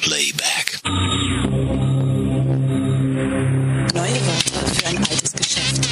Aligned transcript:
Playback. 0.00 0.78
Neue 3.92 4.18
Wörter 4.26 4.66
für 4.68 4.86
ein 4.86 4.98
altes 4.98 5.32
Geschäft. 5.32 5.88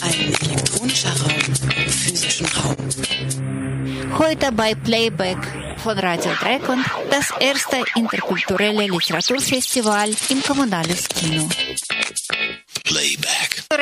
Ein 0.00 0.34
elektronischer 0.42 1.10
Raum 1.20 1.42
im 1.76 1.90
physischen 1.90 2.46
Raum. 2.46 2.76
Heute 4.18 4.52
bei 4.52 4.76
Playback 4.76 5.38
von 5.78 5.98
Radio 5.98 6.32
Dreikon 6.40 6.84
das 7.10 7.32
erste 7.40 7.84
interkulturelle 7.96 8.86
Literaturfestival 8.86 10.10
im 10.28 10.40
Kommunales 10.40 11.08
Kino. 11.08 11.48
Playback. 12.84 13.13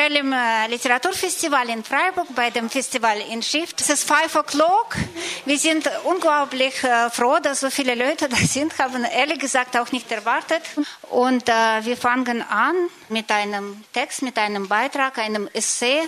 Kulturellem 0.03 0.32
äh, 0.32 0.66
Literaturfestival 0.66 1.68
in 1.68 1.85
Freiburg, 1.85 2.26
bei 2.35 2.50
dem 2.50 2.68
Festival 2.68 3.21
in 3.21 3.40
Shift. 3.40 3.81
Es 3.81 3.89
ist 3.89 4.09
5 4.09 4.35
o'clock. 4.35 4.96
Wir 5.45 5.57
sind 5.57 5.89
unglaublich 6.03 6.82
äh, 6.82 7.09
froh, 7.09 7.39
dass 7.40 7.61
so 7.61 7.71
viele 7.71 7.95
Leute 7.95 8.29
da 8.29 8.36
sind, 8.36 8.76
haben 8.81 9.04
ehrlich 9.04 9.39
gesagt 9.39 9.76
auch 9.76 9.93
nicht 9.93 10.11
erwartet. 10.11 10.62
Und 11.11 11.49
äh, 11.49 11.53
wir 11.85 11.96
fangen 11.96 12.43
an 12.43 12.75
mit 13.11 13.31
einem 13.31 13.85
Text, 13.93 14.23
mit 14.23 14.36
einem 14.39 14.67
Beitrag, 14.67 15.18
einem 15.18 15.49
Essay 15.53 16.00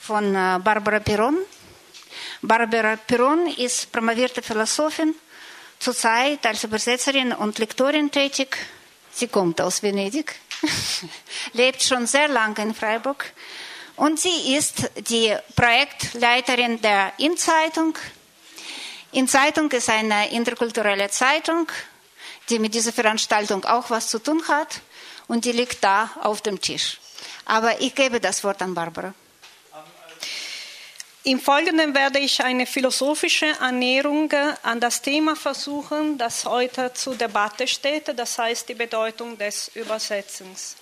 von 0.00 0.32
Barbara 0.32 0.98
Piron. 0.98 1.38
Barbara 2.42 2.96
Piron 2.96 3.46
ist 3.46 3.92
promovierte 3.92 4.42
Philosophin, 4.42 5.14
zurzeit 5.78 6.44
als 6.46 6.64
Übersetzerin 6.64 7.32
und 7.32 7.60
Lektorin 7.60 8.10
tätig. 8.10 8.56
Sie 9.12 9.28
kommt 9.28 9.60
aus 9.60 9.84
Venedig, 9.84 10.34
lebt 11.52 11.82
schon 11.82 12.06
sehr 12.06 12.28
lange 12.28 12.62
in 12.62 12.74
Freiburg 12.74 13.32
und 13.96 14.18
sie 14.18 14.54
ist 14.56 14.90
die 15.08 15.34
Projektleiterin 15.56 16.80
der 16.80 17.12
In-Zeitung. 17.18 17.96
In-Zeitung 19.12 19.70
ist 19.72 19.90
eine 19.90 20.30
interkulturelle 20.30 21.10
Zeitung, 21.10 21.68
die 22.48 22.58
mit 22.58 22.74
dieser 22.74 22.92
Veranstaltung 22.92 23.64
auch 23.64 23.90
was 23.90 24.08
zu 24.08 24.18
tun 24.18 24.42
hat 24.48 24.80
und 25.28 25.44
die 25.44 25.52
liegt 25.52 25.82
da 25.84 26.10
auf 26.22 26.40
dem 26.42 26.60
Tisch. 26.60 26.98
Aber 27.44 27.80
ich 27.80 27.94
gebe 27.94 28.20
das 28.20 28.42
Wort 28.44 28.62
an 28.62 28.74
Barbara. 28.74 29.14
Im 31.22 31.38
Folgenden 31.38 31.94
werde 31.94 32.18
ich 32.18 32.42
eine 32.42 32.64
philosophische 32.64 33.60
Annäherung 33.60 34.32
an 34.62 34.80
das 34.80 35.02
Thema 35.02 35.36
versuchen, 35.36 36.16
das 36.16 36.46
heute 36.46 36.94
zur 36.94 37.14
Debatte 37.14 37.66
steht, 37.66 38.18
das 38.18 38.38
heißt 38.38 38.66
die 38.70 38.74
Bedeutung 38.74 39.36
des 39.36 39.70
Übersetzens. 39.74 40.76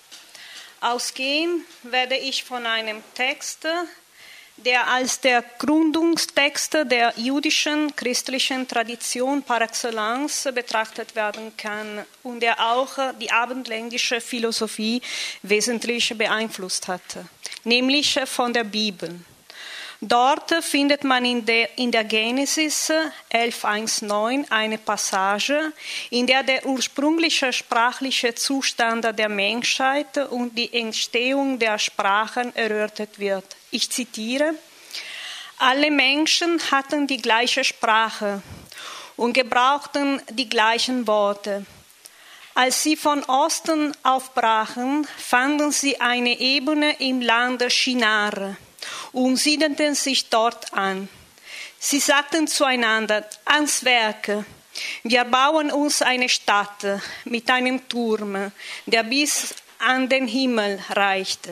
Ausgehen 0.79 1.65
werde 1.83 2.15
ich 2.15 2.45
von 2.45 2.65
einem 2.65 3.03
Text, 3.15 3.67
der 4.55 4.87
als 4.87 5.19
der 5.19 5.43
Gründungstext 5.57 6.73
der 6.85 7.13
jüdischen 7.17 7.93
christlichen 7.97 8.65
Tradition 8.65 9.43
par 9.43 9.61
excellence 9.61 10.47
betrachtet 10.55 11.17
werden 11.17 11.51
kann 11.57 12.05
und 12.23 12.39
der 12.39 12.57
auch 12.61 12.97
die 13.19 13.29
abendländische 13.29 14.21
Philosophie 14.21 15.01
wesentlich 15.43 16.17
beeinflusst 16.17 16.87
hatte, 16.87 17.27
nämlich 17.65 18.17
von 18.25 18.53
der 18.53 18.63
Bibel. 18.63 19.19
Dort 20.01 20.63
findet 20.63 21.03
man 21.03 21.25
in 21.25 21.45
der, 21.45 21.77
in 21.77 21.91
der 21.91 22.05
Genesis 22.05 22.89
11.1.9 22.89 24.49
eine 24.49 24.77
Passage, 24.77 25.73
in 26.09 26.25
der 26.25 26.43
der 26.43 26.65
ursprüngliche 26.65 27.51
sprachliche 27.51 28.33
Zustand 28.33 29.03
der 29.19 29.27
Menschheit 29.27 30.17
und 30.29 30.57
die 30.57 30.73
Entstehung 30.73 31.59
der 31.59 31.77
Sprachen 31.77 32.55
erörtert 32.55 33.19
wird. 33.19 33.43
Ich 33.71 33.89
zitiere, 33.89 34.53
alle 35.57 35.91
Menschen 35.91 36.61
hatten 36.71 37.05
die 37.05 37.21
gleiche 37.21 37.65
Sprache 37.65 38.41
und 39.17 39.33
gebrauchten 39.33 40.21
die 40.29 40.47
gleichen 40.47 41.07
Worte. 41.07 41.65
Als 42.55 42.83
sie 42.83 42.95
von 42.95 43.21
Osten 43.25 43.91
aufbrachen, 44.03 45.05
fanden 45.17 45.73
sie 45.73 45.99
eine 45.99 46.39
Ebene 46.39 46.95
im 46.99 47.19
Lande 47.19 47.69
Shinar 47.69 48.55
und 49.11 49.37
siedelten 49.37 49.95
sich 49.95 50.29
dort 50.29 50.73
an. 50.73 51.09
Sie 51.79 51.99
sagten 51.99 52.47
zueinander, 52.47 53.25
ans 53.45 53.83
Werk, 53.83 54.45
wir 55.03 55.23
bauen 55.25 55.71
uns 55.71 56.01
eine 56.01 56.29
Stadt 56.29 56.85
mit 57.25 57.49
einem 57.49 57.87
Turm, 57.87 58.51
der 58.85 59.03
bis 59.03 59.55
an 59.79 60.07
den 60.09 60.27
Himmel 60.27 60.79
reicht. 60.89 61.49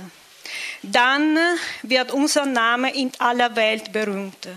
Dann 0.82 1.38
wird 1.82 2.12
unser 2.12 2.46
Name 2.46 2.94
in 2.94 3.12
aller 3.20 3.56
Welt 3.56 3.92
berühmt. 3.92 4.48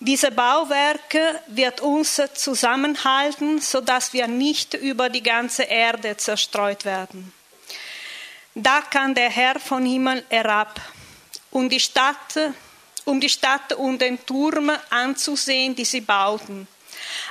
Diese 0.00 0.30
Bauwerke 0.30 1.40
wird 1.48 1.80
uns 1.80 2.22
zusammenhalten, 2.34 3.60
sodass 3.60 4.12
wir 4.12 4.28
nicht 4.28 4.74
über 4.74 5.08
die 5.08 5.22
ganze 5.22 5.64
Erde 5.64 6.16
zerstreut 6.16 6.84
werden. 6.84 7.32
Da 8.54 8.80
kann 8.80 9.14
der 9.14 9.30
Herr 9.30 9.58
von 9.58 9.84
Himmel 9.84 10.24
herab 10.30 10.80
um 11.58 11.68
die 11.68 11.80
Stadt, 11.80 12.38
um 13.04 13.20
die 13.20 13.28
Stadt 13.28 13.72
und 13.72 14.00
den 14.00 14.24
Turm 14.24 14.70
anzusehen, 14.90 15.74
die 15.74 15.84
sie 15.84 16.00
bauten. 16.00 16.68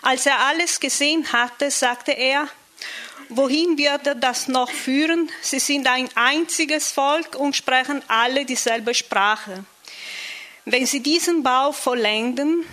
Als 0.02 0.26
er 0.26 0.40
alles 0.40 0.82
gesehen 0.82 1.32
hatte, 1.32 1.72
sagte 1.72 2.12
er, 2.12 2.50
wohin 3.30 3.78
wird 3.78 4.22
das 4.22 4.50
noch 4.50 4.70
führen? 4.70 5.32
Sie 5.42 5.60
sind 5.60 5.88
ein 5.88 6.10
einziges 6.16 6.92
Volk 6.92 7.36
und 7.36 7.56
sprechen 7.56 8.02
alle 8.10 8.44
dieselbe 8.44 8.94
Sprache. 8.94 9.64
Wenn 10.66 10.86
sie 10.86 11.00
diesen 11.00 11.42
Bau 11.42 11.72
vollenden, 11.72 12.66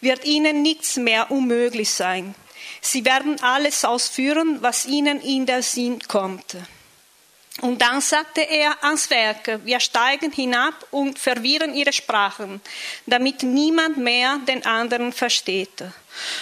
wird 0.00 0.24
ihnen 0.24 0.62
nichts 0.62 0.96
mehr 0.96 1.32
unmöglich 1.32 1.90
sein. 1.90 2.36
Sie 2.80 3.04
werden 3.04 3.42
alles 3.42 3.84
ausführen, 3.84 4.62
was 4.62 4.86
ihnen 4.86 5.20
in 5.20 5.44
den 5.44 5.62
Sinn 5.62 5.98
kommt. 6.06 6.56
Und 7.60 7.82
dann 7.82 8.00
sagte 8.00 8.40
er 8.40 8.82
ans 8.82 9.10
Werk, 9.10 9.60
wir 9.64 9.80
steigen 9.80 10.32
hinab 10.32 10.74
und 10.90 11.18
verwirren 11.18 11.74
ihre 11.74 11.92
Sprachen, 11.92 12.60
damit 13.04 13.42
niemand 13.42 13.98
mehr 13.98 14.38
den 14.48 14.64
anderen 14.64 15.12
versteht. 15.12 15.84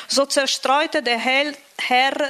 So 0.07 0.27
zerstreute 0.27 1.03
der 1.03 1.19
Herr 1.19 1.55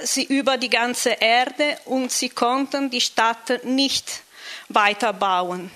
sie 0.05 0.25
über 0.25 0.57
die 0.57 0.71
ganze 0.71 1.11
Erde 1.11 1.79
und 1.85 2.11
sie 2.11 2.31
konnten 2.31 2.89
die 2.89 3.01
Stadt 3.01 3.63
nicht 3.65 4.23
weiterbauen. 4.69 5.71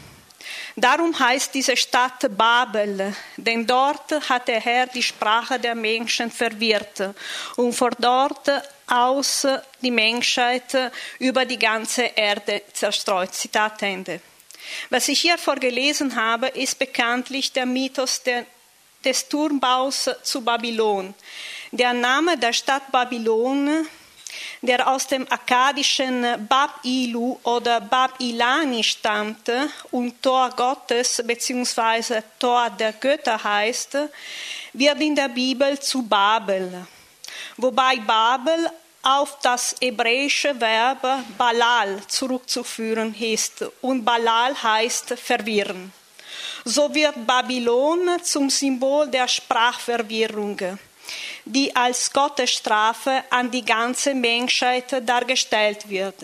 Darum 0.75 1.19
heißt 1.19 1.55
diese 1.55 1.77
Stadt 1.77 2.37
Babel, 2.37 3.15
denn 3.37 3.67
dort 3.67 4.29
hat 4.29 4.49
der 4.49 4.61
Herr 4.61 4.87
die 4.87 5.03
Sprache 5.03 5.59
der 5.59 5.75
Menschen 5.75 6.31
verwirrt 6.31 7.15
und 7.57 7.75
von 7.75 7.91
dort 7.99 8.51
aus 8.87 9.47
die 9.81 9.91
Menschheit 9.91 10.93
über 11.19 11.45
die 11.45 11.59
ganze 11.59 12.03
Erde 12.03 12.63
zerstreut. 12.73 13.35
Zitat 13.35 13.83
Ende. 13.83 14.21
Was 14.91 15.09
ich 15.09 15.21
hier 15.21 15.39
vorgelesen 15.39 16.17
habe, 16.17 16.49
ist 16.49 16.79
bekanntlich 16.79 17.53
der 17.53 17.67
Mythos 17.67 18.23
der, 18.23 18.47
des 19.05 19.29
Turmbaus 19.29 20.11
zu 20.23 20.43
Babylon. 20.43 21.15
Der 21.71 21.93
Name 21.93 22.39
der 22.39 22.53
Stadt 22.53 22.91
Babylon 22.93 23.87
der 24.63 24.89
aus 24.89 25.07
dem 25.07 25.31
akkadischen 25.31 26.47
Bab-Ilu 26.49 27.39
oder 27.43 27.81
Bab-Ilani 27.81 28.83
stammte 28.83 29.69
und 29.91 30.23
Tor 30.23 30.51
Gottes 30.51 31.23
bzw. 31.25 32.23
Tor 32.39 32.71
der 32.71 32.93
Götter 32.93 33.43
heißt, 33.43 33.99
wird 34.73 35.01
in 35.01 35.17
der 35.17 35.29
Bibel 35.29 35.79
zu 35.81 36.03
Babel, 36.03 36.87
wobei 37.57 37.97
Babel 37.97 38.71
auf 39.03 39.39
das 39.43 39.75
hebräische 39.81 40.59
Verb 40.61 41.05
Balal 41.37 42.01
zurückzuführen 42.07 43.15
ist 43.19 43.65
und 43.81 44.05
Balal 44.05 44.61
heißt 44.63 45.15
verwirren. 45.19 45.93
So 46.65 46.95
wird 46.95 47.27
Babylon 47.27 48.23
zum 48.23 48.49
Symbol 48.49 49.09
der 49.09 49.27
Sprachverwirrung 49.27 50.79
die 51.45 51.75
als 51.75 52.13
Gottesstrafe 52.13 53.25
an 53.31 53.51
die 53.51 53.65
ganze 53.65 54.15
Menschheit 54.15 55.07
dargestellt 55.07 55.89
wird. 55.89 56.15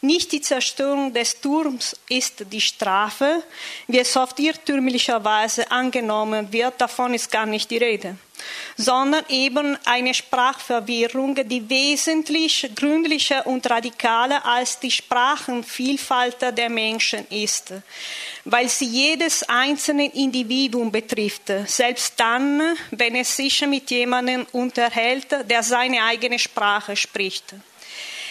Nicht 0.00 0.32
die 0.32 0.40
Zerstörung 0.40 1.12
des 1.12 1.38
Turms 1.38 1.94
ist 2.08 2.50
die 2.50 2.60
Strafe, 2.60 3.42
wie 3.86 3.98
es 3.98 4.16
oft 4.16 4.38
irrtümlicherweise 4.38 5.70
angenommen 5.70 6.50
wird, 6.50 6.80
davon 6.80 7.12
ist 7.12 7.30
gar 7.30 7.44
nicht 7.44 7.70
die 7.70 7.76
Rede, 7.76 8.16
sondern 8.76 9.24
eben 9.28 9.78
eine 9.84 10.14
Sprachverwirrung, 10.14 11.34
die 11.48 11.68
wesentlich 11.68 12.70
gründlicher 12.74 13.46
und 13.46 13.68
radikaler 13.68 14.44
als 14.44 14.78
die 14.78 14.90
Sprachenvielfalt 14.90 16.42
der 16.56 16.68
Menschen 16.68 17.26
ist, 17.28 17.72
weil 18.44 18.68
sie 18.68 18.86
jedes 18.86 19.42
einzelne 19.44 20.12
Individuum 20.14 20.90
betrifft, 20.92 21.50
selbst 21.66 22.14
dann, 22.18 22.76
wenn 22.90 23.16
es 23.16 23.36
sich 23.36 23.66
mit 23.66 23.90
jemandem 23.90 24.46
unterhält, 24.52 25.28
der 25.48 25.62
seine 25.62 26.02
eigene 26.04 26.38
Sprache 26.38 26.96
spricht. 26.96 27.54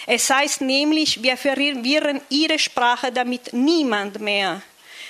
Es 0.06 0.30
heißt 0.30 0.60
nämlich, 0.60 1.20
wir 1.22 1.36
verwirren 1.36 2.20
ihre 2.30 2.58
Sprache, 2.58 3.10
damit 3.10 3.52
niemand 3.52 4.20
mehr 4.20 4.62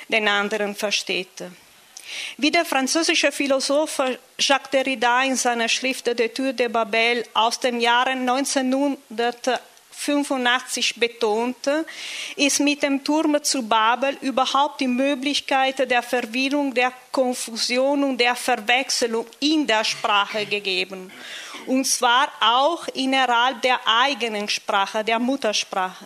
den 0.08 0.26
anderen 0.26 0.74
versteht. 0.74 1.44
Wie 2.36 2.50
der 2.50 2.64
französische 2.64 3.30
Philosoph 3.32 4.00
Jacques 4.38 4.70
Derrida 4.70 5.24
in 5.24 5.36
seiner 5.36 5.68
Schrift 5.68 6.06
De 6.06 6.28
Tour 6.28 6.52
de 6.52 6.68
Babel 6.68 7.24
aus 7.34 7.58
dem 7.60 7.80
Jahre 7.80 8.10
1985 8.10 10.96
betonte, 10.96 11.86
ist 12.36 12.60
mit 12.60 12.82
dem 12.82 13.02
Turm 13.02 13.42
zu 13.42 13.62
Babel 13.62 14.18
überhaupt 14.20 14.80
die 14.80 14.88
Möglichkeit 14.88 15.90
der 15.90 16.02
Verwirrung, 16.02 16.74
der 16.74 16.92
Konfusion 17.10 18.04
und 18.04 18.18
der 18.18 18.36
Verwechslung 18.36 19.26
in 19.40 19.66
der 19.66 19.82
Sprache 19.84 20.44
gegeben. 20.46 21.10
Und 21.66 21.86
zwar 21.86 22.30
auch 22.40 22.86
innerhalb 22.88 23.62
der 23.62 23.80
eigenen 23.86 24.48
Sprache, 24.48 25.02
der 25.02 25.18
Muttersprache. 25.18 26.04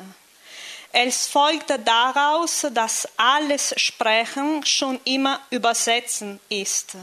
Es 0.93 1.29
folgte 1.29 1.79
daraus, 1.79 2.67
dass 2.73 3.09
alles 3.17 3.75
Sprechen 3.77 4.65
schon 4.67 4.99
immer 5.05 5.41
Übersetzen 5.51 6.41
ist. 6.49 6.97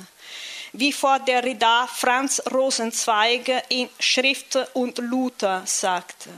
Wie 0.73 0.91
vor 0.91 1.19
der 1.19 1.41
Derrida 1.41 1.87
Franz 1.87 2.41
Rosenzweig 2.51 3.63
in 3.69 3.89
Schrift 3.99 4.57
und 4.73 4.97
Luther 4.97 5.61
sagte. 5.65 6.29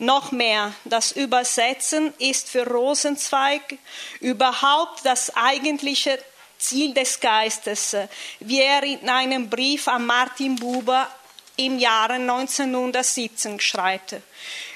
Noch 0.00 0.32
mehr, 0.32 0.74
das 0.84 1.12
Übersetzen 1.12 2.12
ist 2.18 2.48
für 2.48 2.66
Rosenzweig 2.66 3.78
überhaupt 4.18 5.06
das 5.06 5.34
eigentliche 5.36 6.18
Ziel 6.58 6.92
des 6.92 7.20
Geistes, 7.20 7.96
wie 8.40 8.60
er 8.60 8.82
in 8.82 9.08
einem 9.08 9.48
Brief 9.48 9.86
an 9.86 10.04
Martin 10.04 10.56
Buber 10.56 11.08
im 11.56 11.78
Jahre 11.78 12.14
1917 12.14 13.60
schreibt. 13.60 14.16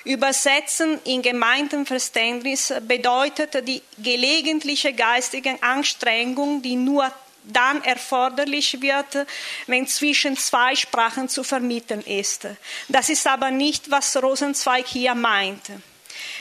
Übersetzen 0.05 1.01
in 1.05 1.23
Gemeindenverständnis 1.23 2.73
bedeutet 2.83 3.67
die 3.67 3.83
gelegentliche 3.99 4.93
geistige 4.93 5.61
Anstrengung, 5.63 6.63
die 6.63 6.77
nur 6.77 7.11
dann 7.45 7.83
erforderlich 7.83 8.81
wird, 8.81 9.27
wenn 9.67 9.87
zwischen 9.87 10.37
zwei 10.37 10.75
Sprachen 10.75 11.29
zu 11.29 11.45
vermitteln 11.45 12.03
ist. 12.03 12.47
Das 12.89 13.09
ist 13.09 13.27
aber 13.27 13.51
nicht, 13.51 13.91
was 13.91 14.17
Rosenzweig 14.21 14.87
hier 14.87 15.15
meint. 15.15 15.71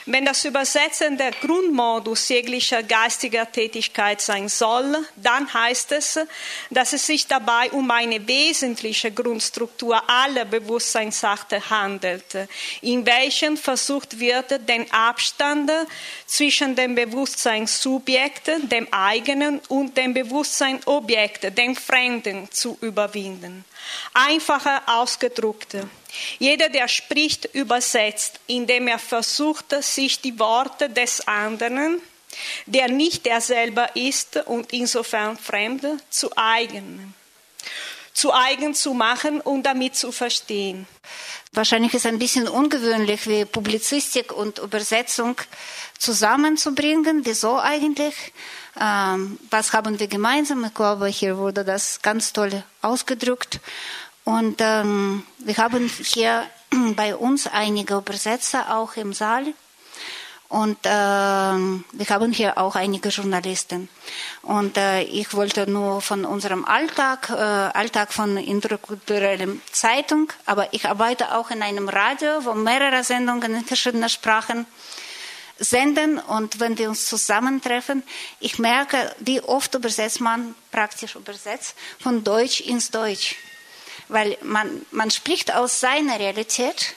Wenn 0.06 0.26
das 0.26 0.46
Übersetzen 0.46 1.18
der 1.18 1.32
Grundmodus 1.32 2.30
jeglicher 2.30 2.84
geistiger 2.84 3.52
Tätigkeit 3.52 4.22
sein 4.22 4.50
soll, 4.50 5.06
dann 5.16 5.52
heißt 5.54 5.92
es, 5.94 6.20
dass 6.70 6.94
es 6.94 7.06
sich 7.08 7.28
dabei 7.28 7.72
um 7.72 7.90
eine 7.90 8.28
wesentliche 8.28 9.12
Grundstruktur 9.12 10.02
aller 10.10 10.46
Bewusstseinsakte 10.46 11.70
handelt, 11.70 12.48
in 12.82 13.06
welchen 13.06 13.58
versucht 13.58 14.20
wird, 14.20 14.68
den 14.70 14.92
Abstand 14.92 15.72
zwischen 16.26 16.76
dem 16.76 16.96
Bewusstseinssubjekt, 16.96 18.52
dem 18.72 18.88
eigenen, 18.92 19.60
und 19.70 19.98
dem 19.98 20.14
Bewusstseinsobjekt, 20.14 21.58
dem 21.58 21.76
Fremden, 21.76 22.50
zu 22.52 22.78
überwinden. 22.82 23.66
Einfacher 24.14 24.84
ausgedrückt. 24.88 25.78
Jeder, 26.40 26.70
der 26.70 26.88
spricht, 26.88 27.46
übersetzt, 27.54 28.40
indem 28.48 28.88
er 28.88 29.00
versucht, 29.00 29.72
sich 29.84 30.22
die 30.22 30.40
Worte 30.40 30.90
des 30.90 31.28
anderen, 31.28 32.02
der 32.66 32.90
nicht 32.90 33.28
er 33.28 33.42
selber 33.42 33.96
ist 33.96 34.38
und 34.46 34.74
insofern 34.74 35.38
fremd, 35.38 35.86
zu 36.10 36.32
eigen, 36.36 37.14
zu 38.14 38.34
eigen 38.34 38.74
zu 38.74 38.94
machen 38.94 39.42
und 39.42 39.64
damit 39.64 39.96
zu 39.96 40.12
verstehen. 40.12 40.88
Wahrscheinlich 41.52 41.94
ist 41.94 42.06
es 42.06 42.12
ein 42.12 42.20
bisschen 42.20 42.50
ungewöhnlich, 42.50 43.28
wie 43.28 43.46
Publizistik 43.46 44.34
und 44.34 44.60
Übersetzung 44.60 45.38
zusammenzubringen. 45.98 47.26
Wieso 47.26 47.58
eigentlich? 47.58 48.16
Ähm, 48.80 49.40
was 49.50 49.74
haben 49.74 50.00
wir 50.00 50.08
gemeinsam? 50.08 50.64
Ich 50.66 50.74
glaube, 50.74 51.08
hier 51.08 51.38
wurde 51.38 51.64
das 51.64 52.02
ganz 52.02 52.34
toll 52.34 52.64
ausgedrückt. 52.82 53.60
Und 54.24 54.58
ähm, 54.60 55.24
wir 55.40 55.58
haben 55.58 55.90
hier 56.04 56.46
bei 56.96 57.16
uns 57.16 57.48
einige 57.48 57.96
Übersetzer 57.96 58.76
auch 58.76 58.96
im 58.96 59.14
Saal. 59.14 59.54
Und 60.48 60.78
äh, 60.86 60.90
wir 60.90 62.10
haben 62.10 62.32
hier 62.32 62.58
auch 62.58 62.76
einige 62.76 63.10
Journalisten. 63.10 63.90
Und 64.44 64.78
äh, 64.78 65.02
ich 65.02 65.34
wollte 65.34 65.70
nur 65.70 66.02
von 66.02 66.24
unserem 66.24 66.66
Alltag, 66.66 67.30
äh, 67.30 67.34
Alltag 67.34 68.14
von 68.14 68.38
interkulturellen 68.38 69.62
Zeitung, 69.72 70.32
aber 70.46 70.72
ich 70.72 70.88
arbeite 70.88 71.36
auch 71.36 71.50
in 71.50 71.64
einem 71.64 71.90
Radio, 71.90 72.46
wo 72.46 72.54
mehrere 72.54 73.04
Sendungen 73.04 73.56
in 73.56 73.66
verschiedenen 73.66 74.10
Sprachen 74.10 74.68
senden. 75.58 76.20
Und 76.20 76.60
wenn 76.60 76.78
wir 76.78 76.90
uns 76.90 77.06
zusammentreffen, 77.06 78.04
ich 78.40 78.60
merke, 78.60 79.16
wie 79.20 79.42
oft 79.42 79.74
übersetzt 79.76 80.22
man, 80.22 80.56
praktisch 80.72 81.16
übersetzt, 81.16 81.76
von 82.00 82.24
Deutsch 82.24 82.62
ins 82.62 82.92
Deutsch 82.92 83.36
weil 84.08 84.38
man, 84.42 84.86
man 84.92 85.12
spricht 85.12 85.54
aus 85.54 85.80
seiner 85.80 86.20
Realität, 86.20 86.96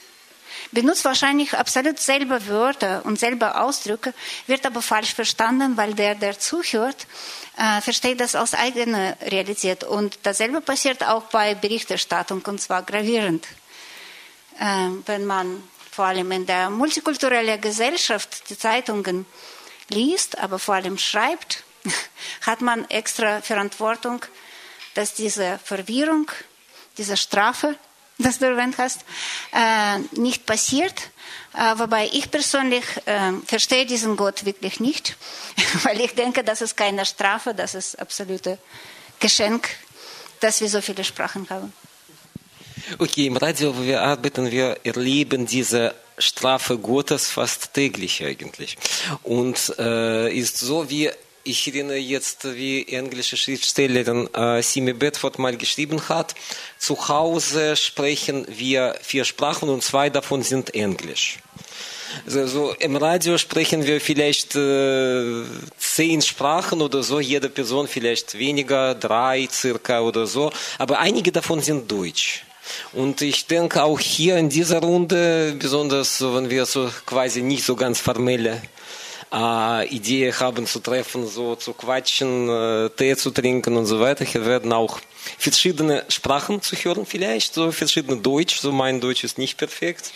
benutzt 0.72 1.04
wahrscheinlich 1.04 1.54
absolut 1.54 1.98
selber 1.98 2.46
Wörter 2.46 3.04
und 3.04 3.18
selber 3.18 3.62
Ausdrücke, 3.62 4.12
wird 4.46 4.66
aber 4.66 4.82
falsch 4.82 5.14
verstanden, 5.14 5.76
weil 5.76 5.94
der, 5.94 6.14
der 6.14 6.38
zuhört, 6.38 7.06
äh, 7.56 7.80
versteht 7.80 8.20
das 8.20 8.34
aus 8.34 8.54
eigener 8.54 9.16
Realität. 9.22 9.84
Und 9.84 10.18
dasselbe 10.24 10.60
passiert 10.60 11.02
auch 11.04 11.24
bei 11.24 11.54
Berichterstattung, 11.54 12.42
und 12.46 12.60
zwar 12.60 12.82
gravierend. 12.82 13.46
Äh, 14.58 14.88
wenn 15.06 15.24
man 15.24 15.62
vor 15.98 16.06
allem 16.06 16.30
in 16.30 16.46
der 16.46 16.70
multikulturellen 16.70 17.60
Gesellschaft 17.60 18.48
die 18.50 18.56
Zeitungen 18.56 19.26
liest, 19.88 20.38
aber 20.38 20.60
vor 20.60 20.76
allem 20.76 20.96
schreibt, 20.96 21.64
hat 22.46 22.60
man 22.60 22.88
extra 22.88 23.40
Verantwortung, 23.40 24.24
dass 24.94 25.14
diese 25.14 25.58
Verwirrung 25.64 26.30
diese 26.98 27.16
Strafe, 27.16 27.74
das 28.18 28.38
du 28.38 28.46
erwähnt 28.46 28.78
hast, 28.78 29.00
äh, 29.52 29.98
nicht 30.12 30.46
passiert. 30.46 30.94
Äh, 31.54 31.76
wobei 31.80 32.08
ich 32.12 32.30
persönlich 32.30 32.84
äh, 33.06 33.32
verstehe 33.44 33.84
diesen 33.84 34.16
Gott 34.16 34.44
wirklich 34.44 34.78
nicht, 34.78 35.16
weil 35.82 36.00
ich 36.00 36.14
denke, 36.14 36.44
das 36.44 36.60
ist 36.60 36.76
keine 36.76 37.06
Strafe, 37.06 37.56
das 37.56 37.74
ist 37.74 37.98
absolute 37.98 38.56
Geschenk, 39.18 39.68
dass 40.38 40.60
wir 40.60 40.68
so 40.68 40.80
viele 40.80 41.02
Sprachen 41.02 41.50
haben. 41.50 41.72
Okay, 42.98 43.26
im 43.26 43.36
Radio, 43.36 43.76
wo 43.76 43.82
wir 43.82 44.02
arbeiten, 44.02 44.50
wir 44.50 44.78
erleben 44.84 45.46
diese 45.46 45.94
Strafe 46.18 46.78
Gottes 46.78 47.28
fast 47.30 47.74
täglich 47.74 48.24
eigentlich. 48.24 48.76
Und 49.22 49.74
äh, 49.78 50.32
ist 50.32 50.58
so 50.58 50.90
wie 50.90 51.10
ich 51.44 51.66
erinnere 51.66 51.96
jetzt, 51.96 52.44
wie 52.44 52.86
englische 52.88 53.36
Schriftstellerin 53.36 54.28
äh, 54.34 54.62
Simi 54.62 54.92
Bedford 54.92 55.38
mal 55.38 55.56
geschrieben 55.56 56.00
hat, 56.08 56.34
zu 56.78 57.08
Hause 57.08 57.74
sprechen 57.76 58.46
wir 58.48 58.96
vier 59.00 59.24
Sprachen 59.24 59.68
und 59.70 59.82
zwei 59.82 60.10
davon 60.10 60.42
sind 60.42 60.74
Englisch. 60.74 61.38
Also, 62.26 62.46
so 62.46 62.72
im 62.78 62.96
Radio 62.96 63.38
sprechen 63.38 63.86
wir 63.86 64.00
vielleicht 64.00 64.56
äh, 64.56 65.44
zehn 65.78 66.20
Sprachen 66.20 66.82
oder 66.82 67.02
so, 67.02 67.20
jede 67.20 67.48
Person 67.48 67.88
vielleicht 67.88 68.38
weniger, 68.38 68.94
drei 68.94 69.48
circa 69.50 70.00
oder 70.00 70.26
so, 70.26 70.50
aber 70.78 70.98
einige 70.98 71.32
davon 71.32 71.60
sind 71.60 71.90
Deutsch. 71.90 72.44
Und 72.92 73.22
ich 73.22 73.46
denke 73.46 73.82
auch 73.82 74.00
hier 74.00 74.36
in 74.36 74.48
dieser 74.48 74.80
Runde, 74.80 75.56
besonders 75.58 76.20
wenn 76.20 76.50
wir 76.50 76.66
so 76.66 76.90
quasi 77.06 77.42
nicht 77.42 77.64
so 77.64 77.76
ganz 77.76 78.00
formelle 78.00 78.62
äh, 79.32 79.88
Idee 79.88 80.32
haben 80.32 80.66
zu 80.66 80.80
treffen, 80.80 81.26
so 81.26 81.56
zu 81.56 81.72
quatschen, 81.72 82.48
Tee 82.96 83.16
zu 83.16 83.30
trinken 83.30 83.76
und 83.76 83.86
so 83.86 84.00
weiter. 84.00 84.24
Hier 84.24 84.44
werden 84.46 84.72
auch 84.72 85.00
verschiedene 85.36 86.04
Sprachen 86.08 86.62
zu 86.62 86.76
hören 86.76 87.04
vielleicht, 87.04 87.54
so 87.54 87.70
verschiedene 87.72 88.18
Deutsch, 88.18 88.58
so 88.58 88.72
mein 88.72 89.00
Deutsch 89.00 89.24
ist 89.24 89.38
nicht 89.38 89.58
perfekt. 89.58 90.12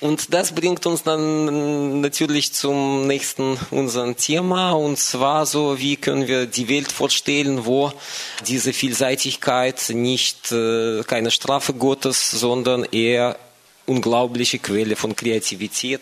Und 0.00 0.32
das 0.32 0.54
bringt 0.54 0.86
uns 0.86 1.02
dann 1.02 2.00
natürlich 2.00 2.52
zum 2.52 3.06
nächsten 3.06 3.58
unserem 3.70 4.16
Thema 4.16 4.72
und 4.72 4.98
zwar 4.98 5.46
so, 5.46 5.78
wie 5.78 5.96
können 5.96 6.28
wir 6.28 6.46
die 6.46 6.68
Welt 6.68 6.92
vorstellen, 6.92 7.64
wo 7.64 7.92
diese 8.46 8.72
Vielseitigkeit 8.72 9.90
nicht 9.90 10.52
äh, 10.52 11.02
keine 11.04 11.30
Strafe 11.30 11.74
Gottes, 11.74 12.30
sondern 12.30 12.84
eher 12.84 13.36
unglaubliche 13.86 14.58
Quelle 14.58 14.96
von 14.96 15.16
Kreativität 15.16 16.00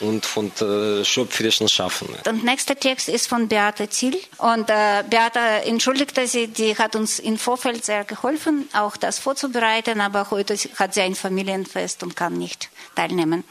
und 0.00 0.26
von 0.26 0.52
äh, 0.60 1.04
schöpferischen 1.04 1.68
Schaffen. 1.68 2.08
Und 2.26 2.44
nächster 2.44 2.76
Text 2.76 3.08
ist 3.08 3.28
von 3.28 3.48
Beate 3.48 3.88
Ziel. 3.88 4.18
Und 4.38 4.70
äh, 4.70 5.02
Beate 5.08 5.38
entschuldigte 5.64 6.26
sie, 6.26 6.48
die 6.48 6.76
hat 6.76 6.96
uns 6.96 7.18
im 7.18 7.38
Vorfeld 7.38 7.84
sehr 7.84 8.04
geholfen, 8.04 8.68
auch 8.72 8.96
das 8.96 9.18
vorzubereiten, 9.18 10.00
aber 10.00 10.30
heute 10.30 10.56
hat 10.76 10.94
sie 10.94 11.00
ein 11.00 11.14
Familienfest 11.14 12.02
und 12.02 12.16
kann 12.16 12.34
nicht 12.34 12.68
teilnehmen. 12.94 13.44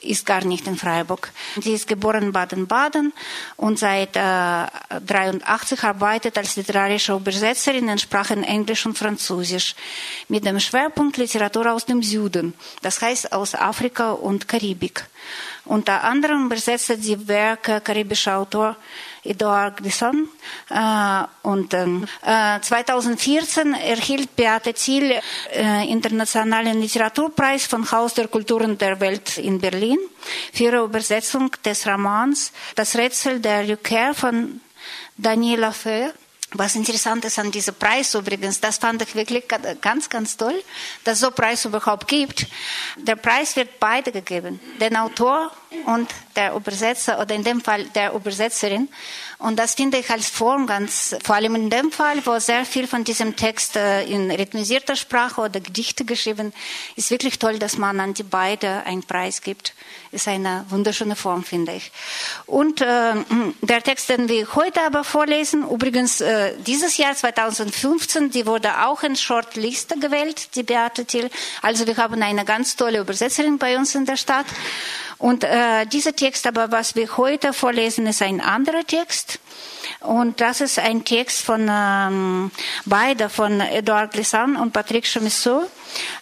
Ist 0.00 0.26
gar 0.26 0.44
nicht 0.44 0.66
in 0.66 0.76
Freiburg. 0.76 1.32
Sie 1.60 1.74
ist 1.74 1.86
geboren 1.86 2.24
in 2.24 2.32
Baden-Baden 2.32 3.12
und 3.56 3.78
seit 3.78 4.16
äh, 4.16 4.20
83 4.20 5.82
arbeitet 5.82 6.38
als 6.38 6.56
literarische 6.56 7.14
Übersetzerin 7.14 7.88
in 7.88 7.98
Sprachen 7.98 8.44
Englisch 8.44 8.86
und 8.86 8.96
Französisch 8.96 9.74
mit 10.28 10.44
dem 10.44 10.60
Schwerpunkt 10.60 11.16
Literatur 11.16 11.72
aus 11.72 11.84
dem 11.84 12.02
Süden, 12.02 12.54
das 12.84 13.00
heißt 13.00 13.32
aus 13.32 13.54
Afrika 13.54 14.12
und 14.12 14.46
Karibik. 14.46 15.04
Unter 15.64 16.04
anderem 16.04 16.46
übersetzte 16.46 16.98
die 16.98 17.26
Werke 17.26 17.80
karibischer 17.80 18.36
Autor 18.36 18.76
Eduard 19.24 19.78
Glisson. 19.78 20.28
Äh, 20.68 21.24
und 21.42 21.72
äh, 21.72 22.60
2014 22.60 23.72
erhielt 23.74 24.36
Beate 24.36 24.74
Thiel 24.74 25.20
äh, 25.52 25.90
Internationalen 25.90 26.80
Literaturpreis 26.80 27.66
von 27.66 27.90
Haus 27.90 28.12
der 28.14 28.28
Kulturen 28.28 28.76
der 28.76 29.00
Welt 29.00 29.38
in 29.38 29.58
Berlin 29.58 29.98
für 30.52 30.64
ihre 30.64 30.84
Übersetzung 30.84 31.50
des 31.64 31.86
Romans 31.86 32.52
Das 32.74 32.96
Rätsel 32.96 33.40
der 33.40 33.66
Rückkehr 33.66 34.12
von 34.14 34.60
Daniela 35.16 35.72
Föhr. 35.72 36.12
Was 36.56 36.76
interessant 36.76 37.24
ist 37.24 37.38
an 37.40 37.50
diesem 37.50 37.74
Preis 37.74 38.14
übrigens, 38.14 38.60
das 38.60 38.78
fand 38.78 39.02
ich 39.02 39.14
wirklich 39.16 39.44
ganz, 39.80 40.08
ganz 40.08 40.36
toll, 40.36 40.62
dass 41.02 41.14
es 41.14 41.20
so 41.20 41.32
Preis 41.32 41.64
überhaupt 41.64 42.06
gibt. 42.06 42.46
Der 42.96 43.16
Preis 43.16 43.56
wird 43.56 43.80
beide 43.80 44.12
gegeben, 44.12 44.60
den 44.80 44.96
Autor 44.96 45.50
und 45.86 46.08
der 46.36 46.54
Übersetzer 46.54 47.20
oder 47.20 47.34
in 47.34 47.44
dem 47.44 47.60
Fall 47.60 47.84
der 47.94 48.12
Übersetzerin. 48.12 48.88
Und 49.38 49.58
das 49.58 49.74
finde 49.74 49.98
ich 49.98 50.08
als 50.10 50.28
Form 50.28 50.66
ganz, 50.66 51.14
vor 51.22 51.34
allem 51.34 51.54
in 51.54 51.70
dem 51.70 51.92
Fall, 51.92 52.24
wo 52.24 52.38
sehr 52.38 52.64
viel 52.64 52.86
von 52.86 53.04
diesem 53.04 53.36
Text 53.36 53.76
äh, 53.76 54.04
in 54.04 54.30
rhythmisierter 54.30 54.96
Sprache 54.96 55.40
oder 55.40 55.60
Gedichte 55.60 56.04
geschrieben 56.04 56.52
ist, 56.96 57.10
wirklich 57.10 57.38
toll, 57.38 57.58
dass 57.58 57.76
man 57.76 58.00
an 58.00 58.14
die 58.14 58.22
beiden 58.22 58.82
einen 58.84 59.02
Preis 59.02 59.42
gibt. 59.42 59.74
Ist 60.12 60.28
eine 60.28 60.64
wunderschöne 60.70 61.16
Form, 61.16 61.44
finde 61.44 61.72
ich. 61.72 61.90
Und 62.46 62.80
äh, 62.80 63.14
der 63.62 63.82
Text, 63.82 64.08
den 64.08 64.28
wir 64.28 64.54
heute 64.54 64.80
aber 64.82 65.04
vorlesen, 65.04 65.68
übrigens 65.68 66.20
äh, 66.20 66.54
dieses 66.66 66.96
Jahr 66.96 67.14
2015, 67.14 68.30
die 68.30 68.46
wurde 68.46 68.86
auch 68.86 69.02
in 69.02 69.16
Shortliste 69.16 69.98
gewählt, 69.98 70.54
die 70.54 70.62
Beate 70.62 71.04
Thiel. 71.04 71.30
Also 71.62 71.86
wir 71.86 71.96
haben 71.96 72.22
eine 72.22 72.44
ganz 72.44 72.76
tolle 72.76 73.00
Übersetzerin 73.00 73.58
bei 73.58 73.76
uns 73.76 73.94
in 73.94 74.06
der 74.06 74.16
Stadt. 74.16 74.46
Und 75.24 75.42
äh, 75.42 75.86
dieser 75.86 76.14
Text, 76.14 76.46
aber 76.46 76.70
was 76.70 76.96
wir 76.96 77.16
heute 77.16 77.54
vorlesen, 77.54 78.06
ist 78.06 78.20
ein 78.20 78.42
anderer 78.42 78.86
Text. 78.86 79.38
Und 80.00 80.42
das 80.42 80.60
ist 80.60 80.78
ein 80.78 81.02
Text 81.06 81.40
von 81.40 81.66
ähm, 81.66 82.50
beide, 82.84 83.30
von 83.30 83.58
Edouard 83.62 84.12
Glissant 84.12 84.58
und 84.58 84.74
Patrick 84.74 85.06
Chamisseau. 85.06 85.62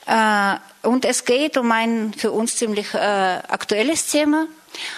Äh, 0.06 0.54
und 0.82 1.04
es 1.04 1.24
geht 1.24 1.56
um 1.56 1.72
ein 1.72 2.14
für 2.16 2.30
uns 2.30 2.54
ziemlich 2.54 2.94
äh, 2.94 2.98
aktuelles 3.48 4.06
Thema. 4.06 4.46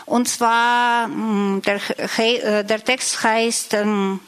Und 0.04 0.28
zwar, 0.28 1.08
mh, 1.08 1.62
der, 1.62 1.80
äh, 2.18 2.62
der 2.62 2.84
Text 2.84 3.22
heißt, 3.22 3.72
ähm, 3.72 4.20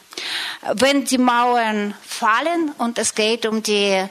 wenn 0.73 1.05
die 1.05 1.19
Mauern 1.19 1.93
fallen 2.03 2.71
und 2.79 2.97
es 2.97 3.13
geht 3.13 3.45
um 3.45 3.61
die, 3.61 4.03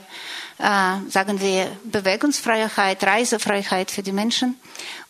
äh, 0.59 1.11
sagen 1.11 1.41
wir, 1.41 1.71
Bewegungsfreiheit, 1.85 3.05
Reisefreiheit 3.05 3.91
für 3.91 4.03
die 4.03 4.13
Menschen. 4.13 4.59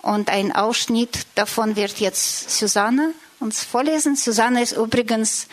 Und 0.03 0.29
ein 0.29 0.53
Ausschnitt 0.53 1.27
davon 1.35 1.77
wird 1.77 1.99
jetzt 1.99 2.51
Susanne 2.59 3.13
uns 3.39 3.65
vorlesen. 3.65 4.17
Susanne 4.17 4.63
ist 4.63 4.73
übrigens 4.73 5.47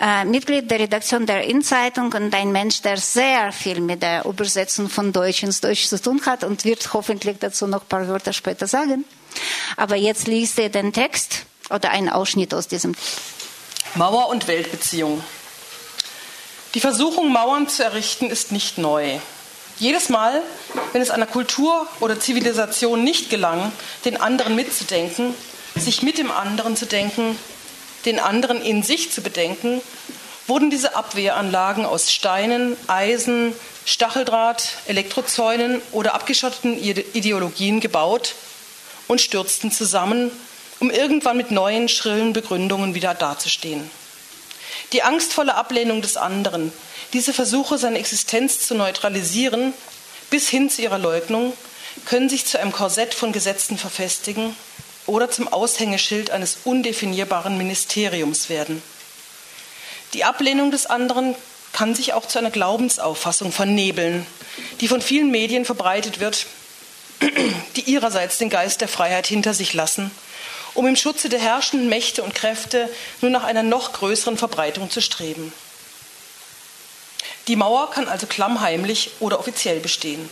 äh, 0.00 0.24
Mitglied 0.24 0.70
der 0.70 0.80
Redaktion 0.80 1.26
der 1.26 1.44
Innenzeitung 1.44 2.12
und 2.12 2.34
ein 2.34 2.52
Mensch, 2.52 2.82
der 2.82 2.98
sehr 2.98 3.52
viel 3.52 3.80
mit 3.80 4.02
der 4.02 4.24
Übersetzung 4.24 4.88
von 4.88 5.12
Deutsch 5.12 5.42
ins 5.42 5.60
Deutsch 5.60 5.86
zu 5.86 6.00
tun 6.00 6.20
hat 6.26 6.44
und 6.44 6.64
wird 6.64 6.92
hoffentlich 6.92 7.38
dazu 7.38 7.66
noch 7.66 7.82
ein 7.82 7.88
paar 7.88 8.06
Wörter 8.08 8.32
später 8.32 8.66
sagen. 8.66 9.04
Aber 9.76 9.96
jetzt 9.96 10.26
liest 10.26 10.58
er 10.58 10.68
den 10.68 10.92
Text 10.92 11.46
oder 11.70 11.90
einen 11.90 12.10
Ausschnitt 12.10 12.52
aus 12.52 12.68
diesem. 12.68 12.94
Mauer 13.94 14.28
und 14.28 14.46
Weltbeziehung. 14.46 15.22
Die 16.74 16.80
Versuchung, 16.80 17.30
Mauern 17.30 17.68
zu 17.68 17.84
errichten, 17.84 18.30
ist 18.30 18.50
nicht 18.50 18.78
neu. 18.78 19.18
Jedes 19.78 20.08
Mal, 20.08 20.40
wenn 20.92 21.02
es 21.02 21.10
einer 21.10 21.26
Kultur 21.26 21.86
oder 22.00 22.18
Zivilisation 22.18 23.04
nicht 23.04 23.28
gelang, 23.28 23.72
den 24.06 24.18
anderen 24.18 24.54
mitzudenken, 24.54 25.34
sich 25.76 26.02
mit 26.02 26.16
dem 26.16 26.30
anderen 26.30 26.74
zu 26.74 26.86
denken, 26.86 27.38
den 28.06 28.18
anderen 28.18 28.62
in 28.62 28.82
sich 28.82 29.12
zu 29.12 29.20
bedenken, 29.20 29.82
wurden 30.46 30.70
diese 30.70 30.96
Abwehranlagen 30.96 31.84
aus 31.84 32.10
Steinen, 32.10 32.76
Eisen, 32.86 33.54
Stacheldraht, 33.84 34.76
Elektrozäunen 34.86 35.82
oder 35.92 36.14
abgeschotteten 36.14 36.78
Ideologien 36.78 37.80
gebaut 37.80 38.34
und 39.08 39.20
stürzten 39.20 39.70
zusammen, 39.72 40.30
um 40.80 40.90
irgendwann 40.90 41.36
mit 41.36 41.50
neuen, 41.50 41.90
schrillen 41.90 42.32
Begründungen 42.32 42.94
wieder 42.94 43.14
dazustehen. 43.14 43.90
Die 44.92 45.02
angstvolle 45.02 45.54
Ablehnung 45.54 46.02
des 46.02 46.16
anderen, 46.16 46.72
diese 47.12 47.32
Versuche, 47.32 47.78
seine 47.78 47.98
Existenz 47.98 48.66
zu 48.66 48.74
neutralisieren, 48.74 49.72
bis 50.30 50.48
hin 50.48 50.70
zu 50.70 50.82
ihrer 50.82 50.98
Leugnung, 50.98 51.52
können 52.04 52.28
sich 52.28 52.46
zu 52.46 52.58
einem 52.58 52.72
Korsett 52.72 53.14
von 53.14 53.32
Gesetzen 53.32 53.78
verfestigen 53.78 54.54
oder 55.06 55.30
zum 55.30 55.48
Aushängeschild 55.48 56.30
eines 56.30 56.58
undefinierbaren 56.64 57.56
Ministeriums 57.56 58.48
werden. 58.48 58.82
Die 60.14 60.24
Ablehnung 60.24 60.70
des 60.70 60.86
anderen 60.86 61.34
kann 61.72 61.94
sich 61.94 62.12
auch 62.12 62.26
zu 62.26 62.38
einer 62.38 62.50
Glaubensauffassung 62.50 63.50
vernebeln, 63.50 64.26
die 64.80 64.88
von 64.88 65.00
vielen 65.00 65.30
Medien 65.30 65.64
verbreitet 65.64 66.20
wird, 66.20 66.46
die 67.76 67.90
ihrerseits 67.90 68.38
den 68.38 68.50
Geist 68.50 68.82
der 68.82 68.88
Freiheit 68.88 69.26
hinter 69.26 69.54
sich 69.54 69.72
lassen, 69.72 70.10
um 70.74 70.86
im 70.86 70.96
Schutze 70.96 71.28
der 71.28 71.40
herrschenden 71.40 71.88
Mächte 71.88 72.22
und 72.22 72.34
Kräfte 72.34 72.88
nur 73.20 73.30
nach 73.30 73.44
einer 73.44 73.62
noch 73.62 73.92
größeren 73.92 74.38
Verbreitung 74.38 74.90
zu 74.90 75.00
streben. 75.00 75.52
Die 77.48 77.56
Mauer 77.56 77.90
kann 77.90 78.08
also 78.08 78.26
klammheimlich 78.26 79.10
oder 79.20 79.38
offiziell 79.40 79.80
bestehen. 79.80 80.28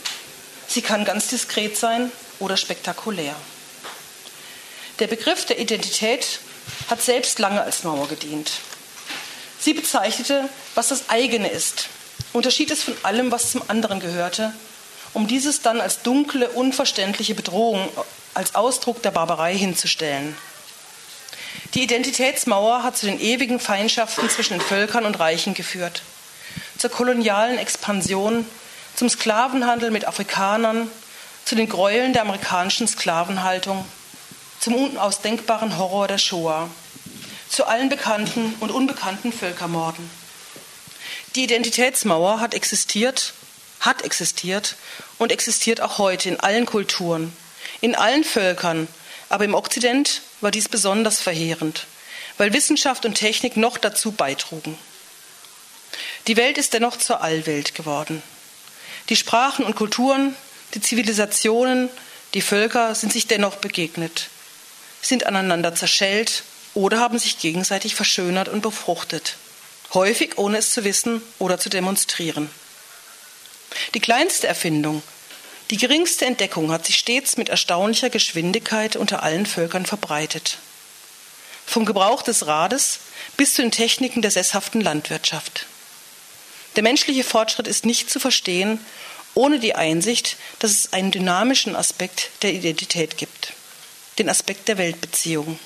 Sie 0.67 0.81
kann 0.81 1.03
ganz 1.03 1.27
diskret 1.27 1.77
sein 1.77 2.11
oder 2.39 2.55
spektakulär. 2.55 3.35
Der 4.99 5.07
Begriff 5.07 5.45
der 5.45 5.59
Identität 5.59 6.39
hat 6.89 7.01
selbst 7.01 7.39
lange 7.39 7.61
als 7.61 7.83
Mauer 7.83 8.07
gedient. 8.07 8.51
Sie 9.59 9.73
bezeichnete, 9.73 10.47
was 10.73 10.87
das 10.87 11.09
eigene 11.09 11.49
ist, 11.49 11.89
unterschied 12.33 12.71
es 12.71 12.83
von 12.83 12.95
allem, 13.03 13.31
was 13.31 13.51
zum 13.51 13.61
anderen 13.67 13.99
gehörte, 13.99 14.53
um 15.13 15.27
dieses 15.27 15.61
dann 15.61 15.81
als 15.81 16.01
dunkle, 16.01 16.49
unverständliche 16.49 17.35
Bedrohung, 17.35 17.89
als 18.33 18.55
Ausdruck 18.55 19.01
der 19.01 19.11
Barbarei 19.11 19.55
hinzustellen. 19.55 20.37
Die 21.73 21.83
Identitätsmauer 21.83 22.83
hat 22.83 22.97
zu 22.97 23.05
den 23.05 23.19
ewigen 23.19 23.59
Feindschaften 23.59 24.29
zwischen 24.29 24.53
den 24.53 24.61
Völkern 24.61 25.05
und 25.05 25.19
Reichen 25.19 25.53
geführt 25.53 26.01
zur 26.81 26.89
kolonialen 26.89 27.59
Expansion, 27.59 28.43
zum 28.95 29.07
Sklavenhandel 29.07 29.91
mit 29.91 30.07
Afrikanern, 30.07 30.89
zu 31.45 31.53
den 31.53 31.69
Gräueln 31.69 32.13
der 32.13 32.23
amerikanischen 32.23 32.87
Sklavenhaltung, 32.87 33.85
zum 34.59 34.73
unausdenkbaren 34.73 35.77
Horror 35.77 36.07
der 36.07 36.17
Shoah, 36.17 36.69
zu 37.49 37.65
allen 37.65 37.89
bekannten 37.89 38.55
und 38.61 38.71
unbekannten 38.71 39.31
Völkermorden. 39.31 40.09
Die 41.35 41.43
Identitätsmauer 41.43 42.39
hat 42.39 42.55
existiert, 42.55 43.33
hat 43.81 44.03
existiert 44.03 44.75
und 45.17 45.31
existiert 45.31 45.81
auch 45.81 45.97
heute 45.97 46.29
in 46.29 46.39
allen 46.39 46.65
Kulturen, 46.65 47.35
in 47.81 47.95
allen 47.95 48.23
Völkern, 48.23 48.87
aber 49.27 49.43
im 49.43 49.55
Okzident 49.55 50.21
war 50.39 50.51
dies 50.51 50.69
besonders 50.69 51.19
verheerend, 51.19 51.87
weil 52.37 52.53
Wissenschaft 52.53 53.05
und 53.05 53.15
Technik 53.15 53.57
noch 53.57 53.77
dazu 53.77 54.11
beitrugen. 54.11 54.77
Die 56.27 56.37
Welt 56.37 56.57
ist 56.57 56.73
dennoch 56.73 56.97
zur 56.97 57.21
Allwelt 57.21 57.75
geworden. 57.75 58.21
Die 59.09 59.15
Sprachen 59.15 59.65
und 59.65 59.75
Kulturen, 59.75 60.35
die 60.73 60.81
Zivilisationen, 60.81 61.89
die 62.33 62.41
Völker 62.41 62.93
sind 62.95 63.11
sich 63.11 63.27
dennoch 63.27 63.57
begegnet, 63.57 64.29
sind 65.01 65.25
aneinander 65.25 65.73
zerschellt 65.73 66.43
oder 66.75 66.99
haben 66.99 67.17
sich 67.17 67.39
gegenseitig 67.39 67.95
verschönert 67.95 68.47
und 68.47 68.61
befruchtet, 68.61 69.37
häufig 69.93 70.37
ohne 70.37 70.59
es 70.59 70.69
zu 70.69 70.83
wissen 70.83 71.21
oder 71.39 71.57
zu 71.57 71.69
demonstrieren. 71.69 72.49
Die 73.93 73.99
kleinste 73.99 74.47
Erfindung, 74.47 75.03
die 75.69 75.77
geringste 75.77 76.25
Entdeckung 76.25 76.71
hat 76.71 76.85
sich 76.85 76.97
stets 76.97 77.37
mit 77.37 77.49
erstaunlicher 77.49 78.09
Geschwindigkeit 78.09 78.95
unter 78.95 79.23
allen 79.23 79.45
Völkern 79.45 79.85
verbreitet. 79.85 80.57
Vom 81.65 81.85
Gebrauch 81.85 82.23
des 82.23 82.45
Rades 82.45 82.99
bis 83.37 83.53
zu 83.53 83.61
den 83.61 83.71
Techniken 83.71 84.21
der 84.21 84.31
sesshaften 84.31 84.81
Landwirtschaft. 84.81 85.65
Der 86.75 86.83
menschliche 86.83 87.23
Fortschritt 87.23 87.67
ist 87.67 87.85
nicht 87.85 88.09
zu 88.09 88.19
verstehen 88.19 88.79
ohne 89.33 89.59
die 89.59 89.75
Einsicht, 89.75 90.37
dass 90.59 90.71
es 90.71 90.93
einen 90.93 91.11
dynamischen 91.11 91.75
Aspekt 91.75 92.31
der 92.41 92.53
Identität 92.53 93.17
gibt, 93.17 93.53
den 94.19 94.29
Aspekt 94.29 94.67
der 94.67 94.77
Weltbeziehung. 94.77 95.59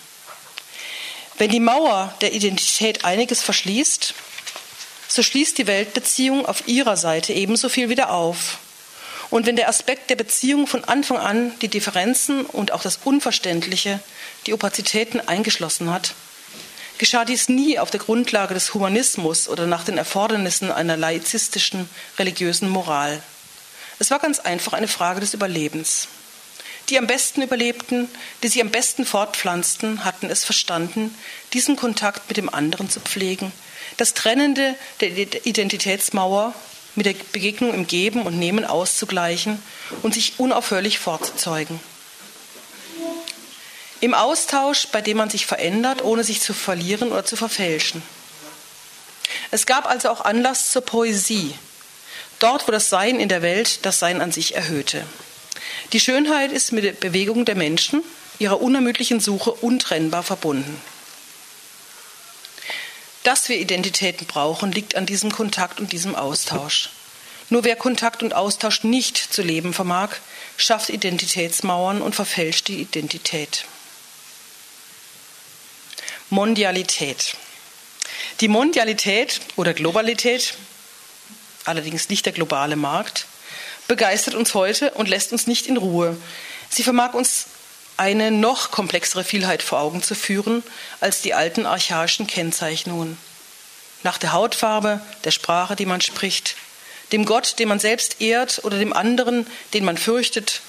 Wenn 1.37 1.49
die 1.49 1.59
Mauer 1.59 2.13
der 2.21 2.33
Identität 2.33 3.03
einiges 3.03 3.41
verschließt, 3.41 4.13
so 5.07 5.23
schließt 5.23 5.57
die 5.57 5.67
Weltbeziehung 5.67 6.45
auf 6.45 6.67
ihrer 6.67 6.97
Seite 6.97 7.33
ebenso 7.33 7.69
viel 7.69 7.89
wieder 7.89 8.11
auf. 8.11 8.59
Und 9.29 9.45
wenn 9.45 9.55
der 9.55 9.69
Aspekt 9.69 10.09
der 10.09 10.15
Beziehung 10.15 10.67
von 10.67 10.83
Anfang 10.83 11.17
an 11.17 11.57
die 11.59 11.67
Differenzen 11.67 12.45
und 12.45 12.71
auch 12.71 12.81
das 12.81 12.99
Unverständliche, 13.03 13.99
die 14.45 14.53
Opazitäten 14.53 15.19
eingeschlossen 15.19 15.91
hat, 15.91 16.13
geschah 16.97 17.25
dies 17.25 17.49
nie 17.49 17.79
auf 17.79 17.91
der 17.91 17.99
Grundlage 17.99 18.53
des 18.53 18.73
Humanismus 18.73 19.49
oder 19.49 19.65
nach 19.65 19.83
den 19.83 19.97
Erfordernissen 19.97 20.71
einer 20.71 20.95
laizistischen 20.95 21.89
religiösen 22.17 22.69
Moral. 22.69 23.21
Es 23.99 24.11
war 24.11 24.19
ganz 24.19 24.39
einfach 24.39 24.73
eine 24.73 24.87
Frage 24.87 25.19
des 25.21 25.33
Überlebens. 25.33 26.07
Die 26.89 26.99
am 26.99 27.07
besten 27.07 27.41
überlebten, 27.41 28.07
die 28.43 28.47
sich 28.47 28.61
am 28.61 28.69
besten 28.69 29.05
fortpflanzten, 29.05 30.05
hatten 30.05 30.29
es 30.29 30.45
verstanden, 30.45 31.15
diesen 31.53 31.75
Kontakt 31.75 32.27
mit 32.27 32.37
dem 32.37 32.53
anderen 32.53 32.89
zu 32.89 32.99
pflegen, 32.99 33.51
das 33.97 34.13
Trennende 34.13 34.75
der 35.01 35.45
Identitätsmauer 35.45 36.53
mit 36.95 37.05
der 37.05 37.15
Begegnung 37.31 37.73
im 37.73 37.87
Geben 37.87 38.23
und 38.23 38.39
Nehmen 38.39 38.65
auszugleichen 38.65 39.61
und 40.01 40.13
sich 40.13 40.39
unaufhörlich 40.39 40.99
fortzuzeugen. 40.99 41.79
Im 44.01 44.13
Austausch, 44.13 44.87
bei 44.91 45.01
dem 45.01 45.17
man 45.17 45.29
sich 45.29 45.45
verändert, 45.45 46.03
ohne 46.03 46.23
sich 46.23 46.41
zu 46.41 46.53
verlieren 46.53 47.11
oder 47.11 47.25
zu 47.25 47.35
verfälschen. 47.35 48.01
Es 49.51 49.65
gab 49.65 49.87
also 49.87 50.09
auch 50.09 50.21
Anlass 50.21 50.71
zur 50.71 50.81
Poesie, 50.81 51.53
dort 52.39 52.67
wo 52.67 52.71
das 52.71 52.89
Sein 52.89 53.19
in 53.19 53.29
der 53.29 53.41
Welt 53.41 53.85
das 53.85 53.99
Sein 53.99 54.21
an 54.21 54.31
sich 54.31 54.55
erhöhte. 54.55 55.05
Die 55.93 55.99
Schönheit 55.99 56.51
ist 56.51 56.71
mit 56.71 56.83
der 56.83 56.91
Bewegung 56.91 57.45
der 57.45 57.55
Menschen, 57.55 58.03
ihrer 58.39 58.61
unermüdlichen 58.61 59.19
Suche 59.19 59.51
untrennbar 59.51 60.23
verbunden. 60.23 60.81
Dass 63.25 63.49
wir 63.49 63.57
Identitäten 63.57 64.27
brauchen, 64.27 64.71
liegt 64.71 64.93
an 64.93 65.07
diesem 65.07 65.31
Kontakt 65.31 65.79
und 65.79 65.91
diesem 65.91 66.13
Austausch. 66.13 66.91
Nur 67.49 67.63
wer 67.63 67.75
Kontakt 67.75 68.21
und 68.21 68.35
Austausch 68.35 68.83
nicht 68.83 69.17
zu 69.17 69.41
leben 69.41 69.73
vermag, 69.73 70.09
schafft 70.57 70.91
Identitätsmauern 70.91 72.03
und 72.03 72.13
verfälscht 72.13 72.67
die 72.67 72.79
Identität. 72.81 73.65
Mondialität. 76.29 77.35
Die 78.41 78.47
Mondialität 78.47 79.41
oder 79.55 79.73
Globalität, 79.73 80.53
allerdings 81.63 82.09
nicht 82.09 82.27
der 82.27 82.33
globale 82.33 82.75
Markt, 82.75 83.25
begeistert 83.87 84.35
uns 84.35 84.53
heute 84.53 84.91
und 84.91 85.09
lässt 85.09 85.31
uns 85.31 85.47
nicht 85.47 85.65
in 85.65 85.77
Ruhe. 85.77 86.15
Sie 86.69 86.83
vermag 86.83 87.15
uns 87.15 87.47
eine 87.97 88.31
noch 88.31 88.71
komplexere 88.71 89.23
Vielheit 89.23 89.63
vor 89.63 89.79
Augen 89.79 90.03
zu 90.03 90.15
führen 90.15 90.63
als 90.99 91.21
die 91.21 91.33
alten 91.33 91.65
archaischen 91.65 92.27
Kennzeichnungen. 92.27 93.17
Nach 94.03 94.17
der 94.17 94.33
Hautfarbe, 94.33 95.01
der 95.23 95.31
Sprache, 95.31 95.75
die 95.75 95.85
man 95.85 96.01
spricht, 96.01 96.55
dem 97.11 97.25
Gott, 97.25 97.59
den 97.59 97.69
man 97.69 97.79
selbst 97.79 98.21
ehrt 98.21 98.63
oder 98.63 98.77
dem 98.77 98.93
anderen, 98.93 99.47
den 99.73 99.85
man 99.85 99.97
fürchtet, 99.97 100.61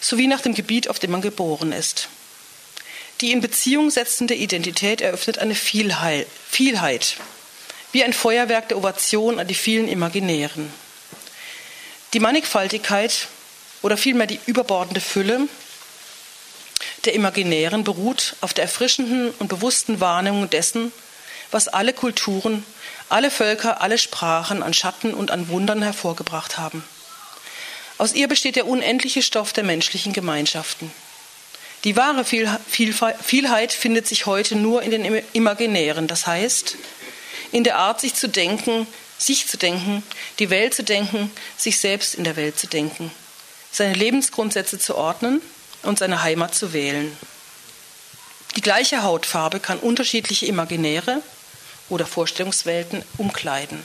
sowie 0.00 0.26
nach 0.26 0.40
dem 0.40 0.54
Gebiet, 0.54 0.88
auf 0.88 0.98
dem 0.98 1.10
man 1.10 1.22
geboren 1.22 1.72
ist. 1.72 2.08
Die 3.20 3.32
in 3.32 3.40
Beziehung 3.40 3.90
setzende 3.90 4.34
Identität 4.34 5.00
eröffnet 5.00 5.38
eine 5.38 5.54
Vielheit, 5.54 6.26
Vielheit 6.48 7.16
wie 7.92 8.02
ein 8.02 8.12
Feuerwerk 8.12 8.68
der 8.68 8.76
Ovation 8.76 9.38
an 9.38 9.46
die 9.46 9.54
vielen 9.54 9.86
Imaginären. 9.86 10.70
Die 12.12 12.18
Mannigfaltigkeit 12.18 13.28
oder 13.82 13.96
vielmehr 13.96 14.26
die 14.26 14.40
überbordende 14.46 15.00
Fülle 15.00 15.48
der 17.06 17.14
Imaginären 17.14 17.84
beruht 17.84 18.36
auf 18.40 18.54
der 18.54 18.64
erfrischenden 18.64 19.30
und 19.38 19.48
bewussten 19.48 20.00
Wahrnehmung 20.00 20.50
dessen, 20.50 20.92
was 21.50 21.68
alle 21.68 21.92
Kulturen, 21.92 22.64
alle 23.08 23.30
Völker, 23.30 23.80
alle 23.80 23.98
Sprachen 23.98 24.62
an 24.62 24.74
Schatten 24.74 25.14
und 25.14 25.30
an 25.30 25.48
Wundern 25.48 25.82
hervorgebracht 25.82 26.58
haben. 26.58 26.84
Aus 27.96 28.14
ihr 28.14 28.26
besteht 28.26 28.56
der 28.56 28.66
unendliche 28.66 29.22
Stoff 29.22 29.52
der 29.52 29.64
menschlichen 29.64 30.12
Gemeinschaften. 30.12 30.90
Die 31.84 31.96
wahre 31.96 32.24
Vielheit 32.24 33.72
findet 33.72 34.06
sich 34.08 34.26
heute 34.26 34.56
nur 34.56 34.82
in 34.82 34.90
den 34.90 35.22
Imaginären, 35.32 36.06
das 36.06 36.26
heißt 36.26 36.76
in 37.52 37.62
der 37.62 37.76
Art, 37.76 38.00
sich 38.00 38.14
zu 38.14 38.28
denken, 38.28 38.86
sich 39.18 39.46
zu 39.46 39.58
denken, 39.58 40.02
die 40.38 40.50
Welt 40.50 40.74
zu 40.74 40.82
denken, 40.82 41.30
sich 41.56 41.78
selbst 41.78 42.14
in 42.14 42.24
der 42.24 42.36
Welt 42.36 42.58
zu 42.58 42.66
denken, 42.66 43.10
seine 43.70 43.94
Lebensgrundsätze 43.94 44.78
zu 44.78 44.96
ordnen 44.96 45.40
und 45.84 45.98
seine 45.98 46.22
Heimat 46.22 46.54
zu 46.54 46.72
wählen. 46.72 47.16
Die 48.56 48.60
gleiche 48.60 49.02
Hautfarbe 49.02 49.60
kann 49.60 49.78
unterschiedliche 49.78 50.46
Imaginäre 50.46 51.22
oder 51.88 52.06
Vorstellungswelten 52.06 53.02
umkleiden. 53.18 53.82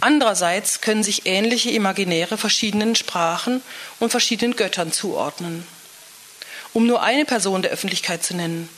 Andererseits 0.00 0.80
können 0.80 1.02
sich 1.02 1.26
ähnliche 1.26 1.70
Imaginäre 1.70 2.38
verschiedenen 2.38 2.94
Sprachen 2.94 3.62
und 4.00 4.10
verschiedenen 4.10 4.56
Göttern 4.56 4.92
zuordnen. 4.92 5.66
Um 6.72 6.86
nur 6.86 7.02
eine 7.02 7.24
Person 7.24 7.62
der 7.62 7.70
Öffentlichkeit 7.70 8.24
zu 8.24 8.34
nennen, 8.34 8.68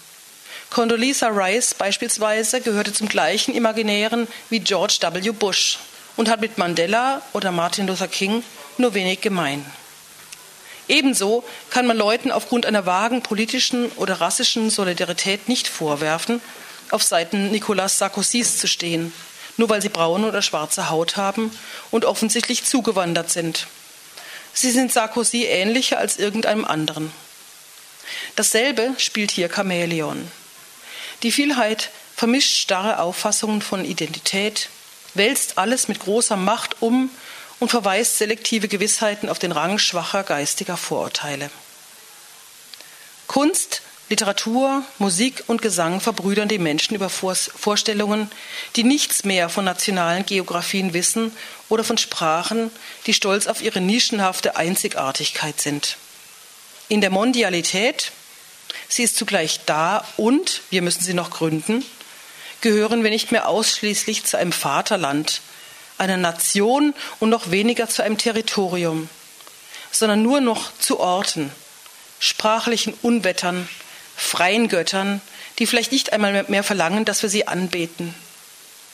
Condoleezza 0.70 1.28
Rice 1.28 1.74
beispielsweise 1.74 2.60
gehörte 2.60 2.92
zum 2.92 3.08
gleichen 3.08 3.54
Imaginären 3.54 4.26
wie 4.50 4.60
George 4.60 4.98
W. 5.00 5.30
Bush 5.30 5.78
und 6.16 6.28
hat 6.28 6.40
mit 6.40 6.58
Mandela 6.58 7.22
oder 7.32 7.52
Martin 7.52 7.86
Luther 7.86 8.08
King 8.08 8.42
nur 8.76 8.92
wenig 8.94 9.20
gemein. 9.20 9.64
Ebenso 10.88 11.44
kann 11.70 11.86
man 11.86 11.96
Leuten 11.96 12.30
aufgrund 12.30 12.66
einer 12.66 12.86
vagen 12.86 13.22
politischen 13.22 13.90
oder 13.92 14.20
rassischen 14.20 14.70
Solidarität 14.70 15.48
nicht 15.48 15.66
vorwerfen, 15.66 16.40
auf 16.90 17.02
Seiten 17.02 17.50
Nicolas 17.50 17.98
Sarkozys 17.98 18.58
zu 18.58 18.68
stehen, 18.68 19.12
nur 19.56 19.68
weil 19.68 19.82
sie 19.82 19.88
braune 19.88 20.28
oder 20.28 20.42
schwarze 20.42 20.88
Haut 20.88 21.16
haben 21.16 21.50
und 21.90 22.04
offensichtlich 22.04 22.64
zugewandert 22.64 23.30
sind. 23.30 23.66
Sie 24.52 24.70
sind 24.70 24.92
Sarkozy 24.92 25.44
ähnlicher 25.44 25.98
als 25.98 26.18
irgendeinem 26.18 26.64
anderen. 26.64 27.10
Dasselbe 28.36 28.94
spielt 28.98 29.30
hier 29.30 29.50
Chamäleon. 29.52 30.30
Die 31.22 31.32
Vielheit 31.32 31.90
vermischt 32.14 32.56
starre 32.56 33.00
Auffassungen 33.00 33.60
von 33.60 33.84
Identität, 33.84 34.68
wälzt 35.14 35.58
alles 35.58 35.88
mit 35.88 35.98
großer 35.98 36.36
Macht 36.36 36.76
um 36.80 37.10
und 37.60 37.70
verweist 37.70 38.18
selektive 38.18 38.68
Gewissheiten 38.68 39.28
auf 39.28 39.38
den 39.38 39.52
Rang 39.52 39.78
schwacher 39.78 40.22
geistiger 40.22 40.76
Vorurteile. 40.76 41.50
Kunst, 43.26 43.82
Literatur, 44.08 44.84
Musik 44.98 45.44
und 45.48 45.62
Gesang 45.62 46.00
verbrüdern 46.00 46.48
die 46.48 46.58
Menschen 46.58 46.94
über 46.94 47.08
Vorstellungen, 47.08 48.30
die 48.76 48.84
nichts 48.84 49.24
mehr 49.24 49.48
von 49.48 49.64
nationalen 49.64 50.24
Geografien 50.24 50.92
wissen 50.92 51.32
oder 51.68 51.82
von 51.82 51.98
Sprachen, 51.98 52.70
die 53.06 53.14
stolz 53.14 53.48
auf 53.48 53.62
ihre 53.62 53.80
nischenhafte 53.80 54.56
Einzigartigkeit 54.56 55.60
sind. 55.60 55.96
In 56.88 57.00
der 57.00 57.10
Mondialität 57.10 58.12
Sie 58.88 59.02
ist 59.02 59.16
zugleich 59.16 59.60
da 59.66 60.06
und, 60.16 60.62
wir 60.70 60.82
müssen 60.82 61.02
sie 61.02 61.14
noch 61.14 61.30
gründen, 61.30 61.84
gehören 62.60 63.02
wir 63.02 63.10
nicht 63.10 63.32
mehr 63.32 63.48
ausschließlich 63.48 64.24
zu 64.24 64.38
einem 64.38 64.52
Vaterland, 64.52 65.40
einer 65.98 66.16
Nation 66.16 66.94
und 67.20 67.30
noch 67.30 67.50
weniger 67.50 67.88
zu 67.88 68.02
einem 68.02 68.18
Territorium, 68.18 69.08
sondern 69.90 70.22
nur 70.22 70.40
noch 70.40 70.70
zu 70.78 71.00
Orten, 71.00 71.50
sprachlichen 72.18 72.94
Unwettern, 73.02 73.68
freien 74.16 74.68
Göttern, 74.68 75.20
die 75.58 75.66
vielleicht 75.66 75.92
nicht 75.92 76.12
einmal 76.12 76.44
mehr 76.48 76.64
verlangen, 76.64 77.04
dass 77.04 77.22
wir 77.22 77.30
sie 77.30 77.46
anbeten. 77.46 78.14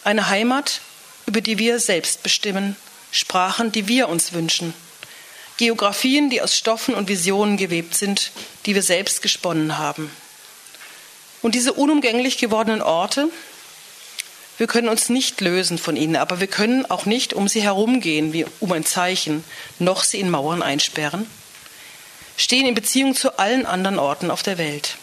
Eine 0.05 0.29
Heimat, 0.29 0.81
über 1.27 1.41
die 1.41 1.59
wir 1.59 1.79
selbst 1.81 2.23
bestimmen, 2.23 2.77
Sprachen, 3.11 3.73
die 3.73 3.89
wir 3.89 4.09
uns 4.09 4.33
wünschen. 4.33 4.75
Geografien, 5.59 6.31
die 6.31 6.41
aus 6.41 6.57
Stoffen 6.57 6.95
und 6.95 7.09
Visionen 7.09 7.57
gewebt 7.57 7.95
sind, 7.95 8.33
die 8.67 8.75
wir 8.75 8.83
selbst 8.83 9.23
gesponnen 9.23 9.79
haben. 9.79 10.11
Und 11.43 11.55
diese 11.55 11.73
unumgänglich 11.73 12.39
gewordenen 12.39 12.83
Orte, 12.83 13.29
wir 14.63 14.69
können 14.69 14.89
uns 14.89 15.09
nicht 15.09 15.41
lösen 15.41 15.77
von 15.77 15.97
ihnen, 15.97 16.15
aber 16.15 16.39
wir 16.39 16.47
können 16.47 16.89
auch 16.89 17.05
nicht 17.05 17.33
um 17.33 17.49
sie 17.49 17.63
herumgehen 17.63 18.33
wie 18.33 18.47
um 18.61 18.71
ein 18.71 18.85
Zeichen, 18.85 19.43
noch 19.81 20.05
sie 20.05 20.21
in 20.21 20.31
Mauern 20.31 20.63
einsperren, 20.63 21.27
stehen 22.37 22.65
in 22.65 22.77
Beziehung 22.77 23.17
zu 23.17 23.41
allen 23.41 23.67
anderen 23.67 23.99
Orten 23.99 24.31
auf 24.31 24.45
der 24.45 24.59
Welt. 24.59 24.99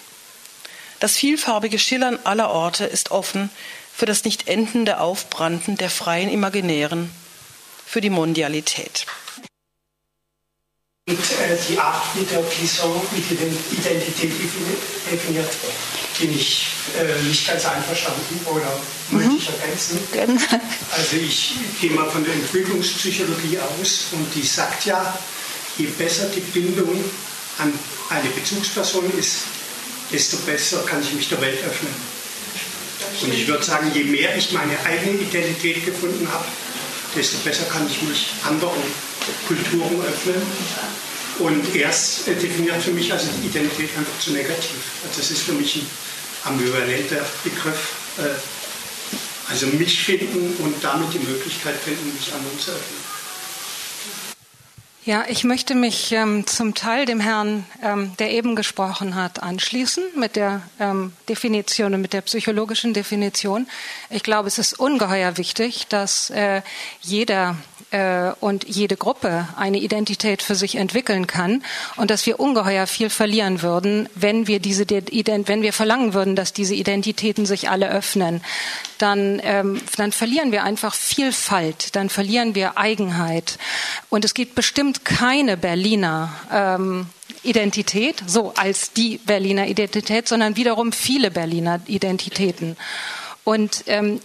Das 1.02 1.18
vielfarbige 1.18 1.78
Schillern 1.78 2.18
aller 2.24 2.52
Orte 2.52 2.86
ist 2.86 3.12
offen 3.12 3.50
für 3.94 4.06
das 4.06 4.24
nicht 4.24 4.48
endende 4.48 5.02
Aufbranden 5.02 5.76
der 5.76 5.90
freien 5.90 6.30
Imaginären, 6.30 7.12
für 7.86 8.00
die 8.00 8.10
Mondialität. 8.10 9.08
Und 11.10 11.18
äh, 11.18 11.58
die 11.68 11.80
Art, 11.80 12.16
mit 12.16 12.30
der 12.30 12.44
Clisson 12.44 13.02
Identität 13.18 14.32
definiert, 15.10 15.50
bin 16.20 16.36
ich 16.36 16.68
äh, 17.00 17.28
nicht 17.28 17.48
ganz 17.48 17.66
einverstanden 17.66 18.40
oder 18.46 18.80
möchte 19.10 19.36
ich 19.36 19.50
ergänzen. 19.50 20.00
Mhm. 20.14 20.40
Also 20.92 21.16
ich 21.16 21.56
gehe 21.82 21.90
mal 21.92 22.08
von 22.12 22.24
der 22.24 22.36
Entwicklungspsychologie 22.36 23.58
aus 23.58 24.06
und 24.12 24.28
die 24.36 24.46
sagt 24.46 24.86
ja, 24.86 25.18
je 25.80 25.88
besser 25.88 26.28
die 26.28 26.42
Bindung 26.42 27.04
an 27.58 27.74
eine 28.12 28.30
Bezugsperson 28.30 29.12
ist, 29.18 29.38
desto 30.12 30.38
besser 30.38 30.84
kann 30.86 31.02
ich 31.02 31.12
mich 31.14 31.28
der 31.28 31.42
Welt 31.42 31.58
öffnen. 31.66 31.94
Und 33.24 33.34
ich 33.34 33.48
würde 33.48 33.64
sagen, 33.64 33.92
je 33.96 34.04
mehr 34.04 34.38
ich 34.38 34.52
meine 34.52 34.80
eigene 34.86 35.22
Identität 35.22 35.86
gefunden 35.86 36.28
habe, 36.32 36.46
desto 37.16 37.38
besser 37.40 37.66
kann 37.66 37.88
ich 37.90 38.00
mich 38.04 38.28
anderen 38.48 39.09
Kulturen 39.48 40.02
öffnen. 40.02 40.42
Und 41.40 41.76
erst 41.76 42.28
definiert 42.28 42.82
für 42.82 42.92
mich 42.92 43.12
also 43.12 43.28
die 43.42 43.48
Identität 43.48 43.90
einfach 43.98 44.20
zu 44.20 44.32
negativ. 44.32 44.76
Also 45.04 45.22
das 45.22 45.32
ist 45.32 45.42
für 45.44 45.54
mich 45.54 45.78
ein 45.78 45.88
ambivalenter 46.44 47.26
Begriff. 47.44 47.96
Äh, 48.18 49.50
also 49.50 49.66
mich 49.68 50.04
finden 50.04 50.54
und 50.64 50.76
damit 50.84 51.14
die 51.14 51.20
Möglichkeit 51.20 51.76
finden, 51.76 52.14
mich 52.14 52.32
anderen 52.34 52.60
zu 52.60 52.72
öffnen. 52.72 53.10
Ja, 55.06 55.26
ich 55.28 55.44
möchte 55.44 55.74
mich 55.74 56.12
ähm, 56.12 56.46
zum 56.46 56.76
Teil 56.76 57.06
dem 57.06 57.20
Herrn, 57.20 57.66
ähm, 57.82 58.16
der 58.20 58.32
eben 58.32 58.56
gesprochen 58.56 59.16
hat, 59.16 59.42
anschließen 59.42 60.04
mit 60.16 60.36
der 60.36 60.62
ähm, 60.80 61.14
Definition 61.28 61.96
und 61.96 62.02
mit 62.02 62.14
der 62.14 62.22
psychologischen 62.22 62.94
Definition. 62.94 63.68
Ich 64.12 64.22
glaube, 64.22 64.50
es 64.50 64.60
ist 64.60 64.78
ungeheuer 64.80 65.38
wichtig, 65.38 65.88
dass 65.88 66.30
äh, 66.30 66.62
jeder 67.02 67.56
äh, 67.92 68.32
und 68.40 68.68
jede 68.68 68.98
Gruppe 68.98 69.48
eine 69.56 69.80
Identität 69.80 70.42
für 70.42 70.56
sich 70.56 70.76
entwickeln 70.76 71.28
kann 71.28 71.64
und 71.96 72.12
dass 72.12 72.26
wir 72.26 72.40
ungeheuer 72.40 72.88
viel 72.88 73.10
verlieren 73.10 73.62
würden, 73.62 74.10
wenn 74.16 74.48
wir 74.48 74.60
diese, 74.60 74.86
wenn 74.90 75.62
wir 75.62 75.74
verlangen 75.74 76.14
würden, 76.14 76.36
dass 76.36 76.54
diese 76.54 76.76
Identitäten 76.76 77.46
sich 77.46 77.70
alle 77.70 77.90
öffnen, 77.90 78.42
dann, 78.98 79.42
ähm, 79.44 79.82
dann 79.98 80.12
verlieren 80.12 80.52
wir 80.52 80.64
einfach 80.64 80.94
Vielfalt, 80.94 81.96
dann 81.96 82.10
verlieren 82.10 82.56
wir 82.56 82.78
Eigenheit 82.78 83.58
und 84.10 84.26
es 84.26 84.34
gibt 84.34 84.56
bestimmt 84.56 85.06
keine 85.06 85.58
Berliner 85.58 86.32
ähm, 86.52 87.08
Identität, 87.44 88.22
so 88.28 88.54
als 88.56 88.92
die 88.92 89.18
Berliner 89.18 89.68
Identität, 89.68 90.28
sondern 90.28 90.58
wiederum 90.58 90.92
viele 90.92 91.32
Berliner 91.32 91.80
Identitäten. 91.88 92.76
Und 93.50 93.86
ähm, 93.88 94.22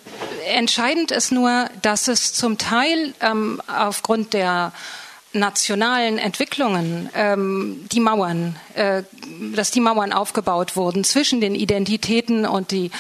entscheidend 0.52 1.10
ist 1.10 1.32
nur, 1.32 1.70
dass 1.80 2.08
es 2.08 2.34
zum 2.34 2.58
Teil 2.58 3.14
ähm, 3.22 3.58
aufgrund 3.66 4.34
der 4.34 4.70
nationalen 5.32 6.18
Entwicklungen 6.18 7.08
ähm, 7.14 7.87
die 7.90 8.00
Mauern, 8.00 8.56
äh, 8.74 9.02
dass 9.56 9.70
die 9.70 9.80
Mauern 9.80 10.12
aufgebaut 10.12 10.76
wurden 10.76 11.04
zwischen 11.04 11.40
den 11.40 11.54
Identitäten 11.54 12.44
und 12.44 12.70
die 12.70 12.90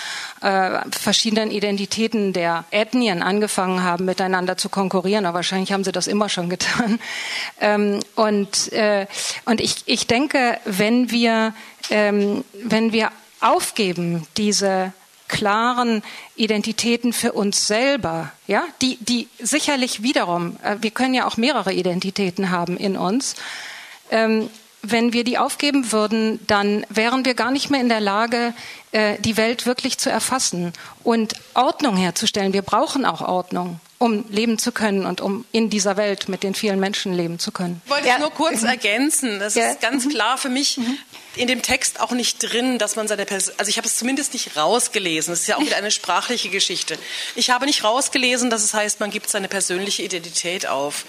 äh, 0.40 0.78
verschiedenen 0.92 1.50
Identitäten 1.50 2.32
der 2.32 2.64
Ethnien 2.70 3.22
angefangen 3.22 3.82
haben, 3.82 4.06
miteinander 4.06 4.56
zu 4.56 4.70
konkurrieren. 4.70 5.26
Aber 5.26 5.36
wahrscheinlich 5.36 5.72
haben 5.72 5.84
sie 5.84 5.92
das 5.92 6.06
immer 6.06 6.30
schon 6.30 6.48
getan. 6.48 6.98
Ähm, 7.60 8.00
und 8.16 8.72
äh, 8.72 9.06
und 9.44 9.60
ich, 9.60 9.82
ich 9.84 10.06
denke, 10.06 10.58
wenn 10.64 11.10
wir, 11.10 11.52
ähm, 11.90 12.44
wenn 12.62 12.92
wir 12.92 13.10
aufgeben, 13.40 14.26
diese 14.38 14.92
klaren 15.34 16.02
Identitäten 16.36 17.12
für 17.12 17.32
uns 17.32 17.66
selber, 17.66 18.30
ja, 18.46 18.62
die, 18.80 18.98
die 19.00 19.28
sicherlich 19.40 20.02
wiederum, 20.02 20.56
äh, 20.62 20.76
wir 20.80 20.92
können 20.92 21.12
ja 21.12 21.26
auch 21.26 21.36
mehrere 21.36 21.72
Identitäten 21.72 22.50
haben 22.50 22.76
in 22.76 22.96
uns. 22.96 23.34
Ähm, 24.12 24.48
wenn 24.80 25.12
wir 25.12 25.24
die 25.24 25.38
aufgeben 25.38 25.90
würden, 25.90 26.38
dann 26.46 26.86
wären 26.88 27.24
wir 27.24 27.34
gar 27.34 27.50
nicht 27.50 27.68
mehr 27.68 27.80
in 27.80 27.88
der 27.88 28.00
Lage, 28.00 28.54
äh, 28.92 29.16
die 29.18 29.36
Welt 29.36 29.66
wirklich 29.66 29.98
zu 29.98 30.08
erfassen 30.08 30.72
und 31.02 31.34
Ordnung 31.54 31.96
herzustellen. 31.96 32.52
Wir 32.52 32.62
brauchen 32.62 33.04
auch 33.04 33.20
Ordnung 33.20 33.80
um 33.98 34.24
leben 34.28 34.58
zu 34.58 34.72
können 34.72 35.06
und 35.06 35.20
um 35.20 35.44
in 35.52 35.70
dieser 35.70 35.96
Welt 35.96 36.28
mit 36.28 36.42
den 36.42 36.54
vielen 36.54 36.80
Menschen 36.80 37.14
leben 37.14 37.38
zu 37.38 37.52
können. 37.52 37.80
Ich 37.84 37.90
wollte 37.90 38.08
ja. 38.08 38.18
nur 38.18 38.30
kurz 38.30 38.62
ergänzen. 38.62 39.38
Das 39.38 39.54
ja. 39.54 39.70
ist 39.70 39.80
ganz 39.80 40.08
klar 40.08 40.36
für 40.36 40.48
mich 40.48 40.78
mhm. 40.78 40.98
in 41.36 41.48
dem 41.48 41.62
Text 41.62 42.00
auch 42.00 42.10
nicht 42.10 42.38
drin, 42.38 42.78
dass 42.78 42.96
man 42.96 43.08
seine 43.08 43.24
Person, 43.24 43.54
also 43.56 43.68
ich 43.68 43.76
habe 43.76 43.86
es 43.86 43.96
zumindest 43.96 44.32
nicht 44.32 44.56
rausgelesen. 44.56 45.32
Das 45.32 45.40
ist 45.40 45.46
ja 45.46 45.56
auch 45.56 45.60
wieder 45.60 45.76
eine 45.76 45.90
sprachliche 45.90 46.48
Geschichte. 46.48 46.98
Ich 47.36 47.50
habe 47.50 47.66
nicht 47.66 47.84
rausgelesen, 47.84 48.50
dass 48.50 48.64
es 48.64 48.74
heißt, 48.74 49.00
man 49.00 49.10
gibt 49.10 49.30
seine 49.30 49.48
persönliche 49.48 50.02
Identität 50.02 50.66
auf, 50.66 51.04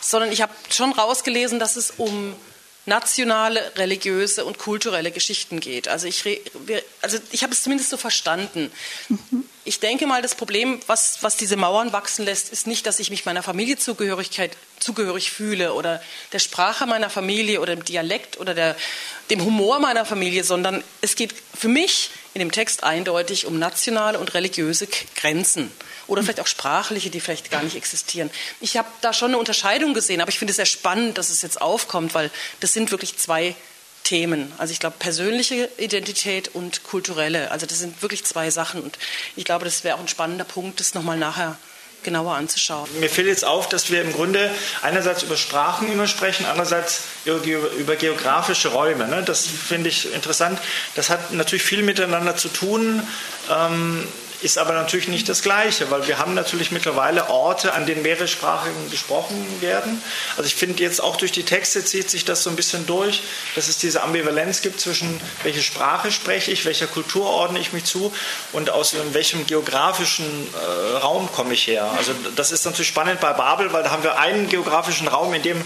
sondern 0.00 0.30
ich 0.32 0.40
habe 0.40 0.52
schon 0.70 0.92
rausgelesen, 0.92 1.58
dass 1.58 1.76
es 1.76 1.92
um 1.96 2.34
nationale, 2.88 3.72
religiöse 3.76 4.44
und 4.44 4.58
kulturelle 4.58 5.10
Geschichten 5.10 5.60
geht. 5.60 5.88
Also 5.88 6.06
ich, 6.06 6.24
also 7.02 7.18
ich 7.30 7.42
habe 7.42 7.52
es 7.52 7.62
zumindest 7.62 7.90
so 7.90 7.96
verstanden. 7.96 8.72
Ich 9.68 9.80
denke 9.80 10.06
mal, 10.06 10.22
das 10.22 10.34
Problem, 10.34 10.80
was, 10.86 11.22
was 11.22 11.36
diese 11.36 11.56
Mauern 11.56 11.92
wachsen 11.92 12.24
lässt, 12.24 12.50
ist 12.50 12.66
nicht, 12.66 12.86
dass 12.86 13.00
ich 13.00 13.10
mich 13.10 13.26
meiner 13.26 13.42
Familienzugehörigkeit 13.42 14.56
zugehörig 14.78 15.30
fühle 15.30 15.74
oder 15.74 16.00
der 16.32 16.38
Sprache 16.38 16.86
meiner 16.86 17.10
Familie 17.10 17.60
oder 17.60 17.76
dem 17.76 17.84
Dialekt 17.84 18.40
oder 18.40 18.54
der, 18.54 18.76
dem 19.28 19.44
Humor 19.44 19.78
meiner 19.78 20.06
Familie, 20.06 20.42
sondern 20.42 20.82
es 21.02 21.16
geht 21.16 21.34
für 21.54 21.68
mich 21.68 22.08
in 22.32 22.38
dem 22.38 22.50
Text 22.50 22.82
eindeutig 22.82 23.44
um 23.44 23.58
nationale 23.58 24.18
und 24.18 24.32
religiöse 24.32 24.88
Grenzen 25.14 25.70
oder 26.06 26.22
vielleicht 26.22 26.40
auch 26.40 26.46
sprachliche, 26.46 27.10
die 27.10 27.20
vielleicht 27.20 27.50
gar 27.50 27.62
nicht 27.62 27.76
existieren. 27.76 28.30
Ich 28.62 28.78
habe 28.78 28.88
da 29.02 29.12
schon 29.12 29.32
eine 29.32 29.38
Unterscheidung 29.38 29.92
gesehen, 29.92 30.22
aber 30.22 30.30
ich 30.30 30.38
finde 30.38 30.52
es 30.52 30.56
sehr 30.56 30.64
spannend, 30.64 31.18
dass 31.18 31.28
es 31.28 31.42
jetzt 31.42 31.60
aufkommt, 31.60 32.14
weil 32.14 32.30
das 32.60 32.72
sind 32.72 32.90
wirklich 32.90 33.18
zwei 33.18 33.54
Themen. 34.08 34.50
Also 34.56 34.72
ich 34.72 34.80
glaube 34.80 34.96
persönliche 34.98 35.68
Identität 35.76 36.48
und 36.54 36.82
kulturelle. 36.82 37.50
Also 37.50 37.66
das 37.66 37.78
sind 37.78 38.00
wirklich 38.00 38.24
zwei 38.24 38.48
Sachen 38.50 38.80
und 38.80 38.98
ich 39.36 39.44
glaube, 39.44 39.66
das 39.66 39.84
wäre 39.84 39.96
auch 39.96 40.00
ein 40.00 40.08
spannender 40.08 40.46
Punkt, 40.46 40.80
das 40.80 40.94
nochmal 40.94 41.18
nachher 41.18 41.58
genauer 42.04 42.34
anzuschauen. 42.34 42.88
Mir 43.00 43.10
fällt 43.10 43.26
jetzt 43.26 43.44
auf, 43.44 43.68
dass 43.68 43.90
wir 43.90 44.00
im 44.00 44.14
Grunde 44.14 44.50
einerseits 44.80 45.24
über 45.24 45.36
Sprachen 45.36 45.92
immer 45.92 46.06
sprechen, 46.06 46.46
andererseits 46.46 47.02
über 47.26 47.96
geografische 47.96 48.68
Räume. 48.68 49.06
Ne? 49.08 49.22
Das 49.22 49.46
finde 49.46 49.90
ich 49.90 50.14
interessant. 50.14 50.58
Das 50.94 51.10
hat 51.10 51.32
natürlich 51.34 51.64
viel 51.64 51.82
miteinander 51.82 52.34
zu 52.34 52.48
tun. 52.48 53.02
Ähm, 53.50 54.08
ist 54.40 54.56
aber 54.56 54.72
natürlich 54.72 55.08
nicht 55.08 55.28
das 55.28 55.42
Gleiche, 55.42 55.90
weil 55.90 56.06
wir 56.06 56.18
haben 56.18 56.34
natürlich 56.34 56.70
mittlerweile 56.70 57.28
Orte, 57.28 57.74
an 57.74 57.86
denen 57.86 58.02
mehrere 58.02 58.28
Sprachen 58.28 58.70
gesprochen 58.90 59.44
werden. 59.60 60.00
Also 60.36 60.46
ich 60.46 60.54
finde 60.54 60.82
jetzt 60.82 61.02
auch 61.02 61.16
durch 61.16 61.32
die 61.32 61.42
Texte 61.42 61.84
zieht 61.84 62.08
sich 62.08 62.24
das 62.24 62.44
so 62.44 62.50
ein 62.50 62.56
bisschen 62.56 62.86
durch, 62.86 63.22
dass 63.56 63.68
es 63.68 63.78
diese 63.78 64.02
Ambivalenz 64.02 64.60
gibt 64.62 64.80
zwischen 64.80 65.20
welche 65.42 65.62
Sprache 65.62 66.12
spreche 66.12 66.52
ich, 66.52 66.64
welcher 66.64 66.86
Kultur 66.86 67.26
ordne 67.26 67.58
ich 67.58 67.72
mich 67.72 67.84
zu 67.84 68.12
und 68.52 68.70
aus 68.70 68.94
welchem 69.12 69.46
geografischen 69.46 70.26
äh, 70.26 70.96
Raum 70.98 71.30
komme 71.32 71.54
ich 71.54 71.66
her. 71.66 71.90
Also 71.96 72.12
das 72.36 72.52
ist 72.52 72.64
natürlich 72.64 72.88
spannend 72.88 73.20
bei 73.20 73.32
Babel, 73.32 73.72
weil 73.72 73.82
da 73.82 73.90
haben 73.90 74.04
wir 74.04 74.18
einen 74.18 74.48
geografischen 74.48 75.08
Raum, 75.08 75.34
in 75.34 75.42
dem 75.42 75.62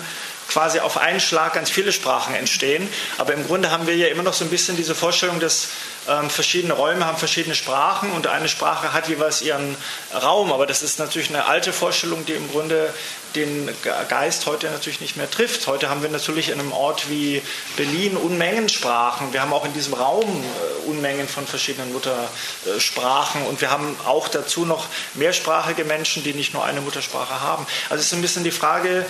quasi 0.52 0.80
auf 0.80 0.98
einen 0.98 1.20
Schlag 1.20 1.54
ganz 1.54 1.70
viele 1.70 1.92
Sprachen 1.92 2.34
entstehen. 2.34 2.88
Aber 3.18 3.32
im 3.32 3.46
Grunde 3.46 3.70
haben 3.70 3.86
wir 3.86 3.96
ja 3.96 4.08
immer 4.08 4.22
noch 4.22 4.34
so 4.34 4.44
ein 4.44 4.50
bisschen 4.50 4.76
diese 4.76 4.94
Vorstellung, 4.94 5.40
dass 5.40 5.68
ähm, 6.08 6.28
verschiedene 6.28 6.74
Räume 6.74 7.06
haben 7.06 7.16
verschiedene 7.16 7.54
Sprachen 7.54 8.12
und 8.12 8.26
eine 8.26 8.48
Sprache 8.48 8.92
hat 8.92 9.08
jeweils 9.08 9.40
ihren 9.40 9.76
Raum. 10.12 10.52
Aber 10.52 10.66
das 10.66 10.82
ist 10.82 10.98
natürlich 10.98 11.30
eine 11.30 11.46
alte 11.46 11.72
Vorstellung, 11.72 12.26
die 12.26 12.32
im 12.32 12.50
Grunde 12.50 12.92
den 13.34 13.70
Geist 14.08 14.44
heute 14.44 14.70
natürlich 14.70 15.00
nicht 15.00 15.16
mehr 15.16 15.30
trifft. 15.30 15.66
Heute 15.66 15.88
haben 15.88 16.02
wir 16.02 16.10
natürlich 16.10 16.50
in 16.50 16.60
einem 16.60 16.72
Ort 16.72 17.08
wie 17.08 17.40
Berlin 17.76 18.18
Unmengen 18.18 18.68
Sprachen. 18.68 19.32
Wir 19.32 19.40
haben 19.40 19.54
auch 19.54 19.64
in 19.64 19.72
diesem 19.72 19.94
Raum 19.94 20.44
äh, 20.44 20.90
Unmengen 20.90 21.28
von 21.28 21.46
verschiedenen 21.46 21.94
Muttersprachen 21.94 23.46
und 23.46 23.62
wir 23.62 23.70
haben 23.70 23.96
auch 24.04 24.28
dazu 24.28 24.66
noch 24.66 24.86
mehrsprachige 25.14 25.84
Menschen, 25.84 26.22
die 26.24 26.34
nicht 26.34 26.52
nur 26.52 26.64
eine 26.64 26.82
Muttersprache 26.82 27.40
haben. 27.40 27.66
Also 27.88 28.00
es 28.00 28.06
ist 28.08 28.12
ein 28.12 28.22
bisschen 28.22 28.44
die 28.44 28.50
Frage, 28.50 29.06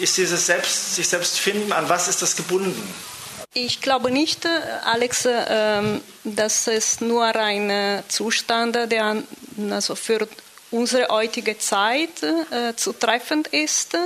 ist 0.00 0.16
dieses 0.16 0.46
selbst, 0.46 0.94
sich 0.96 1.08
selbst 1.08 1.38
finden, 1.38 1.72
an 1.72 1.88
was 1.88 2.08
ist 2.08 2.22
das 2.22 2.36
gebunden? 2.36 2.94
Ich 3.54 3.80
glaube 3.80 4.10
nicht, 4.10 4.44
äh, 4.44 4.48
Alex, 4.84 5.26
ähm, 5.26 6.02
dass 6.24 6.66
es 6.66 7.00
nur 7.00 7.24
ein 7.24 8.02
Zustand, 8.08 8.76
der 8.76 9.22
also 9.70 9.94
für 9.94 10.28
unsere 10.70 11.08
heutige 11.08 11.58
Zeit 11.58 12.22
äh, 12.22 12.74
zu 12.76 12.92
treffend 12.92 13.48
ist. 13.48 13.96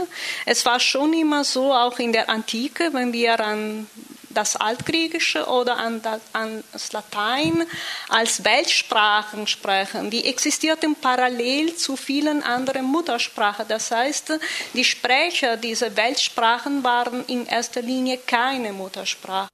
Es 0.46 0.64
war 0.66 0.79
schon 0.79 1.12
immer 1.12 1.42
so, 1.44 1.72
auch 1.72 1.98
in 1.98 2.12
der 2.12 2.29
Antike, 2.29 2.90
wenn 2.92 3.12
wir 3.12 3.40
an 3.40 3.88
das 4.31 4.57
Altgriechische 4.57 5.47
oder 5.47 5.77
an 5.77 6.01
das, 6.03 6.21
an 6.33 6.64
das 6.73 6.93
Latein 6.93 7.66
als 8.09 8.45
Weltsprachen 8.45 9.47
sprechen. 9.47 10.11
Die 10.11 10.25
existierten 10.27 10.95
parallel 10.95 11.77
zu 11.77 11.97
vielen 11.97 12.43
anderen 12.43 12.85
Muttersprachen. 12.85 13.66
Das 13.69 13.90
heißt, 13.90 14.33
die 14.73 14.85
Sprecher 14.85 15.57
dieser 15.57 15.97
Weltsprachen 15.97 16.83
waren 16.85 17.25
in 17.27 17.47
erster 17.47 17.83
Linie 17.83 18.19
keine 18.19 18.73
Muttersprache. 18.73 19.49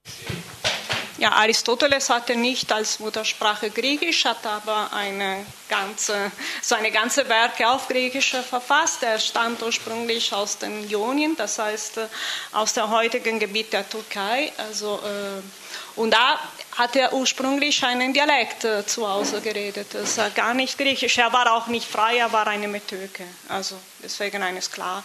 Ja, 1.18 1.32
Aristoteles 1.32 2.10
hatte 2.10 2.36
nicht 2.36 2.70
als 2.70 2.98
Muttersprache 2.98 3.70
Griechisch, 3.70 4.26
hat 4.26 4.44
aber 4.44 4.92
eine 4.92 5.46
ganze, 5.68 6.30
seine 6.60 6.90
ganze 6.90 7.26
Werke 7.28 7.66
auf 7.68 7.88
Griechisch 7.88 8.36
verfasst. 8.48 9.02
Er 9.02 9.18
stammt 9.18 9.62
ursprünglich 9.62 10.32
aus 10.34 10.58
den 10.58 10.88
Ionien, 10.90 11.34
das 11.34 11.58
heißt 11.58 11.96
äh, 11.98 12.08
aus 12.52 12.74
dem 12.74 12.90
heutigen 12.90 13.38
Gebiet 13.38 13.72
der 13.72 13.88
Türkei. 13.88 14.52
Also, 14.58 15.00
äh, 15.04 15.98
und 15.98 16.10
da 16.10 16.38
hat 16.76 16.94
er 16.96 17.14
ursprünglich 17.14 17.82
einen 17.82 18.12
Dialekt 18.12 18.64
äh, 18.64 18.84
zu 18.84 19.08
Hause 19.08 19.40
geredet. 19.40 19.88
Das 19.94 20.18
ist 20.18 20.34
gar 20.34 20.52
nicht 20.52 20.76
Griechisch. 20.76 21.16
Er 21.16 21.32
war 21.32 21.50
auch 21.50 21.68
nicht 21.68 21.88
frei, 21.88 22.18
er 22.18 22.30
war 22.30 22.46
eine 22.46 22.68
Metöke. 22.68 23.24
Also 23.48 23.76
deswegen 24.02 24.42
eine 24.42 24.60
Sklavin 24.60 25.02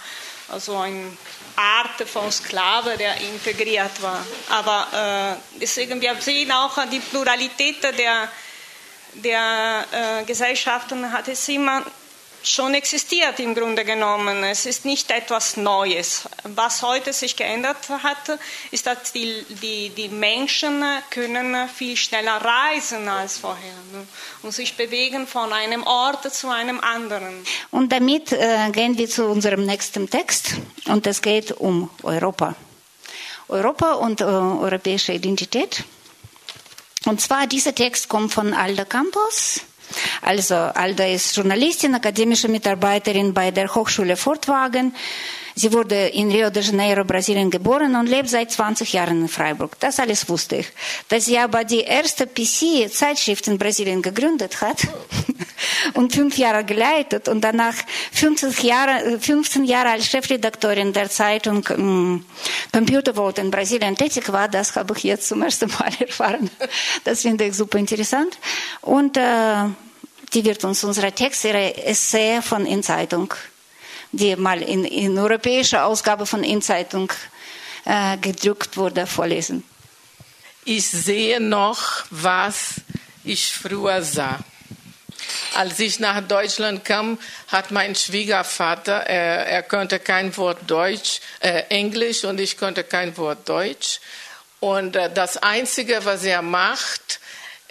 also 0.51 0.77
eine 0.77 1.17
Art 1.55 2.07
von 2.07 2.31
Sklave, 2.31 2.97
der 2.97 3.15
integriert 3.21 4.01
war. 4.01 4.25
Aber 4.49 5.37
äh, 5.37 5.59
deswegen, 5.59 6.01
wir 6.01 6.15
sehen 6.19 6.51
auch 6.51 6.77
die 6.91 6.99
Pluralität 6.99 7.83
der, 7.83 8.29
der 9.13 9.85
äh, 9.91 10.23
Gesellschaften 10.25 11.11
hat 11.11 11.27
es 11.27 11.47
immer 11.49 11.83
schon 12.43 12.73
existiert 12.73 13.39
im 13.39 13.53
Grunde 13.55 13.85
genommen. 13.85 14.43
Es 14.43 14.65
ist 14.65 14.85
nicht 14.85 15.11
etwas 15.11 15.57
Neues. 15.57 16.27
Was 16.43 16.81
heute 16.81 17.13
sich 17.13 17.35
geändert 17.35 17.77
hat, 17.89 18.39
ist, 18.71 18.87
dass 18.87 19.11
die, 19.11 19.45
die, 19.61 19.89
die 19.89 20.09
Menschen 20.09 20.83
können 21.09 21.69
viel 21.69 21.95
schneller 21.95 22.37
reisen 22.37 23.07
als 23.07 23.37
vorher 23.37 23.73
ne? 23.91 24.05
und 24.41 24.53
sich 24.53 24.75
bewegen 24.75 25.27
von 25.27 25.53
einem 25.53 25.83
Ort 25.83 26.33
zu 26.33 26.49
einem 26.49 26.79
anderen. 26.79 27.43
Und 27.69 27.91
damit 27.91 28.31
äh, 28.31 28.69
gehen 28.71 28.97
wir 28.97 29.09
zu 29.09 29.25
unserem 29.25 29.65
nächsten 29.65 30.09
Text 30.09 30.55
und 30.85 31.05
es 31.07 31.21
geht 31.21 31.51
um 31.51 31.89
Europa. 32.03 32.55
Europa 33.47 33.93
und 33.93 34.21
äh, 34.21 34.23
europäische 34.23 35.13
Identität. 35.13 35.83
Und 37.05 37.19
zwar 37.19 37.47
dieser 37.47 37.73
Text 37.73 38.09
kommt 38.09 38.31
von 38.31 38.53
Alda 38.53 38.85
Campos 38.85 39.61
also 40.21 40.55
Alda 40.55 41.05
ist 41.05 41.35
Journalistin, 41.35 41.95
akademische 41.95 42.47
Mitarbeiterin 42.47 43.33
bei 43.33 43.51
der 43.51 43.73
Hochschule 43.73 44.15
Fortwagen. 44.15 44.93
Sie 45.55 45.71
wurde 45.73 46.07
in 46.07 46.31
Rio 46.31 46.49
de 46.49 46.63
Janeiro, 46.63 47.03
Brasilien 47.03 47.49
geboren 47.49 47.95
und 47.95 48.07
lebt 48.07 48.29
seit 48.29 48.51
20 48.51 48.93
Jahren 48.93 49.21
in 49.21 49.27
Freiburg. 49.27 49.79
Das 49.79 49.99
alles 49.99 50.27
wusste 50.29 50.57
ich. 50.57 50.67
Dass 51.09 51.25
sie 51.25 51.37
aber 51.37 51.63
die 51.63 51.81
erste 51.81 52.27
PC-Zeitschrift 52.27 53.47
in 53.47 53.57
Brasilien 53.57 54.01
gegründet 54.01 54.61
hat 54.61 54.87
und 55.93 56.13
fünf 56.13 56.37
Jahre 56.37 56.63
geleitet 56.63 57.27
und 57.27 57.41
danach 57.41 57.75
15 58.13 58.53
Jahre, 58.61 59.19
15 59.19 59.65
Jahre 59.65 59.89
als 59.89 60.07
Chefredakteurin 60.07 60.93
der 60.93 61.09
Zeitung 61.09 61.67
ähm, 61.69 62.25
Computer 62.71 63.15
World 63.15 63.39
in 63.39 63.51
Brasilien 63.51 63.95
tätig 63.95 64.31
war, 64.31 64.47
das 64.47 64.75
habe 64.75 64.93
ich 64.97 65.03
jetzt 65.03 65.27
zum 65.27 65.41
ersten 65.41 65.69
Mal 65.69 65.91
erfahren. 65.99 66.49
Das 67.03 67.21
finde 67.21 67.45
ich 67.45 67.55
super 67.55 67.77
interessant. 67.77 68.37
Und 68.81 69.17
äh, 69.17 69.65
die 70.33 70.45
wird 70.45 70.63
uns 70.63 70.83
unsere 70.83 71.11
Texte, 71.11 71.49
ihre 71.49 71.85
Essay 71.85 72.41
von 72.41 72.65
In 72.65 72.83
Zeitung 72.83 73.33
die 74.11 74.35
mal 74.35 74.61
in, 74.61 74.85
in 74.85 75.17
europäischer 75.17 75.85
Ausgabe 75.85 76.25
von 76.25 76.43
In-Zeitung 76.43 77.11
äh, 77.85 78.17
gedruckt 78.17 78.77
wurde, 78.77 79.07
vorlesen. 79.07 79.63
Ich 80.65 80.87
sehe 80.89 81.39
noch, 81.39 82.05
was 82.09 82.75
ich 83.23 83.51
früher 83.51 84.01
sah. 84.03 84.39
Als 85.55 85.79
ich 85.79 85.99
nach 85.99 86.21
Deutschland 86.21 86.85
kam, 86.85 87.17
hat 87.47 87.71
mein 87.71 87.95
Schwiegervater, 87.95 88.93
er, 88.93 89.47
er 89.47 89.63
konnte 89.63 89.99
kein 89.99 90.35
Wort 90.37 90.59
Deutsch, 90.67 91.19
äh, 91.39 91.63
Englisch 91.69 92.23
und 92.23 92.39
ich 92.39 92.57
konnte 92.57 92.83
kein 92.83 93.15
Wort 93.17 93.47
Deutsch. 93.49 93.99
Und 94.59 94.95
äh, 94.95 95.11
das 95.11 95.37
Einzige, 95.37 96.05
was 96.05 96.23
er 96.23 96.41
macht, 96.41 97.20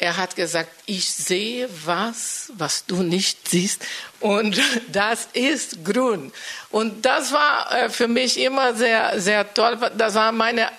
er 0.01 0.17
hat 0.17 0.35
gesagt, 0.35 0.71
ich 0.87 1.13
sehe 1.13 1.69
was, 1.85 2.51
was 2.57 2.87
du 2.87 3.03
nicht 3.03 3.49
siehst. 3.49 3.85
Und 4.19 4.59
das 4.89 5.29
ist 5.35 5.85
grün. 5.85 6.33
Und 6.71 7.05
das 7.05 7.33
war 7.33 7.71
äh, 7.71 7.91
für 7.91 8.09
mich 8.09 8.41
immer 8.41 8.75
sehr, 8.75 9.21
sehr 9.21 9.53
toll. 9.53 9.79
Das 9.99 10.15
war 10.15 10.33
meine, 10.33 10.71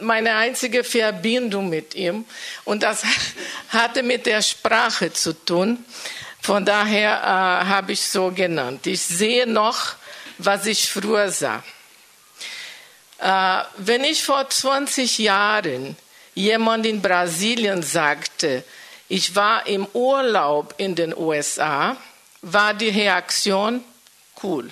meine 0.00 0.36
einzige 0.36 0.84
Verbindung 0.84 1.68
mit 1.68 1.96
ihm. 1.96 2.24
Und 2.64 2.84
das 2.84 3.02
hatte 3.70 4.04
mit 4.04 4.26
der 4.26 4.40
Sprache 4.40 5.12
zu 5.12 5.32
tun. 5.32 5.84
Von 6.40 6.64
daher 6.64 7.10
äh, 7.10 7.66
habe 7.66 7.90
ich 7.90 8.02
so 8.02 8.30
genannt. 8.30 8.86
Ich 8.86 9.02
sehe 9.02 9.48
noch, 9.48 9.96
was 10.38 10.66
ich 10.66 10.88
früher 10.88 11.32
sah. 11.32 11.64
Äh, 13.18 13.64
wenn 13.78 14.04
ich 14.04 14.22
vor 14.22 14.48
20 14.48 15.18
Jahren 15.18 15.96
jemand 16.34 16.86
in 16.86 17.00
Brasilien 17.00 17.82
sagte, 17.82 18.64
ich 19.08 19.34
war 19.34 19.66
im 19.66 19.86
Urlaub 19.92 20.74
in 20.76 20.94
den 20.94 21.16
USA, 21.16 21.96
war 22.42 22.74
die 22.74 22.88
Reaktion 22.88 23.82
cool. 24.42 24.70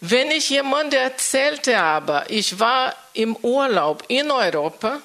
Wenn 0.00 0.30
ich 0.30 0.50
jemandem 0.50 1.00
erzählte 1.00 1.78
aber, 1.78 2.30
ich 2.30 2.58
war 2.58 2.94
im 3.14 3.34
Urlaub 3.36 4.04
in 4.08 4.30
Europa, 4.30 5.00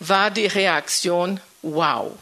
war 0.00 0.30
die 0.30 0.46
Reaktion 0.46 1.40
wow. 1.62 2.12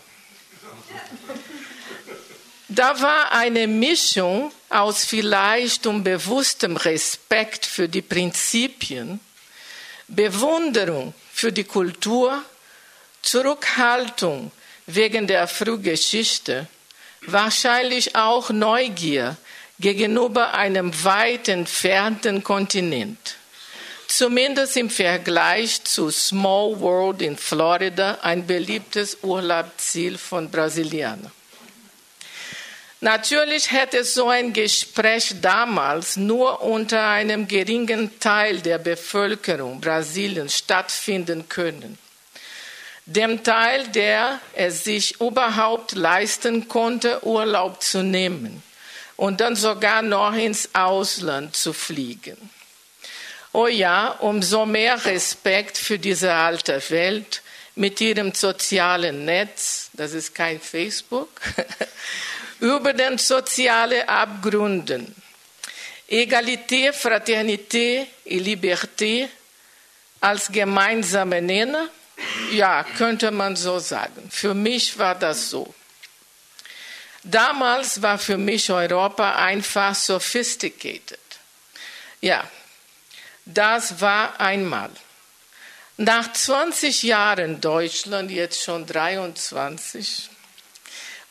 Da 2.68 3.00
war 3.00 3.32
eine 3.32 3.68
Mischung 3.68 4.50
aus 4.68 5.04
vielleicht 5.04 5.86
unbewusstem 5.86 6.76
Respekt 6.76 7.64
für 7.64 7.88
die 7.88 8.02
Prinzipien, 8.02 9.20
Bewunderung 10.08 11.14
für 11.36 11.52
die 11.52 11.64
Kultur, 11.64 12.42
Zurückhaltung 13.20 14.50
wegen 14.86 15.26
der 15.26 15.46
Frühgeschichte, 15.46 16.66
wahrscheinlich 17.26 18.16
auch 18.16 18.48
Neugier 18.48 19.36
gegenüber 19.78 20.54
einem 20.54 21.04
weit 21.04 21.48
entfernten 21.48 22.42
Kontinent. 22.42 23.36
Zumindest 24.08 24.78
im 24.78 24.88
Vergleich 24.88 25.84
zu 25.84 26.10
Small 26.10 26.80
World 26.80 27.20
in 27.20 27.36
Florida, 27.36 28.18
ein 28.22 28.46
beliebtes 28.46 29.18
Urlaubsziel 29.20 30.16
von 30.16 30.50
Brasilianern. 30.50 31.35
Natürlich 33.06 33.70
hätte 33.70 34.02
so 34.02 34.30
ein 34.30 34.52
Gespräch 34.52 35.36
damals 35.40 36.16
nur 36.16 36.60
unter 36.62 37.06
einem 37.06 37.46
geringen 37.46 38.18
Teil 38.18 38.58
der 38.58 38.78
Bevölkerung 38.78 39.80
Brasiliens 39.80 40.58
stattfinden 40.58 41.48
können. 41.48 41.98
Dem 43.04 43.44
Teil, 43.44 43.86
der 43.86 44.40
es 44.54 44.82
sich 44.82 45.20
überhaupt 45.20 45.92
leisten 45.92 46.66
konnte, 46.66 47.24
Urlaub 47.24 47.80
zu 47.80 48.02
nehmen 48.02 48.60
und 49.14 49.40
dann 49.40 49.54
sogar 49.54 50.02
noch 50.02 50.34
ins 50.34 50.70
Ausland 50.74 51.54
zu 51.54 51.72
fliegen. 51.72 52.50
Oh 53.52 53.68
ja, 53.68 54.16
umso 54.18 54.66
mehr 54.66 55.04
Respekt 55.04 55.78
für 55.78 56.00
diese 56.00 56.34
alte 56.34 56.82
Welt 56.90 57.42
mit 57.76 58.00
ihrem 58.00 58.34
sozialen 58.34 59.26
Netz, 59.26 59.90
das 59.92 60.12
ist 60.12 60.34
kein 60.34 60.60
Facebook, 60.60 61.40
über 62.60 62.92
den 62.92 63.18
sozialen 63.18 64.08
Abgründen. 64.08 65.14
Egalité, 66.08 66.92
Fraternité 66.92 68.06
et 68.24 68.40
Liberté 68.40 69.28
als 70.20 70.50
gemeinsame 70.50 71.42
Nenner? 71.42 71.88
Ja, 72.52 72.84
könnte 72.84 73.30
man 73.30 73.56
so 73.56 73.78
sagen. 73.78 74.30
Für 74.30 74.54
mich 74.54 74.98
war 74.98 75.14
das 75.14 75.50
so. 75.50 75.74
Damals 77.22 78.00
war 78.00 78.18
für 78.18 78.38
mich 78.38 78.70
Europa 78.70 79.34
einfach 79.34 79.94
sophisticated. 79.94 81.18
Ja, 82.20 82.48
das 83.44 84.00
war 84.00 84.40
einmal. 84.40 84.90
Nach 85.96 86.32
20 86.32 87.02
Jahren 87.02 87.60
Deutschland, 87.60 88.30
jetzt 88.30 88.62
schon 88.62 88.86
23, 88.86 90.30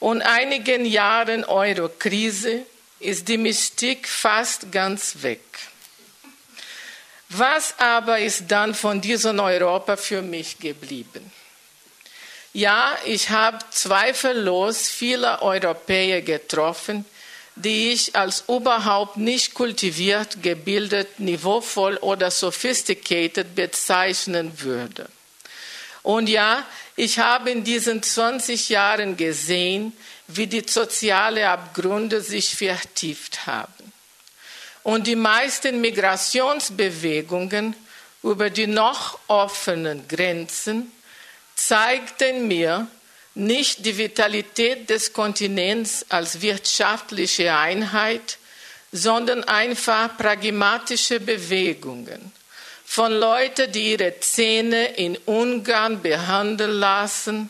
und 0.05 0.21
einigen 0.21 0.85
Jahren 0.85 1.43
Euro-Krise 1.45 2.63
ist 2.99 3.27
die 3.27 3.39
Mystik 3.39 4.07
fast 4.07 4.71
ganz 4.71 5.23
weg. 5.23 5.41
Was 7.29 7.73
aber 7.79 8.19
ist 8.19 8.43
dann 8.49 8.75
von 8.75 9.01
diesem 9.01 9.39
Europa 9.39 9.97
für 9.97 10.21
mich 10.21 10.59
geblieben? 10.59 11.31
Ja, 12.53 12.95
ich 13.05 13.31
habe 13.31 13.57
zweifellos 13.71 14.89
viele 14.89 15.41
Europäer 15.41 16.21
getroffen, 16.21 17.03
die 17.55 17.91
ich 17.93 18.15
als 18.15 18.43
überhaupt 18.47 19.17
nicht 19.17 19.55
kultiviert, 19.55 20.43
gebildet, 20.43 21.19
niveauvoll 21.19 21.97
oder 21.97 22.29
sophisticated 22.29 23.55
bezeichnen 23.55 24.61
würde. 24.61 25.07
Und 26.05 26.29
ja, 26.29 26.63
ich 26.95 27.17
habe 27.17 27.49
in 27.49 27.63
diesen 27.63 28.03
20 28.03 28.69
Jahren 28.69 29.17
gesehen, 29.17 29.91
wie 30.27 30.45
die 30.45 30.63
sozialen 30.67 31.43
Abgründe 31.43 32.21
sich 32.21 32.55
vertieft 32.55 33.47
haben. 33.47 33.91
Und 34.83 35.07
die 35.07 35.15
meisten 35.15 35.81
Migrationsbewegungen 35.81 37.75
über 38.21 38.51
die 38.51 38.67
noch 38.67 39.17
offenen 39.25 40.07
Grenzen 40.07 40.91
zeigten 41.55 42.47
mir 42.47 42.87
nicht 43.33 43.83
die 43.83 43.97
Vitalität 43.97 44.91
des 44.91 45.11
Kontinents 45.11 46.05
als 46.09 46.39
wirtschaftliche 46.39 47.57
Einheit, 47.57 48.37
sondern 48.91 49.43
einfach 49.43 50.15
pragmatische 50.17 51.19
Bewegungen 51.19 52.31
von 52.85 53.11
Leuten, 53.11 53.71
die 53.71 53.91
ihre 53.91 54.19
Zähne 54.19 54.85
in 54.93 55.17
Ungarn 55.25 56.01
behandeln 56.01 56.79
lassen 56.79 57.49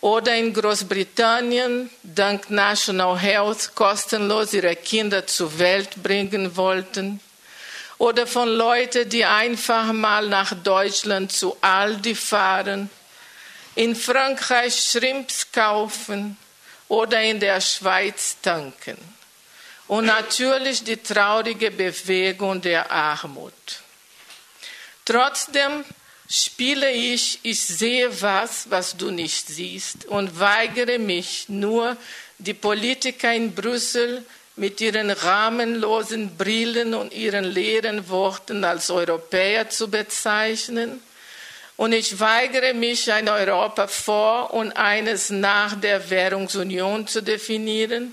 oder 0.00 0.34
in 0.34 0.52
Großbritannien 0.52 1.90
dank 2.02 2.50
National 2.50 3.16
Health 3.18 3.74
kostenlos 3.74 4.52
ihre 4.54 4.74
Kinder 4.74 5.26
zur 5.26 5.56
Welt 5.58 6.02
bringen 6.02 6.56
wollten 6.56 7.20
oder 7.98 8.26
von 8.26 8.48
Leuten, 8.48 9.08
die 9.08 9.24
einfach 9.24 9.92
mal 9.92 10.26
nach 10.26 10.54
Deutschland 10.64 11.30
zu 11.30 11.56
Aldi 11.60 12.16
fahren, 12.16 12.90
in 13.76 13.94
Frankreich 13.94 14.74
Shrimps 14.74 15.52
kaufen 15.52 16.36
oder 16.88 17.22
in 17.22 17.38
der 17.38 17.60
Schweiz 17.60 18.36
tanken. 18.42 18.96
und 19.88 20.06
natürlich 20.06 20.82
die 20.84 20.96
traurige 20.96 21.70
Bewegung 21.70 22.60
der 22.60 22.90
Armut. 22.90 23.81
Trotzdem 25.04 25.84
spiele 26.28 26.90
ich, 26.92 27.40
ich 27.42 27.60
sehe 27.60 28.22
was, 28.22 28.70
was 28.70 28.96
du 28.96 29.10
nicht 29.10 29.48
siehst 29.48 30.06
und 30.06 30.38
weigere 30.38 30.98
mich 30.98 31.48
nur, 31.48 31.96
die 32.38 32.54
Politiker 32.54 33.32
in 33.32 33.54
Brüssel 33.54 34.24
mit 34.56 34.80
ihren 34.80 35.10
rahmenlosen 35.10 36.36
Brillen 36.36 36.94
und 36.94 37.12
ihren 37.12 37.44
leeren 37.44 38.08
Worten 38.08 38.64
als 38.64 38.90
Europäer 38.90 39.70
zu 39.70 39.88
bezeichnen. 39.88 41.02
Und 41.76 41.92
ich 41.92 42.20
weigere 42.20 42.74
mich, 42.74 43.12
ein 43.12 43.28
Europa 43.28 43.86
vor 43.86 44.52
und 44.52 44.72
eines 44.72 45.30
nach 45.30 45.80
der 45.80 46.10
Währungsunion 46.10 47.06
zu 47.06 47.22
definieren 47.22 48.12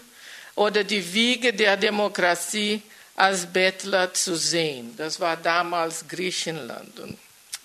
oder 0.56 0.84
die 0.84 1.14
Wiege 1.14 1.54
der 1.54 1.78
Demokratie 1.78 2.82
als 3.20 3.46
Bettler 3.46 4.14
zu 4.14 4.36
sehen. 4.36 4.96
Das 4.96 5.20
war 5.20 5.36
damals 5.36 6.08
Griechenland 6.08 7.00
und 7.00 7.18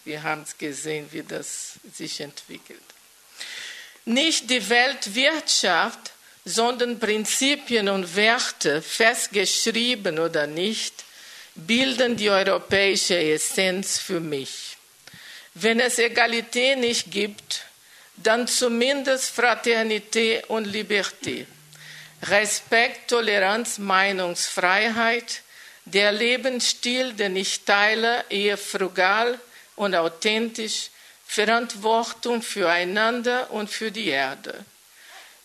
wir 0.05 0.23
haben 0.23 0.43
es 0.43 0.59
gesehen, 0.59 1.07
wie 1.13 1.23
das 1.23 1.75
sich 1.93 2.21
entwickelt. 2.21 2.83
Nicht 4.05 4.51
die 4.51 4.69
Weltwirtschaft, 4.69 6.13
sondern 6.45 6.99
Prinzipien 6.99 7.89
und 7.89 8.17
Werte, 8.17 8.83
festgeschrieben 8.83 10.19
oder 10.19 10.47
nicht, 10.47 11.05
bilden 11.55 12.17
die 12.17 12.29
europäische 12.29 13.17
Essenz 13.17 13.99
für 13.99 14.21
mich. 14.21 14.77
Wenn 15.55 15.79
es 15.79 15.99
Egalität 15.99 16.79
nicht 16.79 17.11
gibt, 17.11 17.65
dann 18.17 18.49
zumindest 18.49 19.31
Fraternität 19.31 20.51
und 20.51 20.67
Liberté. 20.67 21.47
Respekt, 22.23 23.09
Toleranz, 23.09 23.79
Meinungsfreiheit, 23.79 25.44
der 25.85 26.13
Lebensstil, 26.13 27.13
den 27.13 27.37
ich 27.37 27.65
teile, 27.65 28.25
eher 28.31 28.59
frugal 28.59 29.39
und 29.77 29.95
authentisch, 29.95 30.91
Verantwortung 31.27 32.43
füreinander 32.43 33.51
und 33.51 33.69
für 33.69 33.91
die 33.91 34.09
Erde. 34.09 34.65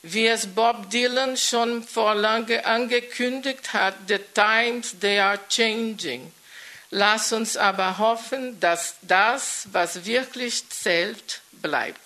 Wie 0.01 0.27
es 0.27 0.47
Bob 0.47 0.89
Dylan 0.89 1.35
schon 1.35 1.83
vor 1.83 2.15
lange 2.15 2.65
angekündigt 2.65 3.73
hat, 3.73 3.95
the 4.07 4.19
times 4.33 4.97
they 4.99 5.19
are 5.19 5.39
changing. 5.49 6.31
Lass 6.91 7.33
uns 7.33 7.57
aber 7.57 7.97
hoffen, 7.97 8.59
dass 8.59 8.95
das, 9.01 9.67
was 9.71 10.05
wirklich 10.05 10.69
zählt, 10.69 11.41
bleibt. 11.51 11.99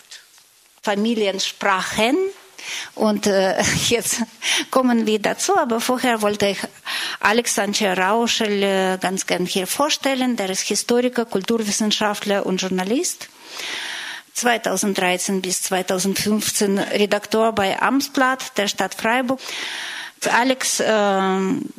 Familiensprachen 0.81 2.17
und 2.95 3.27
äh, 3.27 3.61
jetzt 3.89 4.21
kommen 4.71 5.05
wir 5.05 5.19
dazu, 5.19 5.57
aber 5.57 5.79
vorher 5.79 6.21
wollte 6.21 6.47
ich 6.47 6.59
Alexander 7.19 7.97
Rauschel 7.97 8.63
äh, 8.63 8.97
ganz 8.99 9.25
gern 9.25 9.45
hier 9.45 9.67
vorstellen. 9.67 10.35
Der 10.35 10.49
ist 10.49 10.61
Historiker, 10.61 11.25
Kulturwissenschaftler 11.25 12.45
und 12.45 12.61
Journalist. 12.61 13.29
2013 14.33 15.41
bis 15.41 15.63
2015 15.63 16.79
Redakteur 16.79 17.51
bei 17.53 17.81
Amtsblatt 17.81 18.57
der 18.57 18.67
Stadt 18.67 18.95
Freiburg. 18.95 19.39
Alex 20.31 20.79
äh, 20.79 21.21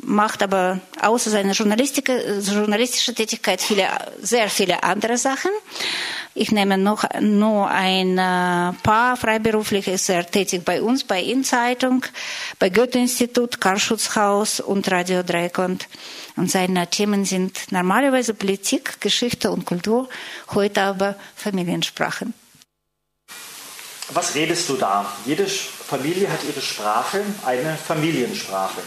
macht 0.01 0.43
aber 0.43 0.79
außer 1.01 1.31
seiner 1.31 1.53
journalistischen 1.53 3.15
Tätigkeit 3.15 3.61
viele, 3.61 3.87
sehr 4.21 4.49
viele 4.49 4.83
andere 4.83 5.17
Sachen. 5.17 5.51
Ich 6.37 6.51
nehme 6.51 6.77
noch 6.77 7.05
nur 7.21 7.69
ein 7.69 8.17
äh, 8.17 8.73
paar. 8.83 9.15
Freiberuflich 9.15 9.87
ist 9.87 10.09
er 10.09 10.29
tätig 10.29 10.65
bei 10.65 10.81
uns, 10.81 11.05
bei 11.05 11.21
In-Zeitung, 11.21 12.05
bei 12.59 12.69
Goethe-Institut, 12.69 13.61
Karlschutzhaus 13.61 14.59
und 14.59 14.91
Radio 14.91 15.23
Dreikland. 15.23 15.87
Und 16.35 16.51
seine 16.51 16.89
Themen 16.89 17.23
sind 17.23 17.71
normalerweise 17.71 18.33
Politik, 18.33 18.99
Geschichte 18.99 19.49
und 19.49 19.65
Kultur, 19.65 20.09
heute 20.53 20.81
aber 20.81 21.15
Familiensprachen. 21.37 22.33
Was 24.09 24.35
redest 24.35 24.67
du 24.67 24.75
da? 24.75 25.05
Jede 25.25 25.47
Familie 25.47 26.29
hat 26.29 26.43
ihre 26.43 26.61
Sprache, 26.61 27.21
eine 27.45 27.77
Familiensprache. 27.77 28.81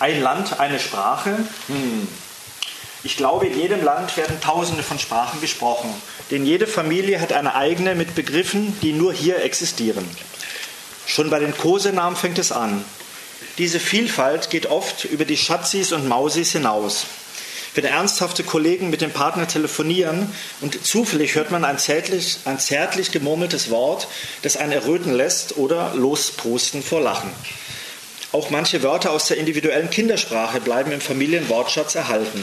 Ein 0.00 0.22
Land, 0.22 0.58
eine 0.58 0.80
Sprache. 0.80 1.38
Hm. 1.68 2.08
Ich 3.06 3.18
glaube, 3.18 3.46
in 3.46 3.60
jedem 3.60 3.84
Land 3.84 4.16
werden 4.16 4.40
Tausende 4.40 4.82
von 4.82 4.98
Sprachen 4.98 5.38
gesprochen, 5.42 5.90
denn 6.30 6.46
jede 6.46 6.66
Familie 6.66 7.20
hat 7.20 7.34
eine 7.34 7.54
eigene 7.54 7.94
mit 7.94 8.14
Begriffen, 8.14 8.78
die 8.80 8.94
nur 8.94 9.12
hier 9.12 9.44
existieren. 9.44 10.08
Schon 11.06 11.28
bei 11.28 11.38
den 11.38 11.54
Kosenamen 11.54 12.16
fängt 12.16 12.38
es 12.38 12.50
an. 12.50 12.82
Diese 13.58 13.78
Vielfalt 13.78 14.48
geht 14.48 14.66
oft 14.66 15.04
über 15.04 15.26
die 15.26 15.36
Schatzis 15.36 15.92
und 15.92 16.08
Mausis 16.08 16.52
hinaus. 16.52 17.04
Wenn 17.74 17.84
ernsthafte 17.84 18.42
Kollegen 18.42 18.88
mit 18.88 19.02
dem 19.02 19.10
Partner 19.10 19.46
telefonieren 19.46 20.32
und 20.62 20.86
zufällig 20.86 21.34
hört 21.34 21.50
man 21.50 21.66
ein 21.66 21.78
zärtlich, 21.78 22.38
ein 22.46 22.58
zärtlich 22.58 23.12
gemurmeltes 23.12 23.68
Wort, 23.68 24.08
das 24.40 24.56
einen 24.56 24.72
erröten 24.72 25.12
lässt 25.12 25.58
oder 25.58 25.92
losprosten 25.94 26.82
vor 26.82 27.02
Lachen. 27.02 27.30
Auch 28.32 28.48
manche 28.48 28.82
Wörter 28.82 29.10
aus 29.10 29.26
der 29.26 29.36
individuellen 29.36 29.90
Kindersprache 29.90 30.60
bleiben 30.60 30.90
im 30.90 31.02
Familienwortschatz 31.02 31.96
erhalten. 31.96 32.42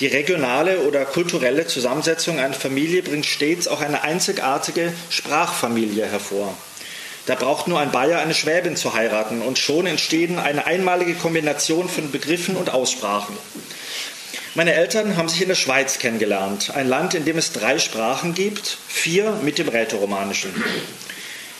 Die 0.00 0.06
regionale 0.08 0.80
oder 0.80 1.04
kulturelle 1.04 1.68
Zusammensetzung 1.68 2.40
einer 2.40 2.54
Familie 2.54 3.02
bringt 3.02 3.26
stets 3.26 3.68
auch 3.68 3.80
eine 3.80 4.02
einzigartige 4.02 4.92
Sprachfamilie 5.08 6.04
hervor. 6.06 6.52
Da 7.26 7.36
braucht 7.36 7.68
nur 7.68 7.78
ein 7.78 7.92
Bayer 7.92 8.18
eine 8.18 8.34
Schwäbin 8.34 8.76
zu 8.76 8.94
heiraten 8.94 9.40
und 9.40 9.58
schon 9.58 9.86
entstehen 9.86 10.38
eine 10.38 10.66
einmalige 10.66 11.14
Kombination 11.14 11.88
von 11.88 12.10
Begriffen 12.10 12.56
und 12.56 12.70
Aussprachen. 12.70 13.36
Meine 14.56 14.74
Eltern 14.74 15.16
haben 15.16 15.28
sich 15.28 15.42
in 15.42 15.48
der 15.48 15.54
Schweiz 15.54 15.98
kennengelernt, 15.98 16.72
ein 16.74 16.88
Land, 16.88 17.14
in 17.14 17.24
dem 17.24 17.38
es 17.38 17.52
drei 17.52 17.78
Sprachen 17.78 18.34
gibt, 18.34 18.78
vier 18.88 19.38
mit 19.42 19.58
dem 19.58 19.68
Rätoromanischen. 19.68 20.52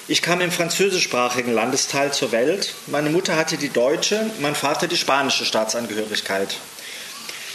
Ich 0.07 0.23
kam 0.23 0.41
im 0.41 0.51
französischsprachigen 0.51 1.53
Landesteil 1.53 2.13
zur 2.13 2.31
Welt. 2.31 2.75
Meine 2.89 3.11
Mutter 3.11 3.37
hatte 3.37 3.57
die 3.57 3.71
deutsche, 3.71 4.29
mein 4.41 4.55
Vater 4.55 4.87
die 4.87 4.99
spanische 4.99 5.45
Staatsangehörigkeit. 5.47 6.57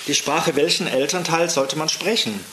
Die 0.09 0.15
Sprache 0.15 0.55
welchen 0.55 0.87
Elternteils 0.87 1.53
sollte 1.53 1.75
man 1.75 1.87
sprechen? 1.87 2.43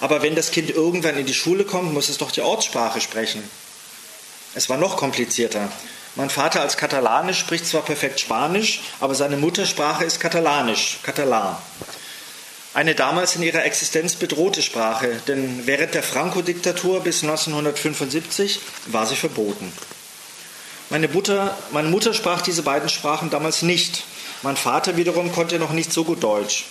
Aber 0.00 0.20
wenn 0.20 0.34
das 0.34 0.50
Kind 0.50 0.68
irgendwann 0.68 1.16
in 1.16 1.26
die 1.26 1.32
Schule 1.32 1.62
kommt, 1.62 1.94
muss 1.94 2.08
es 2.08 2.18
doch 2.18 2.32
die 2.32 2.40
Ortssprache 2.40 3.00
sprechen. 3.00 3.40
Es 4.56 4.68
war 4.68 4.78
noch 4.78 4.96
komplizierter. 4.96 5.70
Mein 6.16 6.28
Vater 6.28 6.60
als 6.60 6.76
Katalanisch 6.76 7.38
spricht 7.38 7.68
zwar 7.68 7.82
perfekt 7.82 8.18
Spanisch, 8.18 8.80
aber 8.98 9.14
seine 9.14 9.36
Muttersprache 9.36 10.04
ist 10.04 10.18
Katalanisch, 10.18 10.98
Katalan. 11.04 11.56
Eine 12.74 12.96
damals 12.96 13.36
in 13.36 13.44
ihrer 13.44 13.64
Existenz 13.64 14.16
bedrohte 14.16 14.60
Sprache, 14.60 15.22
denn 15.28 15.68
während 15.68 15.94
der 15.94 16.02
Franco-Diktatur 16.02 16.98
bis 16.98 17.22
1975 17.22 18.58
war 18.86 19.06
sie 19.06 19.14
verboten. 19.14 19.72
Meine 20.90 21.06
Mutter, 21.06 21.56
meine 21.70 21.90
Mutter 21.90 22.12
sprach 22.12 22.42
diese 22.42 22.64
beiden 22.64 22.88
Sprachen 22.88 23.30
damals 23.30 23.62
nicht. 23.62 24.02
Mein 24.42 24.56
Vater 24.56 24.96
wiederum 24.96 25.32
konnte 25.32 25.58
noch 25.58 25.72
nicht 25.72 25.92
so 25.92 26.04
gut 26.04 26.22
Deutsch. 26.22 26.64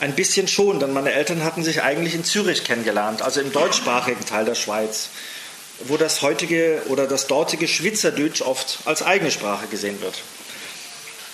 Ein 0.00 0.14
bisschen 0.14 0.48
schon, 0.48 0.80
denn 0.80 0.92
meine 0.92 1.12
Eltern 1.12 1.42
hatten 1.42 1.64
sich 1.64 1.82
eigentlich 1.82 2.14
in 2.14 2.24
Zürich 2.24 2.64
kennengelernt, 2.64 3.22
also 3.22 3.40
im 3.40 3.52
deutschsprachigen 3.52 4.26
Teil 4.26 4.44
der 4.44 4.54
Schweiz, 4.54 5.08
wo 5.80 5.96
das 5.96 6.20
heutige 6.20 6.82
oder 6.88 7.06
das 7.06 7.26
dortige 7.26 7.68
Schwitzerdeutsch 7.68 8.42
oft 8.42 8.80
als 8.84 9.02
eigene 9.02 9.30
Sprache 9.30 9.66
gesehen 9.68 10.00
wird. 10.02 10.14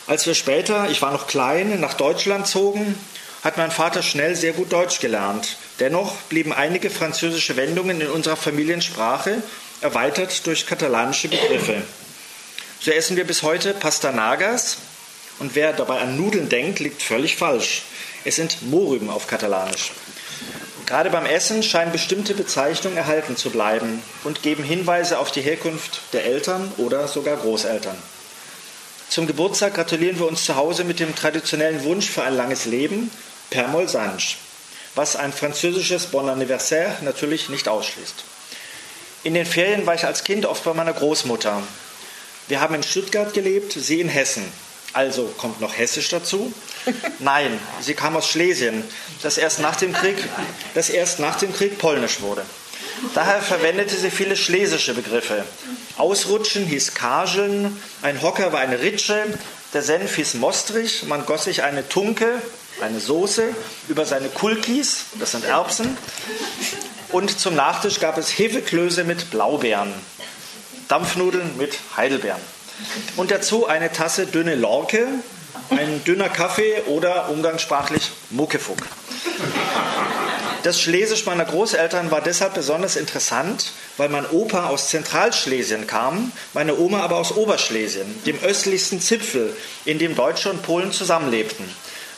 Als 0.07 0.27
wir 0.27 0.35
später, 0.35 0.89
ich 0.91 1.03
war 1.03 1.11
noch 1.11 1.27
klein, 1.27 1.81
nach 1.81 1.95
Deutschland 1.95 2.47
zogen, 2.47 2.95
hat 3.43 3.57
mein 3.57 3.71
Vater 3.71 4.03
schnell 4.03 4.37
sehr 4.37 4.53
gut 4.53 4.73
Deutsch 4.73 5.01
gelernt. 5.01 5.57
Dennoch 5.81 6.15
blieben 6.29 6.53
einige 6.53 6.91
französische 6.91 7.57
Wendungen 7.57 8.01
in 8.01 8.09
unserer 8.09 8.37
Familiensprache, 8.37 9.43
erweitert 9.81 10.47
durch 10.47 10.67
katalanische 10.67 11.29
Begriffe. 11.29 11.83
So 12.81 12.91
essen 12.91 13.17
wir 13.17 13.25
bis 13.25 13.43
heute 13.43 13.73
Pastanagas, 13.73 14.77
und 15.41 15.57
wer 15.57 15.73
dabei 15.73 15.99
an 15.99 16.17
Nudeln 16.17 16.49
denkt, 16.49 16.79
liegt 16.79 17.03
völlig 17.03 17.37
falsch. 17.37 17.83
Es 18.25 18.37
sind 18.37 18.63
Mohrrüben 18.63 19.11
auf 19.11 19.27
Katalanisch. 19.27 19.91
Gerade 20.87 21.11
beim 21.11 21.25
Essen 21.25 21.63
scheinen 21.63 21.93
bestimmte 21.93 22.35
Bezeichnungen 22.35 22.97
erhalten 22.97 23.37
zu 23.37 23.51
bleiben 23.51 24.03
und 24.25 24.43
geben 24.43 24.65
Hinweise 24.65 25.19
auf 25.19 25.31
die 25.31 25.41
Herkunft 25.41 26.01
der 26.13 26.25
Eltern 26.25 26.73
oder 26.77 27.09
sogar 27.09 27.37
Großeltern. 27.37 27.97
Zum 29.09 29.27
Geburtstag 29.27 29.75
gratulieren 29.75 30.19
wir 30.19 30.29
uns 30.29 30.45
zu 30.45 30.57
Hause 30.57 30.85
mit 30.85 31.01
dem 31.01 31.15
traditionellen 31.15 31.85
Wunsch 31.85 32.09
für 32.09 32.23
ein 32.23 32.37
langes 32.37 32.65
Leben, 32.65 33.11
per 33.51 33.67
Molsange, 33.69 34.37
was 34.95 35.17
ein 35.17 35.33
französisches 35.33 36.07
Bon 36.07 36.29
Anniversaire 36.29 36.97
natürlich 37.03 37.49
nicht 37.49 37.69
ausschließt. 37.69 38.25
In 39.25 39.35
den 39.35 39.47
Ferien 39.47 39.87
war 39.87 39.95
ich 39.95 40.05
als 40.05 40.25
Kind 40.25 40.47
oft 40.47 40.65
bei 40.65 40.75
meiner 40.75 40.93
Großmutter. 40.93 41.63
Wir 42.49 42.61
haben 42.61 42.75
in 42.75 42.83
Stuttgart 42.83 43.33
gelebt, 43.33 43.73
sie 43.73 44.01
in 44.01 44.09
Hessen. 44.09 44.45
Also 44.93 45.33
kommt 45.39 45.61
noch 45.61 45.77
Hessisch 45.77 46.09
dazu? 46.09 46.53
Nein, 47.21 47.59
sie 47.81 47.95
kam 47.95 48.17
aus 48.17 48.29
Schlesien, 48.29 48.83
das 49.23 49.39
erst 49.39 49.61
nach 49.61 49.77
dem 49.77 49.93
Krieg, 49.93 50.17
das 50.75 50.91
erst 50.91 51.21
nach 51.21 51.37
dem 51.37 51.55
Krieg 51.55 51.79
polnisch 51.79 52.21
wurde. 52.21 52.43
Daher 53.15 53.41
verwendete 53.41 53.97
sie 53.97 54.11
viele 54.11 54.37
schlesische 54.37 54.95
Begriffe. 54.95 55.45
Ausrutschen 55.97 56.67
hieß 56.67 56.95
Kageln, 56.95 57.81
ein 58.03 58.21
Hocker 58.21 58.53
war 58.53 58.61
eine 58.61 58.81
Ritsche, 58.81 59.27
der 59.73 59.83
Senf 59.83 60.17
hieß 60.17 60.35
Mostrich, 60.35 61.05
man 61.05 61.25
goss 61.25 61.45
sich 61.45 61.63
eine 61.63 61.89
Tunke, 61.89 62.43
eine 62.83 63.01
Soße, 63.01 63.55
über 63.89 64.05
seine 64.07 64.29
Kulkis, 64.29 65.05
das 65.19 65.33
sind 65.33 65.45
Erbsen, 65.45 65.97
und 67.11 67.39
zum 67.39 67.55
Nachtisch 67.55 68.01
gab 68.01 68.19
es 68.19 68.39
Hefeklöße 68.39 69.05
mit 69.05 69.31
Blaubeeren, 69.31 69.93
Dampfnudeln 70.89 71.57
mit 71.57 71.79
Heidelbeeren. 71.97 72.41
Und 73.17 73.31
dazu 73.31 73.67
eine 73.67 73.93
Tasse 73.93 74.27
dünne 74.27 74.55
Lorke, 74.55 75.07
ein 75.71 76.03
dünner 76.05 76.29
Kaffee 76.29 76.83
oder 76.87 77.29
umgangssprachlich 77.29 78.11
Muckefuck. 78.31 78.79
Das 80.63 80.79
Schlesisch 80.79 81.25
meiner 81.25 81.47
Großeltern 81.47 82.11
war 82.11 82.21
deshalb 82.21 82.53
besonders 82.55 82.97
interessant, 82.97 83.73
weil 83.97 84.11
mein 84.11 84.29
Opa 84.29 84.67
aus 84.67 84.91
Zentralschlesien 84.91 85.87
kam, 85.87 86.33
meine 86.53 86.77
Oma 86.77 87.01
aber 87.01 87.17
aus 87.17 87.33
Oberschlesien, 87.33 88.07
dem 88.27 88.39
östlichsten 88.41 89.01
Zipfel, 89.01 89.57
in 89.87 89.99
dem 89.99 90.15
Deutsche 90.15 90.51
und 90.51 90.63
Polen 90.63 90.93
zusammenlebten. 90.93 91.65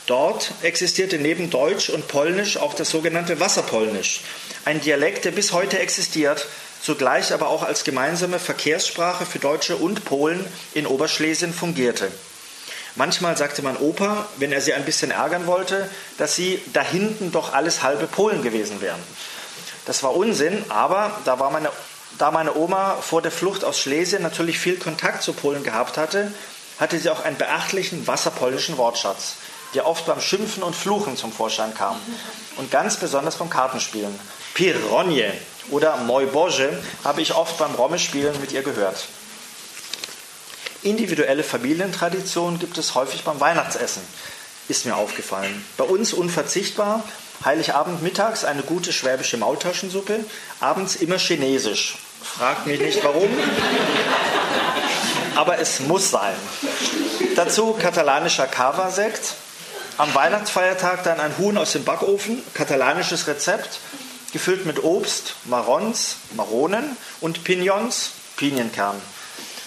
Dort 0.07 0.51
existierte 0.61 1.17
neben 1.17 1.49
Deutsch 1.49 1.89
und 1.89 2.09
Polnisch 2.09 2.57
auch 2.57 2.73
das 2.73 2.89
sogenannte 2.89 3.39
Wasserpolnisch, 3.39 4.19
ein 4.65 4.81
Dialekt, 4.81 5.23
der 5.23 5.31
bis 5.31 5.53
heute 5.53 5.79
existiert, 5.79 6.45
zugleich 6.83 7.33
aber 7.33 7.47
auch 7.47 7.63
als 7.63 7.83
gemeinsame 7.83 8.39
Verkehrssprache 8.39 9.25
für 9.25 9.39
Deutsche 9.39 9.77
und 9.77 10.03
Polen 10.03 10.45
in 10.73 10.85
Oberschlesien 10.85 11.53
fungierte. 11.53 12.11
Manchmal 12.95 13.37
sagte 13.37 13.63
mein 13.63 13.77
Opa, 13.77 14.27
wenn 14.37 14.51
er 14.51 14.61
sie 14.61 14.73
ein 14.73 14.85
bisschen 14.85 15.09
ärgern 15.09 15.47
wollte, 15.47 15.89
dass 16.17 16.35
sie 16.35 16.61
da 16.73 16.81
hinten 16.81 17.31
doch 17.31 17.53
alles 17.53 17.81
halbe 17.81 18.05
Polen 18.05 18.43
gewesen 18.43 18.81
wären. 18.81 18.99
Das 19.85 20.03
war 20.03 20.15
Unsinn, 20.15 20.63
aber 20.69 21.19
da, 21.25 21.39
war 21.39 21.49
meine, 21.49 21.69
da 22.19 22.31
meine 22.31 22.55
Oma 22.55 22.97
vor 23.01 23.21
der 23.21 23.31
Flucht 23.31 23.63
aus 23.63 23.79
Schlesien 23.79 24.21
natürlich 24.21 24.59
viel 24.59 24.77
Kontakt 24.77 25.23
zu 25.23 25.33
Polen 25.33 25.63
gehabt 25.63 25.97
hatte, 25.97 26.31
hatte 26.79 26.99
sie 26.99 27.09
auch 27.09 27.23
einen 27.23 27.37
beachtlichen 27.37 28.05
wasserpolnischen 28.07 28.77
Wortschatz, 28.77 29.35
der 29.73 29.87
oft 29.87 30.05
beim 30.05 30.21
Schimpfen 30.21 30.63
und 30.63 30.75
Fluchen 30.75 31.17
zum 31.17 31.31
Vorschein 31.31 31.73
kam. 31.73 31.95
Und 32.57 32.71
ganz 32.71 32.97
besonders 32.97 33.35
vom 33.35 33.49
Kartenspielen. 33.49 34.19
Pironje 34.53 35.31
oder 35.71 35.97
Moi 35.97 36.25
Boże 36.25 36.81
habe 37.03 37.21
ich 37.21 37.33
oft 37.33 37.57
beim 37.57 37.73
Rommespielen 37.75 38.39
mit 38.39 38.51
ihr 38.51 38.61
gehört. 38.61 39.07
Individuelle 40.83 41.43
Familientraditionen 41.43 42.59
gibt 42.59 42.77
es 42.77 42.93
häufig 42.93 43.23
beim 43.23 43.39
Weihnachtsessen, 43.39 44.03
ist 44.67 44.85
mir 44.85 44.95
aufgefallen. 44.95 45.65
Bei 45.77 45.85
uns 45.85 46.13
unverzichtbar, 46.13 47.03
Heiligabend 47.43 48.01
mittags 48.03 48.45
eine 48.45 48.63
gute 48.63 48.93
schwäbische 48.93 49.37
Maultaschensuppe, 49.37 50.19
abends 50.59 50.95
immer 50.95 51.17
chinesisch. 51.17 51.97
Fragt 52.21 52.67
mich 52.67 52.79
nicht 52.79 53.03
warum, 53.03 53.29
aber 55.35 55.59
es 55.59 55.79
muss 55.81 56.11
sein. 56.11 56.35
Dazu 57.35 57.73
katalanischer 57.73 58.47
Cava-Sekt, 58.47 59.33
am 59.97 60.13
Weihnachtsfeiertag 60.13 61.03
dann 61.03 61.19
ein 61.19 61.37
Huhn 61.37 61.57
aus 61.57 61.73
dem 61.73 61.83
Backofen, 61.83 62.41
katalanisches 62.53 63.27
Rezept, 63.27 63.79
gefüllt 64.33 64.65
mit 64.65 64.83
Obst, 64.83 65.35
Marons, 65.45 66.17
Maronen 66.35 66.97
und 67.21 67.43
Pignons, 67.43 68.11
Pinienkern. 68.35 69.01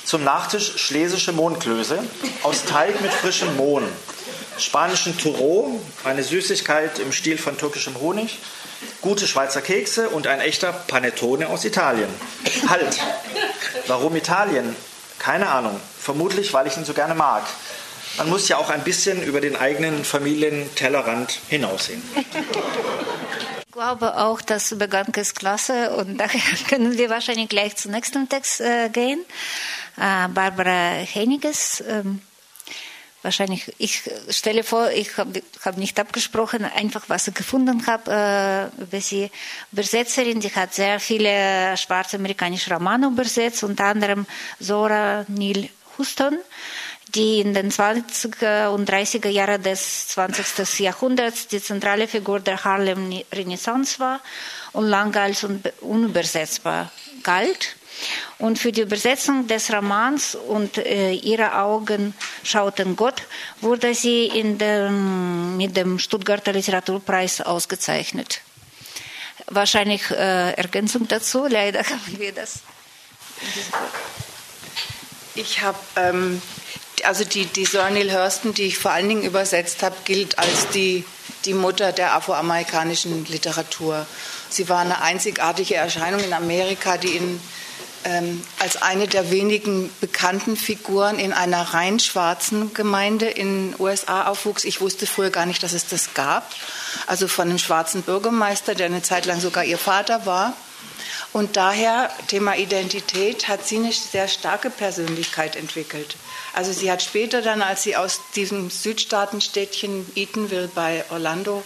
Zum 0.05 0.23
Nachtisch 0.25 0.77
schlesische 0.77 1.33
Mohnklöße 1.33 1.99
aus 2.43 2.65
Teig 2.65 3.01
mit 3.01 3.13
frischem 3.13 3.57
Mohn, 3.57 3.85
spanischen 4.59 5.19
Taureau, 5.19 5.81
eine 6.05 6.23
Süßigkeit 6.23 6.99
im 6.99 7.13
Stil 7.13 7.39
von 7.39 7.57
türkischem 7.57 7.99
Honig, 8.01 8.39
gute 9.01 9.27
Schweizer 9.27 9.63
Kekse 9.63 10.11
und 10.11 10.27
ein 10.27 10.41
echter 10.41 10.73
Panettone 10.73 11.49
aus 11.49 11.65
Italien. 11.65 12.09
Halt! 12.69 12.99
Warum 13.87 14.15
Italien? 14.17 14.77
Keine 15.19 15.49
Ahnung. 15.49 15.81
Vermutlich, 16.01 16.53
weil 16.53 16.67
ich 16.67 16.77
ihn 16.77 16.85
so 16.85 16.93
gerne 16.93 17.15
mag. 17.15 17.45
Man 18.19 18.29
muss 18.29 18.49
ja 18.49 18.57
auch 18.59 18.71
ein 18.71 18.83
bisschen 18.85 19.23
über 19.23 19.41
den 19.41 19.57
eigenen 19.57 20.05
Familientellerrand 20.05 21.39
hinaussehen. 21.49 22.03
Glaube 23.77 24.17
auch, 24.17 24.41
dass 24.41 24.73
Übergang 24.73 25.15
ist 25.17 25.39
klasse 25.39 25.95
und 25.97 26.17
daher 26.19 26.41
können 26.67 26.97
wir 26.97 27.11
wahrscheinlich 27.11 27.51
gleich 27.51 27.77
zum 27.77 27.93
nächsten 27.93 28.27
Text 28.27 28.63
äh, 28.63 28.89
gehen. 28.89 29.21
Äh, 29.99 30.29
Barbara 30.29 30.93
Heniges. 30.95 31.85
Ähm, 31.87 32.23
wahrscheinlich, 33.21 33.75
ich 33.77 34.11
stelle 34.31 34.65
vor, 34.65 34.91
ich 34.93 35.19
habe 35.19 35.43
hab 35.63 35.77
nicht 35.77 36.01
abgesprochen, 36.01 36.65
einfach 36.65 37.05
was 37.09 37.29
ich 37.29 37.35
gefunden 37.35 37.87
habe 37.87 38.73
äh, 38.81 38.83
über 38.83 39.03
sie. 39.03 39.31
Übersetzerin, 39.73 40.41
die 40.41 40.55
hat 40.55 40.73
sehr 40.73 40.99
viele 40.99 41.77
schwarze 41.77 42.17
amerikanische 42.17 42.73
Romane 42.73 43.09
übersetzt, 43.09 43.63
unter 43.63 43.85
anderem 43.85 44.25
Zora 44.59 45.27
Neale 45.29 45.69
Huston 45.99 46.39
die 47.17 47.41
in 47.41 47.55
den 47.55 47.71
20er 47.71 48.69
und 48.69 48.89
30er 48.89 49.29
Jahren 49.29 49.63
des 49.63 50.09
20. 50.09 50.81
Jahrhunderts 50.81 51.49
die 51.49 51.63
zentrale 51.63 52.07
Figur 52.07 52.41
der 52.41 52.63
Harlem 52.63 53.23
Renaissance 53.33 53.99
war 53.99 54.21
und 54.73 54.87
lange 54.87 55.21
als 55.21 55.47
unübersetzbar 55.81 56.93
galt. 57.23 57.77
Und 58.39 58.59
für 58.59 58.73
die 58.73 58.83
Übersetzung 58.83 59.47
des 59.47 59.73
Romans 59.73 60.35
und 60.35 60.77
äh, 60.77 61.13
ihre 61.13 61.59
Augen 61.59 62.13
schauten 62.43 62.95
Gott 62.95 63.23
wurde 63.63 63.95
sie 63.95 64.29
dem, 64.35 65.57
mit 65.57 65.75
dem 65.77 65.99
Stuttgarter 65.99 66.53
Literaturpreis 66.53 67.41
ausgezeichnet. 67.41 68.43
Wahrscheinlich 69.47 70.11
äh, 70.11 70.53
Ergänzung 70.53 71.09
dazu, 71.09 71.47
leider 71.47 71.81
haben 71.91 72.19
wir 72.19 72.33
das. 72.33 72.61
Ich 75.35 75.63
habe, 75.63 75.79
ähm, 75.97 76.43
also 77.05 77.25
die, 77.25 77.47
die 77.47 77.69
Neale 77.73 78.13
Hurston, 78.13 78.55
die 78.55 78.65
ich 78.65 78.79
vor 78.79 78.91
allen 78.91 79.09
Dingen 79.09 79.23
übersetzt 79.23 79.83
habe, 79.83 79.97
gilt 80.05 80.39
als 80.39 80.69
die, 80.71 81.05
die 81.45 81.55
Mutter 81.55 81.93
der 81.93 82.15
afroamerikanischen 82.15 83.27
Literatur. 83.27 84.07
Sie 84.49 84.69
war 84.69 84.81
eine 84.81 85.03
einzigartige 85.03 85.75
Erscheinung 85.75 86.21
in 86.21 86.33
Amerika, 86.33 86.97
die 86.97 87.17
in 87.17 87.41
ähm, 88.07 88.43
als 88.61 88.81
eine 88.83 89.09
der 89.09 89.33
wenigen 89.33 89.91
bekannten 90.01 90.57
Figuren 90.57 91.19
in 91.19 91.33
einer 91.33 91.75
rein 91.75 91.99
schwarzen 91.99 92.73
Gemeinde 92.73 93.27
in 93.27 93.73
den 93.73 93.81
USA 93.81 94.29
aufwuchs. 94.29 94.65
Ich 94.65 94.81
wusste 94.81 95.07
früher 95.07 95.31
gar 95.31 95.45
nicht, 95.45 95.63
dass 95.63 95.73
es 95.73 95.89
das 95.89 96.15
gab. 96.15 96.53
Also 97.09 97.27
von 97.27 97.49
einem 97.49 97.59
schwarzen 97.59 98.03
Bürgermeister, 98.03 98.77
der 98.77 98.87
eine 98.87 99.03
Zeit 99.03 99.27
lang 99.27 99.41
sogar 99.41 99.65
ihr 99.65 99.79
Vater 99.79 100.25
war. 100.25 100.53
Und 101.33 101.57
daher, 101.57 102.11
Thema 102.29 102.57
Identität, 102.57 103.49
hat 103.49 103.67
sie 103.67 103.77
eine 103.77 103.93
sehr 103.93 104.29
starke 104.29 104.71
Persönlichkeit 104.71 105.57
entwickelt. 105.57 106.17
Also 106.57 106.73
sie 106.73 106.91
hat 106.91 107.03
später 107.03 107.43
dann, 107.43 107.61
als 107.61 107.83
sie 107.83 107.97
aus 107.97 108.19
diesem 108.35 108.71
Südstaatenstädtchen 108.71 110.11
Eatonville 110.17 110.69
bei 110.75 111.05
Orlando 111.11 111.63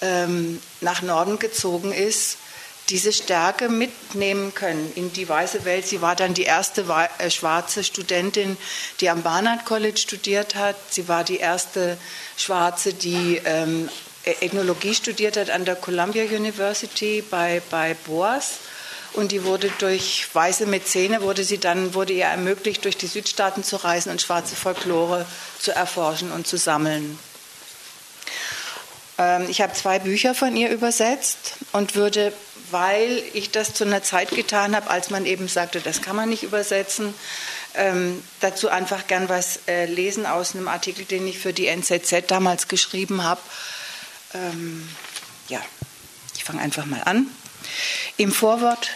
ähm, 0.00 0.62
nach 0.80 1.02
Norden 1.02 1.38
gezogen 1.38 1.92
ist, 1.92 2.38
diese 2.88 3.12
Stärke 3.12 3.68
mitnehmen 3.68 4.54
können 4.54 4.90
in 4.94 5.12
die 5.12 5.28
weiße 5.28 5.66
Welt. 5.66 5.86
Sie 5.86 6.00
war 6.00 6.16
dann 6.16 6.32
die 6.32 6.44
erste 6.44 6.86
äh, 7.18 7.30
schwarze 7.30 7.84
Studentin, 7.84 8.56
die 9.00 9.10
am 9.10 9.22
Barnard 9.22 9.66
College 9.66 9.98
studiert 9.98 10.54
hat. 10.54 10.76
Sie 10.88 11.06
war 11.06 11.22
die 11.22 11.36
erste 11.36 11.98
Schwarze, 12.38 12.94
die 12.94 13.42
ähm, 13.44 13.90
Ethnologie 14.24 14.94
studiert 14.94 15.36
hat 15.36 15.50
an 15.50 15.66
der 15.66 15.76
Columbia 15.76 16.24
University 16.24 17.22
bei, 17.30 17.60
bei 17.70 17.92
Boas. 18.06 18.52
Und 19.14 19.32
die 19.32 19.44
wurde 19.44 19.70
durch 19.78 20.26
weiße 20.32 20.66
Mäzene, 20.66 21.22
wurde 21.22 21.44
sie 21.44 21.58
dann, 21.58 21.94
wurde 21.94 22.12
ihr 22.12 22.26
ermöglicht, 22.26 22.84
durch 22.84 22.96
die 22.96 23.06
Südstaaten 23.06 23.62
zu 23.62 23.76
reisen 23.76 24.10
und 24.10 24.20
schwarze 24.20 24.56
Folklore 24.56 25.24
zu 25.58 25.72
erforschen 25.72 26.32
und 26.32 26.46
zu 26.46 26.56
sammeln. 26.56 27.18
Ähm, 29.18 29.46
ich 29.48 29.60
habe 29.60 29.72
zwei 29.72 29.98
Bücher 30.00 30.34
von 30.34 30.56
ihr 30.56 30.70
übersetzt 30.70 31.54
und 31.72 31.94
würde 31.94 32.32
weil 32.70 33.22
ich 33.34 33.50
das 33.52 33.72
zu 33.72 33.84
einer 33.84 34.02
Zeit 34.02 34.30
getan 34.30 34.74
habe, 34.74 34.90
als 34.90 35.10
man 35.10 35.26
eben 35.26 35.46
sagte, 35.46 35.80
das 35.80 36.02
kann 36.02 36.16
man 36.16 36.28
nicht 36.28 36.42
übersetzen. 36.42 37.14
Ähm, 37.76 38.22
dazu 38.40 38.68
einfach 38.68 39.06
gern 39.06 39.28
was 39.28 39.60
äh, 39.68 39.86
lesen 39.86 40.26
aus 40.26 40.54
einem 40.54 40.68
Artikel, 40.68 41.04
den 41.04 41.26
ich 41.26 41.38
für 41.38 41.52
die 41.52 41.68
NZZ 41.68 42.24
damals 42.26 42.66
geschrieben 42.66 43.22
habe. 43.22 43.40
Ähm, 44.32 44.88
ja, 45.48 45.60
ich 46.36 46.44
fange 46.44 46.62
einfach 46.62 46.86
mal 46.86 47.02
an. 47.04 47.28
Im 48.16 48.32
Vorwort. 48.32 48.90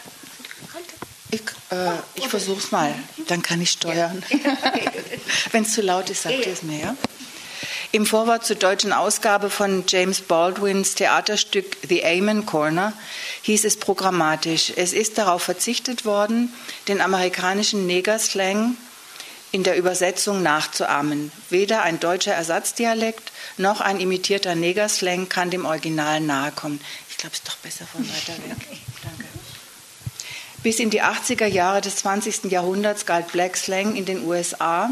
Ich, 1.30 1.42
äh, 1.70 1.90
ich 2.14 2.28
versuche 2.28 2.58
es 2.58 2.70
mal, 2.70 2.94
dann 3.26 3.42
kann 3.42 3.60
ich 3.60 3.70
steuern. 3.70 4.22
Wenn 5.52 5.64
es 5.64 5.72
zu 5.72 5.82
laut 5.82 6.08
ist, 6.08 6.22
sagt 6.22 6.46
ihr 6.46 6.52
es 6.52 6.62
mir, 6.62 6.78
ja? 6.78 6.96
Im 7.90 8.04
Vorwort 8.04 8.44
zur 8.44 8.56
deutschen 8.56 8.92
Ausgabe 8.92 9.48
von 9.48 9.84
James 9.88 10.20
Baldwins 10.20 10.94
Theaterstück 10.94 11.78
The 11.88 12.04
Amen 12.04 12.44
Corner 12.44 12.92
hieß 13.42 13.64
es 13.64 13.78
programmatisch, 13.78 14.74
es 14.76 14.92
ist 14.92 15.16
darauf 15.16 15.42
verzichtet 15.42 16.04
worden, 16.04 16.52
den 16.86 17.00
amerikanischen 17.00 17.86
Negerslang 17.86 18.76
in 19.52 19.62
der 19.62 19.78
Übersetzung 19.78 20.42
nachzuahmen. 20.42 21.32
Weder 21.48 21.80
ein 21.82 21.98
deutscher 21.98 22.34
Ersatzdialekt 22.34 23.32
noch 23.56 23.80
ein 23.80 24.00
imitierter 24.00 24.54
Negerslang 24.54 25.30
kann 25.30 25.48
dem 25.48 25.64
Original 25.64 26.20
nahe 26.20 26.52
kommen. 26.52 26.82
Ich 27.07 27.07
glaube, 27.18 27.34
es 27.34 27.40
ist 27.40 27.48
doch 27.48 27.56
besser 27.56 27.86
von 27.86 28.08
weiter 28.08 28.34
weg. 28.48 28.56
Danke. 29.02 29.24
Bis 30.62 30.80
in 30.80 30.90
die 30.90 31.02
80er 31.02 31.46
Jahre 31.46 31.80
des 31.80 31.96
20. 31.96 32.44
Jahrhunderts 32.44 33.06
galt 33.06 33.30
Black 33.32 33.56
Slang 33.56 33.94
in 33.94 34.06
den 34.06 34.24
USA, 34.24 34.90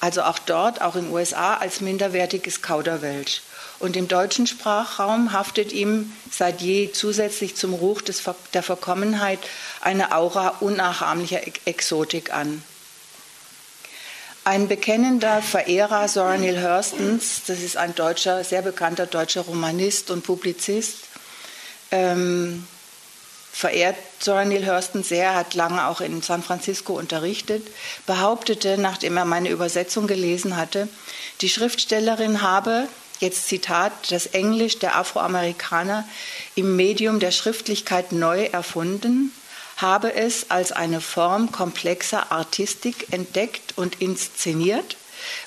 also 0.00 0.22
auch 0.22 0.38
dort, 0.38 0.80
auch 0.80 0.94
in 0.94 1.06
den 1.06 1.12
USA, 1.12 1.54
als 1.54 1.80
minderwertiges 1.80 2.62
Kauderwelsch. 2.62 3.42
Und 3.80 3.96
im 3.96 4.06
deutschen 4.06 4.46
Sprachraum 4.46 5.32
haftet 5.32 5.72
ihm 5.72 6.12
seit 6.30 6.60
je 6.60 6.92
zusätzlich 6.92 7.56
zum 7.56 7.74
Ruch 7.74 8.02
des, 8.02 8.22
der 8.52 8.62
Verkommenheit 8.62 9.40
eine 9.80 10.12
Aura 10.12 10.48
unnachahmlicher 10.60 11.40
Exotik 11.64 12.32
an. 12.32 12.62
Ein 14.44 14.66
bekennender 14.66 15.42
Verehrer 15.42 16.08
Soren 16.08 16.40
Neil 16.40 16.62
Hurstens, 16.62 17.42
das 17.46 17.60
ist 17.60 17.76
ein 17.76 17.94
deutscher, 17.94 18.44
sehr 18.44 18.62
bekannter 18.62 19.06
deutscher 19.06 19.42
Romanist 19.42 20.10
und 20.10 20.24
Publizist, 20.24 21.07
ähm, 21.90 22.66
verehrt 23.52 23.96
Soren 24.20 24.48
Neil 24.48 24.66
Hurston 24.66 25.02
sehr, 25.02 25.34
hat 25.34 25.54
lange 25.54 25.86
auch 25.88 26.00
in 26.00 26.22
San 26.22 26.42
Francisco 26.42 26.92
unterrichtet, 26.92 27.66
behauptete, 28.06 28.78
nachdem 28.78 29.16
er 29.16 29.24
meine 29.24 29.48
Übersetzung 29.48 30.06
gelesen 30.06 30.56
hatte, 30.56 30.88
die 31.40 31.48
Schriftstellerin 31.48 32.42
habe 32.42 32.88
jetzt 33.20 33.48
Zitat, 33.48 33.92
das 34.10 34.26
Englisch 34.26 34.78
der 34.78 34.96
Afroamerikaner 34.96 36.04
im 36.54 36.76
Medium 36.76 37.18
der 37.18 37.32
Schriftlichkeit 37.32 38.12
neu 38.12 38.44
erfunden, 38.44 39.32
habe 39.76 40.14
es 40.14 40.50
als 40.50 40.72
eine 40.72 41.00
Form 41.00 41.52
komplexer 41.52 42.30
Artistik 42.32 43.12
entdeckt 43.12 43.74
und 43.76 44.00
inszeniert, 44.00 44.96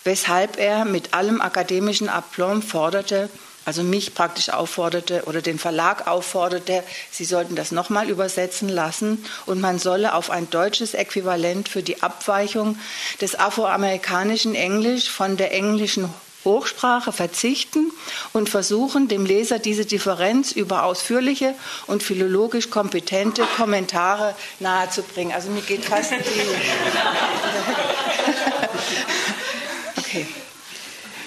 weshalb 0.03 0.57
er 0.57 0.85
mit 0.85 1.13
allem 1.13 1.41
akademischen 1.41 2.09
Aplomb 2.09 2.63
forderte, 2.63 3.29
also 3.65 3.83
mich 3.83 4.13
praktisch 4.13 4.49
aufforderte 4.49 5.23
oder 5.25 5.41
den 5.41 5.59
Verlag 5.59 6.07
aufforderte, 6.07 6.83
sie 7.11 7.25
sollten 7.25 7.55
das 7.55 7.71
nochmal 7.71 8.09
übersetzen 8.09 8.69
lassen 8.69 9.23
und 9.45 9.61
man 9.61 9.79
solle 9.79 10.15
auf 10.15 10.29
ein 10.29 10.49
deutsches 10.49 10.93
Äquivalent 10.93 11.69
für 11.69 11.83
die 11.83 12.01
Abweichung 12.01 12.77
des 13.19 13.39
afroamerikanischen 13.39 14.55
Englisch 14.55 15.09
von 15.09 15.37
der 15.37 15.53
englischen 15.53 16.09
Hochsprache 16.43 17.11
verzichten 17.11 17.91
und 18.33 18.49
versuchen, 18.49 19.07
dem 19.07 19.25
Leser 19.25 19.59
diese 19.59 19.85
Differenz 19.85 20.51
über 20.51 20.85
ausführliche 20.85 21.53
und 21.87 22.01
philologisch 22.01 22.71
kompetente 22.71 23.43
Kommentare 23.57 24.33
nahezubringen. 24.59 25.33
Also 25.33 25.51
mir 25.51 25.61
geht 25.61 25.85
fast 25.85 26.11
die. 26.11 26.15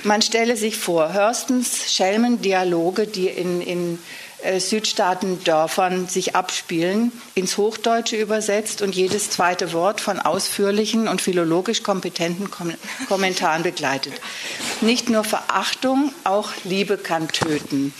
Man 0.04 0.20
stelle 0.20 0.56
sich 0.56 0.76
vor, 0.76 1.14
Hörstens 1.14 1.90
Schelmendialoge, 1.94 3.06
die 3.06 3.28
in, 3.28 3.62
in 3.62 3.98
äh, 4.42 4.60
Südstaaten-Dörfern 4.60 6.08
sich 6.08 6.36
abspielen, 6.36 7.10
ins 7.34 7.56
Hochdeutsche 7.56 8.16
übersetzt 8.16 8.82
und 8.82 8.94
jedes 8.94 9.30
zweite 9.30 9.72
Wort 9.72 10.02
von 10.02 10.18
ausführlichen 10.18 11.08
und 11.08 11.22
philologisch 11.22 11.82
kompetenten 11.82 12.50
Kom 12.50 12.74
Kommentaren 13.08 13.62
begleitet. 13.62 14.12
Nicht 14.82 15.08
nur 15.08 15.24
Verachtung, 15.24 16.12
auch 16.24 16.50
Liebe 16.64 16.98
kann 16.98 17.28
töten. 17.28 17.94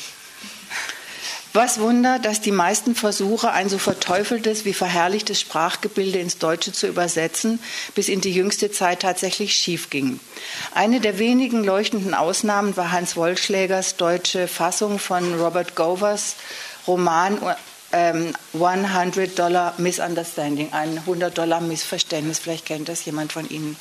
Was 1.57 1.78
Wunder, 1.78 2.18
dass 2.18 2.40
die 2.40 2.50
meisten 2.50 2.96
Versuche, 2.96 3.52
ein 3.52 3.68
so 3.68 3.78
verteufeltes 3.78 4.64
wie 4.64 4.74
verherrlichtes 4.74 5.40
Sprachgebilde 5.40 6.18
ins 6.18 6.38
Deutsche 6.38 6.72
zu 6.72 6.88
übersetzen, 6.88 7.61
bis 7.94 8.09
in 8.09 8.20
die 8.20 8.32
jüngste 8.32 8.72
Zeit 8.72 9.02
tatsächlich 9.02 9.55
schief 9.55 9.88
gingen. 9.88 10.18
Eine 10.74 10.98
der 10.98 11.20
wenigen 11.20 11.62
leuchtenden 11.62 12.12
Ausnahmen 12.12 12.76
war 12.76 12.90
Hans 12.90 13.14
Wollschlägers 13.14 13.94
deutsche 13.94 14.48
Fassung 14.48 14.98
von 14.98 15.40
Robert 15.40 15.76
Govers 15.76 16.34
Roman 16.88 17.38
ähm, 17.92 18.32
100 18.52 19.38
Dollar 19.38 19.74
Misunderstanding, 19.78 20.72
ein 20.72 20.98
100 20.98 21.38
Dollar 21.38 21.61
Missverständnis. 21.61 22.40
Vielleicht 22.40 22.66
kennt 22.66 22.88
das 22.88 23.05
jemand 23.05 23.32
von 23.32 23.48
Ihnen. 23.48 23.76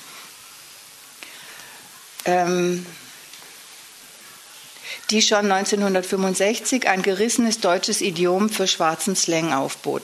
Ähm, 2.26 2.86
die 5.10 5.22
schon 5.22 5.52
1965 5.52 6.88
ein 6.88 7.02
gerissenes 7.02 7.60
deutsches 7.60 8.02
Idiom 8.02 8.50
für 8.50 8.68
schwarzen 8.68 9.16
Slang 9.16 9.54
aufbot. 9.54 10.02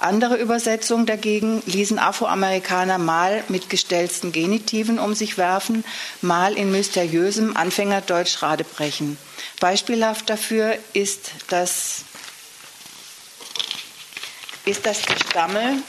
Andere 0.00 0.36
Übersetzungen 0.36 1.06
dagegen 1.06 1.62
ließen 1.66 1.98
Afroamerikaner 1.98 2.98
mal 2.98 3.44
mit 3.48 3.70
gestellten 3.70 4.32
Genitiven 4.32 4.98
um 4.98 5.14
sich 5.14 5.38
werfen, 5.38 5.84
mal 6.22 6.54
in 6.54 6.70
mysteriösem 6.70 7.56
Anfängerdeutsch 7.56 8.42
radebrechen. 8.42 9.18
Beispielhaft 9.60 10.30
dafür 10.30 10.76
ist 10.92 11.30
das, 11.48 12.04
ist 14.64 14.86
das 14.86 15.02
Gestammel 15.02 15.82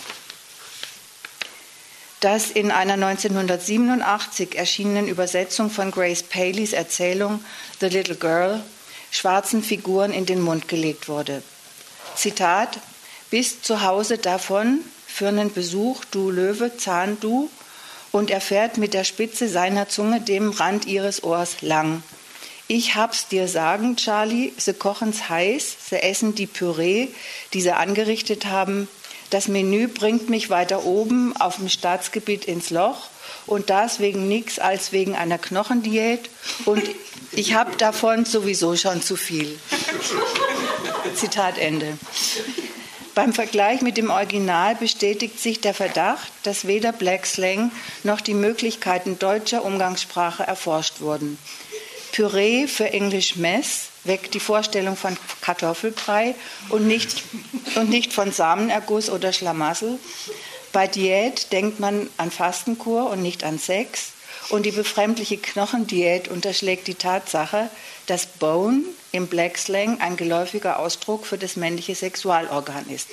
das 2.19 2.49
in 2.49 2.71
einer 2.71 2.93
1987 2.93 4.57
erschienenen 4.57 5.07
Übersetzung 5.07 5.69
von 5.69 5.91
Grace 5.91 6.23
Paleys 6.23 6.73
Erzählung 6.73 7.43
The 7.79 7.87
Little 7.87 8.15
Girl 8.15 8.61
schwarzen 9.11 9.63
Figuren 9.63 10.11
in 10.11 10.25
den 10.25 10.41
Mund 10.41 10.67
gelegt 10.67 11.07
wurde. 11.07 11.43
Zitat: 12.15 12.79
Bist 13.29 13.65
zu 13.65 13.83
Hause 13.83 14.17
davon 14.17 14.79
für 15.05 15.27
einen 15.27 15.53
Besuch, 15.53 16.03
du 16.11 16.29
Löwe, 16.29 16.75
Zahn, 16.77 17.19
du, 17.19 17.49
und 18.11 18.31
er 18.31 18.41
fährt 18.41 18.77
mit 18.77 18.93
der 18.93 19.03
Spitze 19.03 19.47
seiner 19.47 19.89
Zunge 19.89 20.21
dem 20.21 20.51
Rand 20.51 20.85
ihres 20.85 21.23
Ohrs 21.23 21.61
lang. 21.61 22.03
Ich 22.69 22.95
hab's 22.95 23.27
dir 23.29 23.47
sagen, 23.47 23.95
Charlie, 23.95 24.51
sie 24.57 24.73
kochen's 24.73 25.29
heiß, 25.29 25.77
sie 25.89 26.03
essen 26.03 26.35
die 26.35 26.47
Püree, 26.47 27.07
die 27.53 27.61
sie 27.61 27.71
angerichtet 27.71 28.45
haben, 28.45 28.89
das 29.29 29.47
Menü 29.47 29.87
bringt 29.87 30.29
mich 30.29 30.49
weiter 30.49 30.85
oben 30.85 31.35
auf 31.37 31.57
dem 31.57 31.69
Staatsgebiet 31.69 32.45
ins 32.45 32.69
Loch 32.69 33.07
und 33.45 33.69
das 33.69 33.99
wegen 33.99 34.27
nichts 34.27 34.59
als 34.59 34.91
wegen 34.91 35.15
einer 35.15 35.37
Knochendiät 35.37 36.29
und 36.65 36.83
ich 37.31 37.53
habe 37.53 37.75
davon 37.77 38.25
sowieso 38.25 38.75
schon 38.75 39.01
zu 39.01 39.15
viel. 39.15 39.59
Zitat 41.15 41.57
Ende. 41.57 41.97
Beim 43.15 43.33
Vergleich 43.33 43.81
mit 43.81 43.97
dem 43.97 44.11
Original 44.11 44.75
bestätigt 44.75 45.39
sich 45.39 45.59
der 45.59 45.73
Verdacht, 45.73 46.31
dass 46.43 46.67
weder 46.67 46.91
Black 46.91 47.25
Slang 47.25 47.71
noch 48.03 48.21
die 48.21 48.35
Möglichkeiten 48.35 49.17
deutscher 49.17 49.65
Umgangssprache 49.65 50.43
erforscht 50.43 51.01
wurden. 51.01 51.39
Püree 52.11 52.67
für 52.67 52.91
Englisch 52.91 53.35
Mess 53.35 53.89
weckt 54.03 54.33
die 54.33 54.39
Vorstellung 54.39 54.95
von 54.95 55.17
Kartoffelbrei 55.41 56.35
und 56.69 56.87
nicht, 56.87 57.23
und 57.75 57.89
nicht 57.89 58.13
von 58.13 58.31
Samenerguss 58.31 59.09
oder 59.09 59.33
Schlamassel. 59.33 59.99
Bei 60.71 60.87
Diät 60.87 61.51
denkt 61.51 61.79
man 61.79 62.09
an 62.17 62.31
Fastenkur 62.31 63.09
und 63.09 63.21
nicht 63.21 63.43
an 63.43 63.59
Sex. 63.59 64.11
Und 64.49 64.65
die 64.65 64.71
befremdliche 64.71 65.37
Knochendiät 65.37 66.29
unterschlägt 66.29 66.87
die 66.87 66.95
Tatsache, 66.95 67.69
dass 68.05 68.25
Bone 68.25 68.83
im 69.11 69.27
Black 69.27 69.57
Slang 69.57 69.99
ein 69.99 70.15
geläufiger 70.15 70.79
Ausdruck 70.79 71.25
für 71.25 71.37
das 71.37 71.57
männliche 71.57 71.95
Sexualorgan 71.95 72.89
ist. 72.89 73.09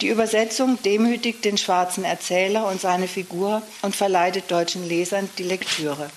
Die 0.00 0.08
Übersetzung 0.08 0.82
demütigt 0.82 1.44
den 1.44 1.58
schwarzen 1.58 2.04
Erzähler 2.04 2.66
und 2.66 2.80
seine 2.80 3.06
Figur 3.06 3.62
und 3.82 3.94
verleitet 3.94 4.50
deutschen 4.50 4.86
Lesern 4.88 5.28
die 5.38 5.44
Lektüre. 5.44 6.10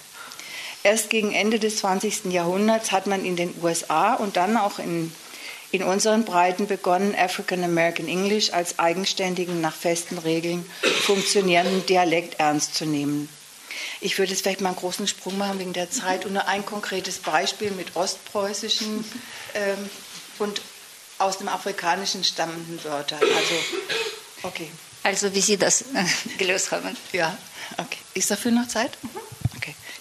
Erst 0.83 1.09
gegen 1.09 1.33
Ende 1.33 1.59
des 1.59 1.77
20. 1.77 2.25
Jahrhunderts 2.25 2.91
hat 2.91 3.05
man 3.05 3.25
in 3.25 3.35
den 3.35 3.53
USA 3.61 4.13
und 4.13 4.37
dann 4.37 4.55
auch 4.55 4.79
in, 4.79 5.13
in 5.71 5.83
unseren 5.83 6.23
Breiten 6.23 6.67
begonnen, 6.67 7.15
African 7.15 7.63
American 7.63 8.07
English 8.07 8.53
als 8.53 8.79
eigenständigen, 8.79 9.59
nach 9.59 9.75
festen 9.75 10.17
Regeln 10.17 10.65
funktionierenden 11.05 11.85
Dialekt 11.85 12.39
ernst 12.39 12.75
zu 12.75 12.85
nehmen. 12.85 13.27
Ich 14.01 14.17
würde 14.17 14.31
jetzt 14.31 14.41
vielleicht 14.41 14.61
mal 14.61 14.69
einen 14.69 14.77
großen 14.77 15.07
Sprung 15.07 15.37
machen 15.37 15.59
wegen 15.59 15.73
der 15.73 15.91
Zeit 15.91 16.25
und 16.25 16.33
nur 16.33 16.47
ein 16.47 16.65
konkretes 16.65 17.19
Beispiel 17.19 17.71
mit 17.71 17.95
ostpreußischen 17.95 19.03
ähm, 19.53 19.89
und 20.39 20.61
aus 21.17 21.37
dem 21.37 21.49
Afrikanischen 21.49 22.23
stammenden 22.23 22.81
Wörtern. 22.83 23.19
Also, 23.21 23.55
okay. 24.43 24.71
Also, 25.03 25.33
wie 25.33 25.41
Sie 25.41 25.57
das 25.57 25.81
äh, 25.81 26.05
gelöst 26.37 26.71
haben. 26.71 26.95
Ja, 27.11 27.37
okay. 27.77 27.97
Ist 28.13 28.31
dafür 28.31 28.51
noch 28.51 28.67
Zeit? 28.67 28.97
Mhm. 29.01 29.28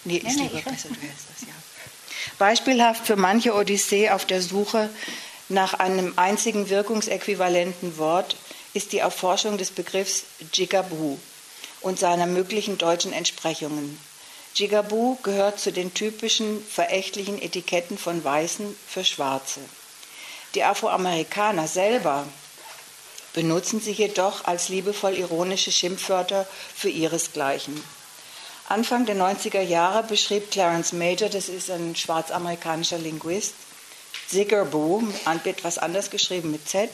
Nee, 0.03 0.17
ist 0.17 0.37
nee, 0.37 0.43
lieber 0.43 0.69
besser, 0.69 0.89
du 0.89 1.01
hältst 1.01 1.25
das, 1.33 1.47
ja. 1.47 1.53
Beispielhaft 2.37 3.05
für 3.05 3.15
manche 3.15 3.53
Odyssee 3.53 4.09
auf 4.09 4.25
der 4.25 4.41
Suche 4.41 4.89
nach 5.49 5.73
einem 5.73 6.13
einzigen 6.15 6.69
wirkungsäquivalenten 6.69 7.97
Wort 7.97 8.35
ist 8.73 8.91
die 8.91 8.99
Erforschung 8.99 9.57
des 9.57 9.71
Begriffs 9.71 10.25
Jigaboo 10.53 11.17
und 11.81 11.97
seiner 11.97 12.27
möglichen 12.27 12.77
deutschen 12.77 13.13
Entsprechungen. 13.13 13.99
Jigaboo 14.53 15.17
gehört 15.23 15.59
zu 15.59 15.71
den 15.71 15.93
typischen 15.93 16.63
verächtlichen 16.63 17.41
Etiketten 17.41 17.97
von 17.97 18.23
Weißen 18.23 18.75
für 18.87 19.05
Schwarze. 19.05 19.61
Die 20.55 20.63
Afroamerikaner 20.63 21.67
selber 21.67 22.27
benutzen 23.33 23.79
sie 23.79 23.91
jedoch 23.91 24.45
als 24.45 24.69
liebevoll 24.69 25.13
ironische 25.13 25.71
Schimpfwörter 25.71 26.47
für 26.75 26.89
ihresgleichen. 26.89 27.81
Anfang 28.69 29.07
der 29.07 29.15
90er 29.15 29.61
Jahre 29.61 30.03
beschrieb 30.03 30.51
Clarence 30.51 30.93
Major, 30.93 31.27
das 31.27 31.49
ist 31.49 31.71
ein 31.71 31.95
schwarzamerikanischer 31.95 32.99
Linguist, 32.99 33.55
Ziggerboo, 34.27 35.01
etwas 35.43 35.79
anders 35.79 36.11
geschrieben 36.11 36.51
mit 36.51 36.69
Z, 36.69 36.87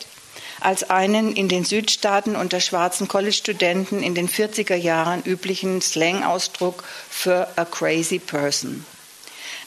als 0.61 0.89
einen 0.89 1.35
in 1.35 1.49
den 1.49 1.65
Südstaaten 1.65 2.37
unter 2.37 2.61
schwarzen 2.61 3.09
College-Studenten 3.09 4.01
in 4.01 4.15
den 4.15 4.29
40er 4.29 4.75
Jahren 4.75 5.21
üblichen 5.23 5.81
Slang-Ausdruck 5.81 6.85
für 7.09 7.49
a 7.57 7.65
crazy 7.65 8.19
person. 8.19 8.85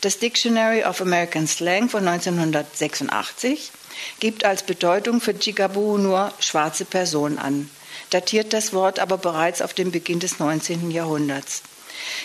Das 0.00 0.18
Dictionary 0.18 0.84
of 0.84 1.02
American 1.02 1.46
Slang 1.46 1.90
von 1.90 2.08
1986 2.08 3.70
gibt 4.18 4.46
als 4.46 4.62
Bedeutung 4.62 5.20
für 5.20 5.32
Jigaboo 5.32 5.98
nur 5.98 6.32
schwarze 6.40 6.86
Person 6.86 7.36
an, 7.36 7.68
datiert 8.08 8.54
das 8.54 8.72
Wort 8.72 8.98
aber 8.98 9.18
bereits 9.18 9.60
auf 9.60 9.74
den 9.74 9.90
Beginn 9.90 10.20
des 10.20 10.38
19. 10.38 10.90
Jahrhunderts. 10.90 11.62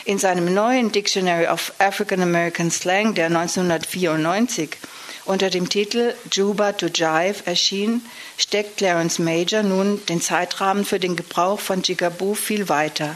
In 0.05 0.19
seinem 0.19 0.53
neuen 0.53 0.91
Dictionary 0.91 1.47
of 1.47 1.73
African 1.79 2.21
American 2.21 2.71
Slang, 2.71 3.13
der 3.15 3.27
1994 3.27 4.77
unter 5.25 5.49
dem 5.49 5.69
Titel 5.69 6.13
Juba 6.31 6.73
to 6.73 6.88
Jive 6.88 7.45
erschien, 7.45 8.05
steckt 8.38 8.77
Clarence 8.77 9.19
Major 9.19 9.63
nun 9.63 10.05
den 10.07 10.21
Zeitrahmen 10.21 10.84
für 10.84 10.99
den 10.99 11.15
Gebrauch 11.15 11.59
von 11.59 11.81
Jigaboo 11.81 12.36
viel 12.36 12.67
weiter, 12.67 13.15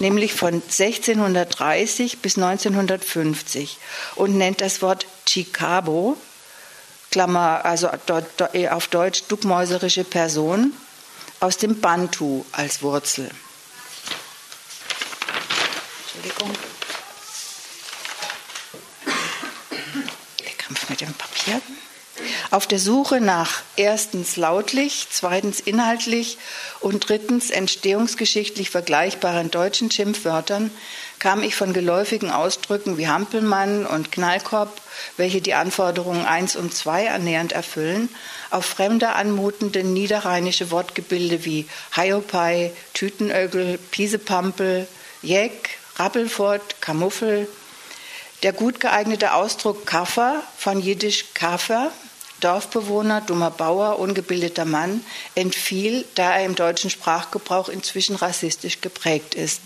nämlich 0.00 0.34
von 0.34 0.54
1630 0.54 2.18
bis 2.18 2.36
1950 2.36 3.78
und 4.16 4.36
nennt 4.36 4.60
das 4.60 4.82
Wort 4.82 5.06
Chicabo, 5.26 6.16
Klammer, 7.10 7.64
also 7.64 7.88
auf 7.88 8.88
Deutsch 8.88 9.24
duckmäuserische 9.28 10.02
Person, 10.02 10.72
aus 11.38 11.56
dem 11.58 11.80
Bantu 11.80 12.44
als 12.52 12.82
Wurzel. 12.82 13.30
Entschuldigung. 16.14 16.50
Der 20.40 20.52
Kampf 20.58 20.88
mit 20.88 21.00
dem 21.00 21.12
Papier. 21.14 21.60
Auf 22.52 22.68
der 22.68 22.78
Suche 22.78 23.20
nach 23.20 23.62
erstens 23.74 24.36
lautlich, 24.36 25.08
zweitens 25.10 25.58
inhaltlich 25.58 26.38
und 26.78 27.08
drittens 27.08 27.50
entstehungsgeschichtlich 27.50 28.70
vergleichbaren 28.70 29.50
deutschen 29.50 29.90
Schimpfwörtern 29.90 30.70
kam 31.18 31.42
ich 31.42 31.56
von 31.56 31.72
geläufigen 31.72 32.30
Ausdrücken 32.30 32.96
wie 32.96 33.08
Hampelmann 33.08 33.84
und 33.84 34.12
Knallkorb, 34.12 34.80
welche 35.16 35.40
die 35.40 35.54
Anforderungen 35.54 36.24
1 36.24 36.54
und 36.54 36.72
2 36.72 37.10
annähernd 37.10 37.52
erfüllen, 37.52 38.08
auf 38.50 38.66
fremde 38.66 39.14
anmutende 39.14 39.82
niederrheinische 39.82 40.70
Wortgebilde 40.70 41.44
wie 41.44 41.66
Hiopai, 41.96 42.70
Tütenögel, 42.92 43.78
Piesepampel, 43.90 44.86
Jeck, 45.22 45.78
Rappelfort, 45.96 46.80
Kamuffel. 46.80 47.48
Der 48.42 48.52
gut 48.52 48.80
geeignete 48.80 49.32
Ausdruck 49.32 49.86
Kaffer 49.86 50.42
von 50.58 50.80
Jiddisch 50.80 51.26
Kaffer, 51.34 51.92
Dorfbewohner, 52.40 53.20
dummer 53.20 53.50
Bauer, 53.50 53.98
ungebildeter 53.98 54.64
Mann, 54.64 55.04
entfiel, 55.34 56.04
da 56.14 56.36
er 56.36 56.44
im 56.44 56.56
deutschen 56.56 56.90
Sprachgebrauch 56.90 57.68
inzwischen 57.68 58.16
rassistisch 58.16 58.80
geprägt 58.80 59.34
ist. 59.34 59.60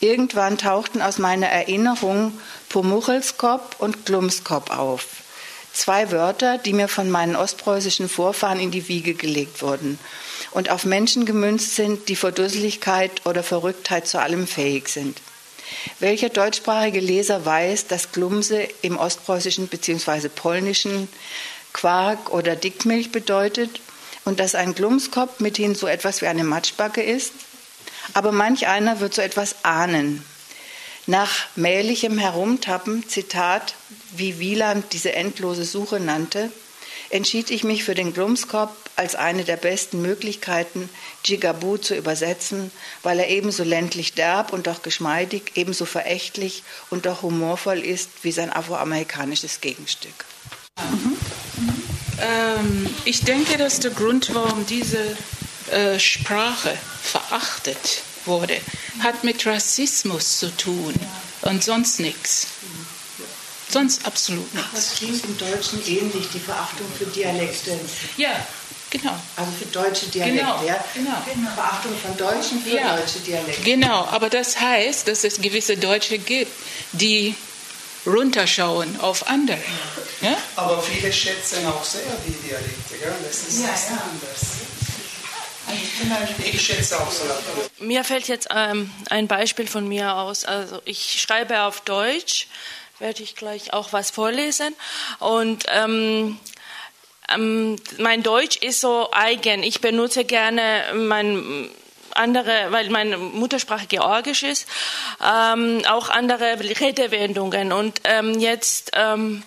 Irgendwann 0.00 0.58
tauchten 0.58 1.02
aus 1.02 1.18
meiner 1.18 1.48
Erinnerung 1.48 2.38
Pomuchelskop 2.68 3.76
und 3.78 4.06
Glumskop 4.06 4.70
auf. 4.70 5.06
Zwei 5.72 6.10
Wörter, 6.10 6.58
die 6.58 6.72
mir 6.72 6.88
von 6.88 7.10
meinen 7.10 7.34
ostpreußischen 7.34 8.08
Vorfahren 8.08 8.60
in 8.60 8.70
die 8.70 8.88
Wiege 8.88 9.14
gelegt 9.14 9.62
wurden 9.62 9.98
und 10.52 10.70
auf 10.70 10.84
Menschen 10.84 11.24
gemünzt 11.24 11.74
sind, 11.74 12.08
die 12.08 12.16
vor 12.16 12.30
Dusseligkeit 12.30 13.26
oder 13.26 13.42
Verrücktheit 13.42 14.06
zu 14.06 14.20
allem 14.20 14.46
fähig 14.46 14.88
sind. 14.88 15.20
Welcher 15.98 16.28
deutschsprachige 16.28 17.00
Leser 17.00 17.44
weiß, 17.44 17.86
dass 17.86 18.12
Glumse 18.12 18.68
im 18.82 18.96
ostpreußischen 18.96 19.68
bzw. 19.68 20.28
polnischen 20.28 21.08
Quark 21.72 22.30
oder 22.32 22.56
Dickmilch 22.56 23.12
bedeutet 23.12 23.80
und 24.24 24.40
dass 24.40 24.54
ein 24.54 24.74
Glumskopf 24.74 25.40
mithin 25.40 25.74
so 25.74 25.86
etwas 25.86 26.22
wie 26.22 26.26
eine 26.26 26.44
Matschbacke 26.44 27.02
ist? 27.02 27.32
Aber 28.14 28.32
manch 28.32 28.66
einer 28.66 29.00
wird 29.00 29.14
so 29.14 29.22
etwas 29.22 29.64
ahnen. 29.64 30.24
Nach 31.06 31.46
mählichem 31.56 32.18
Herumtappen, 32.18 33.08
Zitat, 33.08 33.74
wie 34.14 34.38
Wieland 34.38 34.92
diese 34.92 35.12
endlose 35.14 35.64
Suche 35.64 35.98
nannte, 35.98 36.50
entschied 37.12 37.50
ich 37.50 37.62
mich 37.62 37.84
für 37.84 37.94
den 37.94 38.12
Glumskopf 38.12 38.72
als 38.96 39.14
eine 39.14 39.44
der 39.44 39.56
besten 39.56 40.02
Möglichkeiten, 40.02 40.88
Jigaboo 41.24 41.76
zu 41.76 41.94
übersetzen, 41.94 42.70
weil 43.02 43.18
er 43.18 43.28
ebenso 43.28 43.64
ländlich 43.64 44.14
derb 44.14 44.52
und 44.52 44.66
doch 44.66 44.82
geschmeidig, 44.82 45.52
ebenso 45.54 45.84
verächtlich 45.84 46.62
und 46.90 47.06
doch 47.06 47.22
humorvoll 47.22 47.78
ist 47.78 48.10
wie 48.22 48.32
sein 48.32 48.52
afroamerikanisches 48.52 49.60
Gegenstück. 49.60 50.24
Mhm. 50.78 51.16
Ähm, 52.20 52.94
ich 53.04 53.22
denke, 53.24 53.58
dass 53.58 53.80
der 53.80 53.90
Grund, 53.90 54.34
warum 54.34 54.64
diese 54.66 55.16
äh, 55.70 55.98
Sprache 55.98 56.76
verachtet 57.02 58.02
wurde, 58.24 58.56
hat 59.00 59.24
mit 59.24 59.44
Rassismus 59.46 60.38
zu 60.38 60.54
tun 60.56 60.94
und 61.42 61.62
sonst 61.62 62.00
nichts. 62.00 62.46
Sonst 63.72 64.04
absolut 64.04 64.54
nichts. 64.54 64.70
Das 64.74 64.94
klingt 64.96 65.24
im 65.24 65.38
Deutschen 65.38 65.80
ähnlich, 65.86 66.26
die 66.34 66.38
Verachtung 66.38 66.86
für 66.98 67.06
Dialekte. 67.06 67.78
Ja, 68.18 68.46
genau. 68.90 69.18
Also 69.36 69.50
für 69.58 69.64
deutsche 69.66 70.06
Dialekte, 70.06 70.40
genau, 70.40 70.62
ja? 70.66 70.84
Genau. 70.94 71.52
Verachtung 71.54 71.92
von 71.96 72.16
Deutschen 72.18 72.62
für 72.62 72.76
ja. 72.76 72.96
deutsche 72.96 73.20
Dialekte. 73.20 73.62
Genau, 73.62 74.04
aber 74.10 74.28
das 74.28 74.60
heißt, 74.60 75.08
dass 75.08 75.24
es 75.24 75.40
gewisse 75.40 75.78
Deutsche 75.78 76.18
gibt, 76.18 76.52
die 76.92 77.34
runterschauen 78.04 79.00
auf 79.00 79.28
andere. 79.28 79.58
Ja? 80.20 80.36
Aber 80.56 80.82
viele 80.82 81.10
schätzen 81.10 81.66
auch 81.66 81.84
sehr 81.84 82.02
die 82.26 82.48
Dialekte, 82.48 82.98
gell? 83.00 83.14
das 83.26 83.48
ist 83.48 83.60
ja, 83.60 83.68
ja. 83.68 84.02
anders. 84.02 84.62
Ich 86.44 86.60
schätze 86.60 87.00
auch 87.00 87.10
so. 87.10 87.22
Mir 87.78 88.04
fällt 88.04 88.28
jetzt 88.28 88.48
ähm, 88.54 88.90
ein 89.08 89.28
Beispiel 89.28 89.66
von 89.66 89.88
mir 89.88 90.16
aus. 90.16 90.44
Also 90.44 90.82
ich 90.84 91.22
schreibe 91.22 91.62
auf 91.62 91.80
Deutsch, 91.82 92.48
werde 93.02 93.22
ich 93.22 93.36
gleich 93.36 93.72
auch 93.74 93.92
was 93.92 94.10
vorlesen. 94.10 94.74
Und 95.18 95.64
ähm, 95.68 96.38
ähm, 97.34 97.76
mein 97.98 98.22
Deutsch 98.22 98.56
ist 98.56 98.80
so 98.80 99.10
eigen. 99.12 99.62
Ich 99.62 99.80
benutze 99.80 100.24
gerne 100.24 100.84
mein 100.94 101.68
andere, 102.14 102.68
weil 102.70 102.88
meine 102.90 103.18
Muttersprache 103.18 103.86
Georgisch 103.86 104.42
ist, 104.42 104.68
ähm, 105.22 105.82
auch 105.88 106.08
andere 106.08 106.58
Redewendungen. 106.60 107.72
Und 107.72 108.00
ähm, 108.04 108.38
jetzt 108.38 108.92
ähm, 108.94 109.42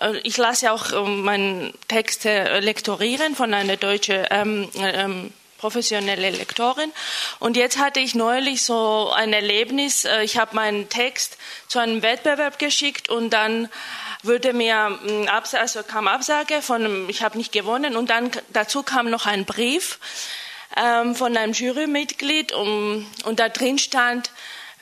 äh, 0.00 0.18
ich 0.22 0.36
lasse 0.36 0.72
auch 0.72 0.92
ähm, 0.92 1.22
meine 1.22 1.72
Texte 1.88 2.60
lektorieren 2.60 3.34
von 3.34 3.52
einer 3.52 3.76
deutschen 3.76 4.26
ähm, 4.30 4.68
ähm, 4.76 5.32
professionelle 5.62 6.30
Lektorin. 6.30 6.92
Und 7.38 7.56
jetzt 7.56 7.78
hatte 7.78 8.00
ich 8.00 8.16
neulich 8.16 8.62
so 8.62 9.12
ein 9.14 9.32
Erlebnis. 9.32 10.04
Äh, 10.04 10.24
ich 10.24 10.36
habe 10.36 10.56
meinen 10.56 10.88
Text 10.88 11.38
zu 11.68 11.78
einem 11.78 12.02
Wettbewerb 12.02 12.58
geschickt 12.58 13.08
und 13.08 13.30
dann 13.30 13.68
würde 14.24 14.54
mir 14.54 14.98
ähm, 15.06 15.28
also 15.28 15.82
kam 15.84 16.08
Absage 16.08 16.62
von 16.62 17.08
ich 17.08 17.22
habe 17.22 17.38
nicht 17.38 17.52
gewonnen 17.52 17.96
und 17.96 18.10
dann 18.10 18.32
dazu 18.52 18.82
kam 18.82 19.08
noch 19.08 19.26
ein 19.26 19.44
Brief 19.44 20.00
ähm, 20.76 21.14
von 21.14 21.36
einem 21.36 21.52
Jurymitglied 21.52 22.52
und, 22.52 23.06
und 23.24 23.38
da 23.38 23.48
drin 23.48 23.78
stand 23.78 24.30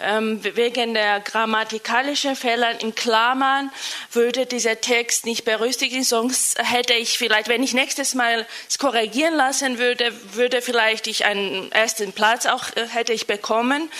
wegen 0.01 0.95
der 0.95 1.21
grammatikalischen 1.21 2.37
Fehler 2.37 2.81
in 2.81 2.95
Klammern 2.95 3.71
würde 4.13 4.47
dieser 4.47 4.81
Text 4.81 5.27
nicht 5.27 5.45
berücksichtigt, 5.45 6.07
sonst 6.07 6.59
hätte 6.59 6.95
ich 6.95 7.19
vielleicht, 7.19 7.49
wenn 7.49 7.63
ich 7.63 7.75
nächstes 7.75 8.15
Mal 8.15 8.47
es 8.69 8.79
korrigieren 8.79 9.35
lassen 9.35 9.79
würde, 9.79 10.13
würde 10.35 10.63
vielleicht 10.63 11.07
ich 11.07 11.25
einen 11.25 11.71
ersten 11.73 12.13
Platz 12.13 12.47
auch 12.47 12.65
äh, 12.77 12.87
hätte 12.89 13.13
ich 13.13 13.27
bekommen. 13.27 13.91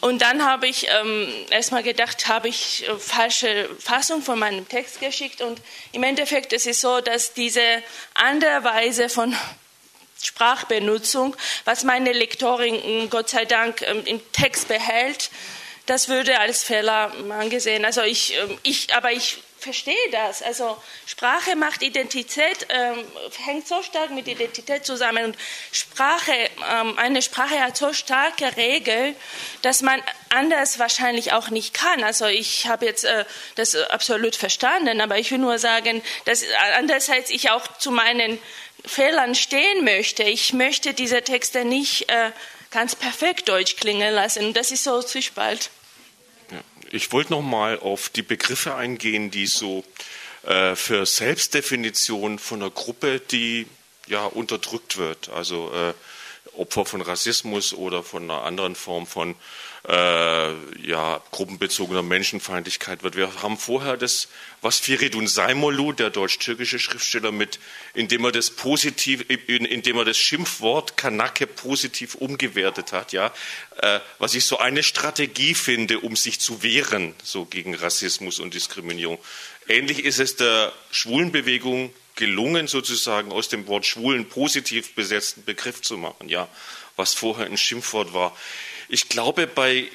Und 0.00 0.22
dann 0.22 0.44
habe 0.44 0.66
ich 0.66 0.86
ähm, 0.88 1.28
erstmal 1.50 1.82
gedacht, 1.82 2.28
habe 2.28 2.48
ich 2.48 2.88
äh, 2.88 2.98
falsche 2.98 3.68
Fassung 3.78 4.22
von 4.22 4.38
meinem 4.38 4.68
Text 4.68 5.00
geschickt 5.00 5.40
und 5.40 5.60
im 5.92 6.02
Endeffekt 6.02 6.52
ist 6.52 6.66
es 6.66 6.80
so, 6.80 7.00
dass 7.00 7.34
diese 7.34 7.62
andere 8.14 8.64
Weise 8.64 9.08
von 9.08 9.34
Sprachbenutzung, 10.24 11.36
was 11.64 11.84
meine 11.84 12.12
Lektorin 12.12 12.82
hm, 12.82 13.10
Gott 13.10 13.28
sei 13.30 13.44
Dank 13.44 13.82
ähm, 13.82 14.02
im 14.04 14.20
Text 14.32 14.68
behält, 14.68 15.30
das 15.86 16.08
würde 16.08 16.40
als 16.40 16.64
Fehler 16.64 17.12
angesehen. 17.30 17.84
Also 17.84 18.02
ich, 18.02 18.36
ähm, 18.36 18.58
ich, 18.62 18.94
aber 18.94 19.12
ich 19.12 19.38
verstehe 19.64 20.10
das. 20.12 20.42
Also 20.42 20.76
Sprache 21.06 21.56
macht 21.56 21.82
Identität, 21.82 22.66
ähm, 22.68 23.04
hängt 23.44 23.66
so 23.66 23.82
stark 23.82 24.10
mit 24.10 24.28
Identität 24.28 24.84
zusammen. 24.84 25.24
Und 25.24 25.36
Sprache, 25.72 26.32
ähm, 26.70 26.98
eine 26.98 27.22
Sprache 27.22 27.58
hat 27.60 27.76
so 27.76 27.92
starke 27.92 28.56
Regeln, 28.56 29.16
dass 29.62 29.80
man 29.80 30.02
anders 30.28 30.78
wahrscheinlich 30.78 31.32
auch 31.32 31.48
nicht 31.48 31.72
kann. 31.72 32.04
Also 32.04 32.26
ich 32.26 32.66
habe 32.66 32.84
jetzt 32.84 33.04
äh, 33.04 33.24
das 33.54 33.74
absolut 33.74 34.36
verstanden, 34.36 35.00
aber 35.00 35.18
ich 35.18 35.30
will 35.30 35.38
nur 35.38 35.58
sagen, 35.58 36.02
dass 36.26 36.44
andererseits 36.76 37.30
ich 37.30 37.50
auch 37.50 37.66
zu 37.78 37.90
meinen 37.90 38.38
Fehlern 38.84 39.34
stehen 39.34 39.84
möchte. 39.84 40.22
Ich 40.22 40.52
möchte 40.52 40.94
diese 40.94 41.22
Texte 41.22 41.64
nicht 41.64 42.10
äh, 42.10 42.30
ganz 42.70 42.94
perfekt 42.94 43.48
deutsch 43.48 43.76
klingen 43.76 44.12
lassen. 44.12 44.52
Das 44.52 44.70
ist 44.70 44.84
so 44.84 45.02
Zwiespalt. 45.02 45.70
Ich 46.90 47.10
wollte 47.12 47.32
noch 47.32 47.42
mal 47.42 47.78
auf 47.78 48.08
die 48.08 48.22
Begriffe 48.22 48.74
eingehen, 48.74 49.30
die 49.30 49.46
so 49.46 49.84
äh, 50.44 50.76
für 50.76 51.06
Selbstdefinition 51.06 52.38
von 52.38 52.62
einer 52.62 52.70
Gruppe, 52.70 53.20
die 53.20 53.66
ja, 54.06 54.26
unterdrückt 54.26 54.96
wird. 54.98 55.30
Also 55.30 55.72
äh, 55.72 55.94
Opfer 56.56 56.84
von 56.84 57.00
Rassismus 57.00 57.72
oder 57.72 58.02
von 58.02 58.24
einer 58.24 58.42
anderen 58.42 58.74
Form 58.74 59.06
von 59.06 59.34
äh, 59.86 60.86
ja, 60.86 61.22
gruppenbezogener 61.30 62.02
Menschenfeindlichkeit 62.02 63.02
wird. 63.02 63.16
Wir 63.16 63.42
haben 63.42 63.58
vorher 63.58 63.98
das, 63.98 64.28
was 64.62 64.78
Firidun 64.78 65.26
Saimolu, 65.26 65.92
der 65.92 66.08
deutsch-türkische 66.08 66.78
Schriftsteller, 66.78 67.32
mit, 67.32 67.58
indem 67.92 68.24
er 68.24 68.32
das 68.32 68.50
positiv, 68.50 69.26
indem 69.28 69.98
er 69.98 70.04
das 70.06 70.16
Schimpfwort 70.16 70.96
Kanake 70.96 71.46
positiv 71.46 72.14
umgewertet 72.14 72.92
hat, 72.92 73.12
ja, 73.12 73.32
äh, 73.82 74.00
was 74.18 74.34
ich 74.34 74.46
so 74.46 74.58
eine 74.58 74.82
Strategie 74.82 75.54
finde, 75.54 76.00
um 76.00 76.16
sich 76.16 76.40
zu 76.40 76.62
wehren, 76.62 77.14
so 77.22 77.44
gegen 77.44 77.74
Rassismus 77.74 78.38
und 78.40 78.54
Diskriminierung. 78.54 79.18
Ähnlich 79.68 80.04
ist 80.04 80.18
es 80.18 80.36
der 80.36 80.72
Schwulenbewegung 80.92 81.92
gelungen, 82.16 82.68
sozusagen 82.68 83.32
aus 83.32 83.48
dem 83.48 83.66
Wort 83.66 83.84
Schwulen 83.84 84.28
positiv 84.28 84.94
besetzten 84.94 85.44
Begriff 85.44 85.82
zu 85.82 85.98
machen, 85.98 86.28
ja, 86.28 86.48
was 86.96 87.12
vorher 87.12 87.46
ein 87.46 87.58
Schimpfwort 87.58 88.14
war. 88.14 88.34
Ich 88.88 89.08
glaube, 89.08 89.46
bei 89.46 89.88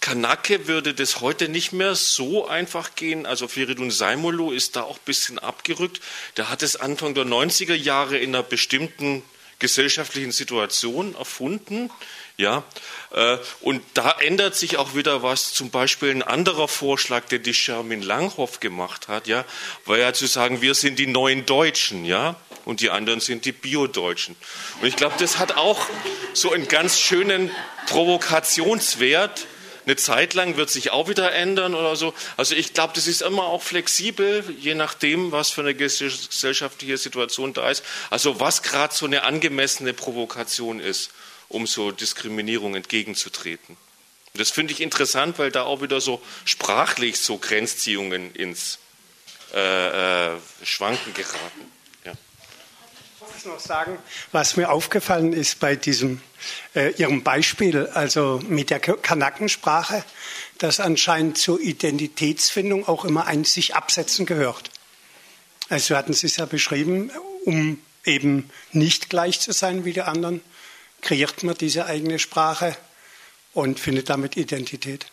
Kanake 0.00 0.68
würde 0.68 0.94
das 0.94 1.20
heute 1.20 1.48
nicht 1.48 1.72
mehr 1.72 1.94
so 1.96 2.46
einfach 2.46 2.94
gehen. 2.94 3.26
Also 3.26 3.48
Feridun 3.48 3.90
Saimolo 3.90 4.52
ist 4.52 4.76
da 4.76 4.82
auch 4.82 4.98
ein 4.98 5.04
bisschen 5.04 5.38
abgerückt. 5.38 6.00
Der 6.36 6.48
hat 6.48 6.62
es 6.62 6.76
Anfang 6.76 7.14
der 7.14 7.24
90er 7.24 7.74
Jahre 7.74 8.16
in 8.18 8.34
einer 8.34 8.44
bestimmten 8.44 9.22
gesellschaftlichen 9.58 10.32
Situation 10.32 11.14
erfunden. 11.14 11.90
Ja, 12.38 12.64
äh, 13.12 13.38
und 13.62 13.82
da 13.94 14.10
ändert 14.20 14.54
sich 14.56 14.76
auch 14.76 14.94
wieder 14.94 15.22
was. 15.22 15.54
Zum 15.54 15.70
Beispiel 15.70 16.10
ein 16.10 16.22
anderer 16.22 16.68
Vorschlag, 16.68 17.24
den 17.24 17.42
die 17.42 17.54
Shermin 17.54 18.02
Langhoff 18.02 18.60
gemacht 18.60 19.08
hat, 19.08 19.26
ja, 19.26 19.44
war 19.86 19.96
ja 19.96 20.12
zu 20.12 20.26
sagen, 20.26 20.60
wir 20.60 20.74
sind 20.74 20.98
die 20.98 21.06
neuen 21.06 21.46
Deutschen, 21.46 22.04
ja, 22.04 22.36
und 22.66 22.82
die 22.82 22.90
anderen 22.90 23.20
sind 23.20 23.46
die 23.46 23.52
Bio-Deutschen. 23.52 24.36
Und 24.82 24.88
ich 24.88 24.96
glaube, 24.96 25.14
das 25.18 25.38
hat 25.38 25.56
auch 25.56 25.86
so 26.34 26.52
einen 26.52 26.68
ganz 26.68 26.98
schönen 27.00 27.50
Provokationswert. 27.86 29.46
Eine 29.86 29.96
Zeit 29.96 30.34
lang 30.34 30.56
wird 30.56 30.68
sich 30.68 30.90
auch 30.90 31.08
wieder 31.08 31.32
ändern 31.32 31.74
oder 31.74 31.94
so. 31.94 32.12
Also 32.36 32.56
ich 32.56 32.74
glaube, 32.74 32.92
das 32.94 33.06
ist 33.06 33.22
immer 33.22 33.44
auch 33.44 33.62
flexibel, 33.62 34.44
je 34.58 34.74
nachdem, 34.74 35.30
was 35.30 35.50
für 35.50 35.60
eine 35.60 35.74
gesellschaftliche 35.74 36.98
Situation 36.98 37.52
da 37.52 37.70
ist. 37.70 37.84
Also 38.10 38.40
was 38.40 38.62
gerade 38.62 38.92
so 38.92 39.06
eine 39.06 39.22
angemessene 39.22 39.94
Provokation 39.94 40.80
ist 40.80 41.10
um 41.48 41.66
so 41.68 41.92
Diskriminierung 41.92 42.74
entgegenzutreten. 42.74 43.76
Und 43.76 44.40
das 44.40 44.50
finde 44.50 44.72
ich 44.72 44.80
interessant, 44.80 45.38
weil 45.38 45.52
da 45.52 45.62
auch 45.62 45.80
wieder 45.80 46.00
so 46.00 46.20
sprachlich 46.44 47.20
so 47.20 47.38
Grenzziehungen 47.38 48.34
ins 48.34 48.78
äh, 49.54 50.34
äh, 50.34 50.38
Schwanken 50.64 51.14
geraten. 51.14 51.75
Noch 53.46 53.60
sagen, 53.60 53.96
was 54.32 54.56
mir 54.56 54.70
aufgefallen 54.70 55.32
ist 55.32 55.60
bei 55.60 55.76
diesem 55.76 56.20
äh, 56.74 56.90
Ihrem 56.96 57.22
Beispiel, 57.22 57.86
also 57.86 58.40
mit 58.48 58.70
der 58.70 58.80
Kanakensprache, 58.80 60.04
dass 60.58 60.80
anscheinend 60.80 61.38
zur 61.38 61.60
Identitätsfindung 61.60 62.88
auch 62.88 63.04
immer 63.04 63.26
ein 63.26 63.44
sich 63.44 63.76
absetzen 63.76 64.26
gehört. 64.26 64.70
Also 65.68 65.94
hatten 65.94 66.12
Sie 66.12 66.26
es 66.26 66.38
ja 66.38 66.46
beschrieben, 66.46 67.12
um 67.44 67.78
eben 68.04 68.50
nicht 68.72 69.10
gleich 69.10 69.38
zu 69.38 69.52
sein 69.52 69.84
wie 69.84 69.92
die 69.92 70.02
anderen, 70.02 70.40
kreiert 71.00 71.44
man 71.44 71.56
diese 71.56 71.86
eigene 71.86 72.18
Sprache 72.18 72.76
und 73.52 73.78
findet 73.78 74.10
damit 74.10 74.36
Identität. 74.36 75.06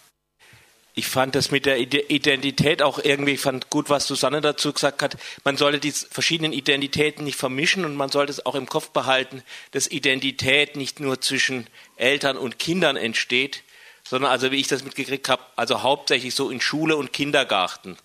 Ich 0.95 1.07
fand 1.07 1.33
das 1.33 1.49
mit 1.49 1.65
der 1.65 1.79
Identität 1.79 2.83
auch 2.83 2.99
irgendwie, 2.99 3.37
fand 3.37 3.71
gut, 3.71 3.89
was 3.89 4.05
Susanne 4.05 4.41
dazu 4.41 4.73
gesagt 4.73 5.01
hat. 5.01 5.17
Man 5.43 5.57
sollte 5.57 5.79
die 5.79 5.91
verschiedenen 5.91 6.53
Identitäten 6.53 7.23
nicht 7.23 7.37
vermischen 7.37 7.83
und 7.83 7.95
man 7.95 8.09
sollte 8.09 8.31
es 8.31 8.45
auch 8.45 8.53
im 8.53 8.67
Kopf 8.67 8.89
behalten, 8.89 9.41
dass 9.71 9.89
Identität 9.89 10.75
nicht 10.75 10.99
nur 10.99 11.19
zwischen 11.19 11.65
Eltern 11.95 12.37
und 12.37 12.59
Kindern 12.59 12.95
entsteht, 12.95 13.63
sondern 14.03 14.29
also 14.29 14.51
wie 14.51 14.59
ich 14.59 14.67
das 14.67 14.83
mitgekriegt 14.83 15.29
habe, 15.29 15.41
also 15.55 15.81
hauptsächlich 15.81 16.35
so 16.35 16.51
in 16.51 16.61
Schule 16.61 16.95
und 16.95 17.11
Kindergarten. 17.11 17.97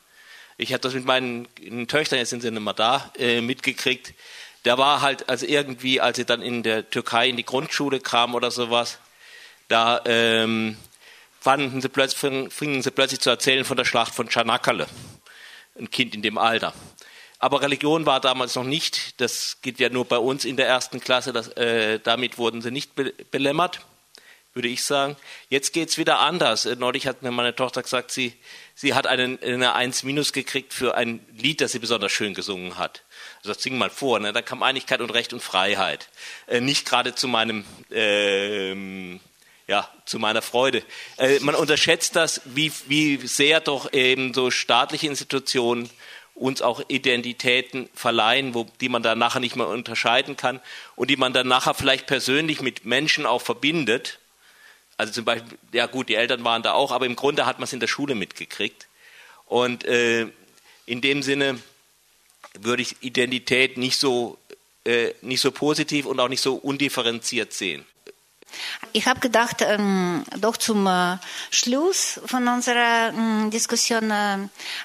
Ich 0.57 0.73
habe 0.73 0.81
das 0.81 0.95
mit 0.95 1.05
meinen 1.05 1.47
Töchtern, 1.89 2.19
jetzt 2.19 2.31
sind 2.31 2.41
sie 2.41 2.51
nicht 2.51 2.63
mehr 2.63 2.73
da, 2.73 3.13
äh, 3.19 3.43
mitgekriegt, 3.43 4.15
der 4.65 4.79
war 4.79 5.03
halt, 5.03 5.29
also 5.29 5.47
irgendwie, 5.47 6.01
als 6.01 6.17
sie 6.17 6.25
dann 6.25 6.41
in 6.41 6.63
der 6.63 6.89
Türkei 6.89 7.29
in 7.29 7.37
die 7.37 7.45
Grundschule 7.45 8.01
kam 8.01 8.35
oder 8.35 8.51
sowas, 8.51 8.99
da 9.69 10.01
ähm, 10.07 10.77
fanden 11.41 11.81
sie 11.81 11.89
plötzlich, 11.89 12.53
fingen 12.53 12.83
sie 12.83 12.91
plötzlich 12.91 13.21
zu 13.21 13.31
erzählen 13.31 13.65
von 13.65 13.77
der 13.77 13.85
Schlacht 13.85 14.15
von 14.15 14.29
Çanakkale. 14.29 14.87
Ein 15.79 15.91
Kind 15.91 16.15
in 16.15 16.23
dem 16.23 16.39
Alter. 16.39 16.75
Aber 17.39 17.63
Religion 17.63 18.05
war 18.05 18.21
damals 18.21 18.57
noch 18.57 18.65
nicht, 18.65 19.21
das 19.21 19.59
geht 19.63 19.79
ja 19.79 19.91
nur 19.91 20.05
bei 20.05 20.19
uns 20.19 20.45
in 20.45 20.57
der 20.57 20.67
ersten 20.67 21.01
Klasse, 21.01 21.33
das, 21.33 21.49
äh, 21.57 22.01
damit 22.01 22.37
wurden 22.37 22.63
sie 22.63 22.73
nicht 22.73 22.97
be 22.97 23.13
belämmert, 23.31 23.81
würde 24.55 24.69
ich 24.69 24.83
sagen. 24.83 25.17
Jetzt 25.49 25.73
geht 25.73 25.89
es 25.89 25.99
wieder 25.99 26.19
anders. 26.19 26.67
Äh, 26.67 26.75
neulich 26.75 27.07
hat 27.07 27.23
mir 27.23 27.31
meine 27.31 27.55
Tochter 27.55 27.83
gesagt, 27.83 28.11
sie, 28.11 28.35
sie 28.75 28.95
hat 28.95 29.07
einen, 29.07 29.41
eine 29.41 29.75
1 29.75 30.03
minus 30.03 30.33
gekriegt 30.33 30.75
für 30.75 30.97
ein 30.97 31.25
Lied, 31.37 31.61
das 31.61 31.71
sie 31.73 31.79
besonders 31.79 32.11
schön 32.11 32.35
gesungen 32.35 32.77
hat. 32.77 33.05
Also 33.39 33.53
das 33.53 33.63
sing 33.63 33.79
mal 33.79 33.91
vor, 33.91 34.19
ne? 34.19 34.33
da 34.33 34.43
kam 34.43 34.65
Einigkeit 34.65 35.01
und 35.01 35.11
Recht 35.11 35.33
und 35.33 35.41
Freiheit. 35.41 36.09
Äh, 36.49 36.61
nicht 36.61 36.87
gerade 36.87 37.15
zu 37.15 37.29
meinem, 37.29 37.65
ähm, 37.93 39.21
ja, 39.69 39.89
zu 40.07 40.19
meiner 40.19 40.43
Freude. 40.43 40.83
Äh, 41.19 41.39
man 41.41 41.55
unterschätzt 41.55 42.17
das, 42.17 42.41
wie, 42.47 42.73
wie 42.87 43.19
sehr 43.27 43.61
doch 43.61 43.93
eben 43.93 44.35
so 44.35 44.51
staatliche 44.51 45.07
Institutionen 45.07 45.91
uns 46.35 46.63
auch 46.63 46.81
Identitäten 46.89 47.89
verleihen, 47.95 48.55
wo, 48.55 48.67
die 48.81 48.89
man 48.89 49.03
dann 49.03 49.19
nachher 49.19 49.41
nicht 49.41 49.57
mehr 49.57 49.69
unterscheiden 49.69 50.37
kann 50.37 50.61
und 50.97 51.11
die 51.11 51.17
man 51.17 51.33
dann 51.33 51.49
nachher 51.49 51.75
vielleicht 51.75 52.07
persönlich 52.07 52.63
mit 52.63 52.85
Menschen 52.85 53.27
auch 53.27 53.43
verbindet. 53.43 54.19
Also 54.97 55.13
zum 55.13 55.25
Beispiel, 55.25 55.59
ja 55.73 55.87
gut, 55.87 56.09
die 56.09 56.15
Eltern 56.15 56.45
waren 56.45 56.63
da 56.63 56.73
auch, 56.73 56.91
aber 56.91 57.07
im 57.07 57.17
Grunde 57.17 57.45
hat 57.45 57.59
man 57.59 57.65
es 57.65 57.73
in 57.73 57.81
der 57.81 57.89
Schule 57.89 58.15
mitgekriegt. 58.15 58.87
Und 59.47 59.85
äh, 59.85 60.29
in 60.87 61.01
dem 61.01 61.23
Sinne 61.23 61.59
würde 62.59 62.83
ich 62.83 62.97
Identität 63.03 63.77
nicht 63.77 63.99
so, 63.99 64.39
äh, 64.85 65.13
nicht 65.21 65.41
so 65.41 65.51
positiv 65.51 66.07
und 66.07 66.21
auch 66.21 66.29
nicht 66.29 66.41
so 66.41 66.55
undifferenziert 66.55 67.53
sehen. 67.53 67.85
Ich 68.93 69.07
habe 69.07 69.21
gedacht, 69.21 69.63
ähm, 69.63 70.25
doch 70.39 70.57
zum 70.57 70.87
äh, 70.87 71.19
Schluss 71.51 72.21
von 72.27 72.49
unserer 72.49 73.09
äh, 73.09 73.51
Diskussion 73.51 74.11
äh, 74.11 74.39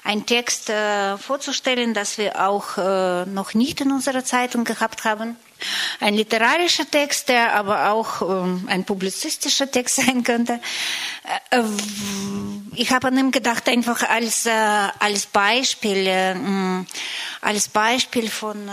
einen 0.04 0.26
Text 0.26 0.68
äh, 0.70 1.16
vorzustellen, 1.16 1.94
das 1.94 2.18
wir 2.18 2.44
auch 2.46 2.76
äh, 2.76 3.24
noch 3.26 3.54
nicht 3.54 3.80
in 3.80 3.92
unserer 3.92 4.24
Zeitung 4.24 4.64
gehabt 4.64 5.04
haben. 5.04 5.36
Ein 6.00 6.14
literarischer 6.14 6.90
Text, 6.90 7.28
der 7.28 7.54
aber 7.54 7.90
auch 7.90 8.20
ähm, 8.20 8.66
ein 8.68 8.84
publizistischer 8.84 9.70
Text 9.70 9.96
sein 10.04 10.22
könnte. 10.22 10.60
Äh, 11.50 11.62
ich 12.76 12.92
habe 12.92 13.08
an 13.08 13.18
ihm 13.18 13.30
gedacht, 13.30 13.68
einfach 13.68 14.02
als, 14.08 14.46
als 14.46 15.26
Beispiel, 15.26 16.84
als 17.40 17.68
Beispiel 17.68 18.28
von, 18.28 18.68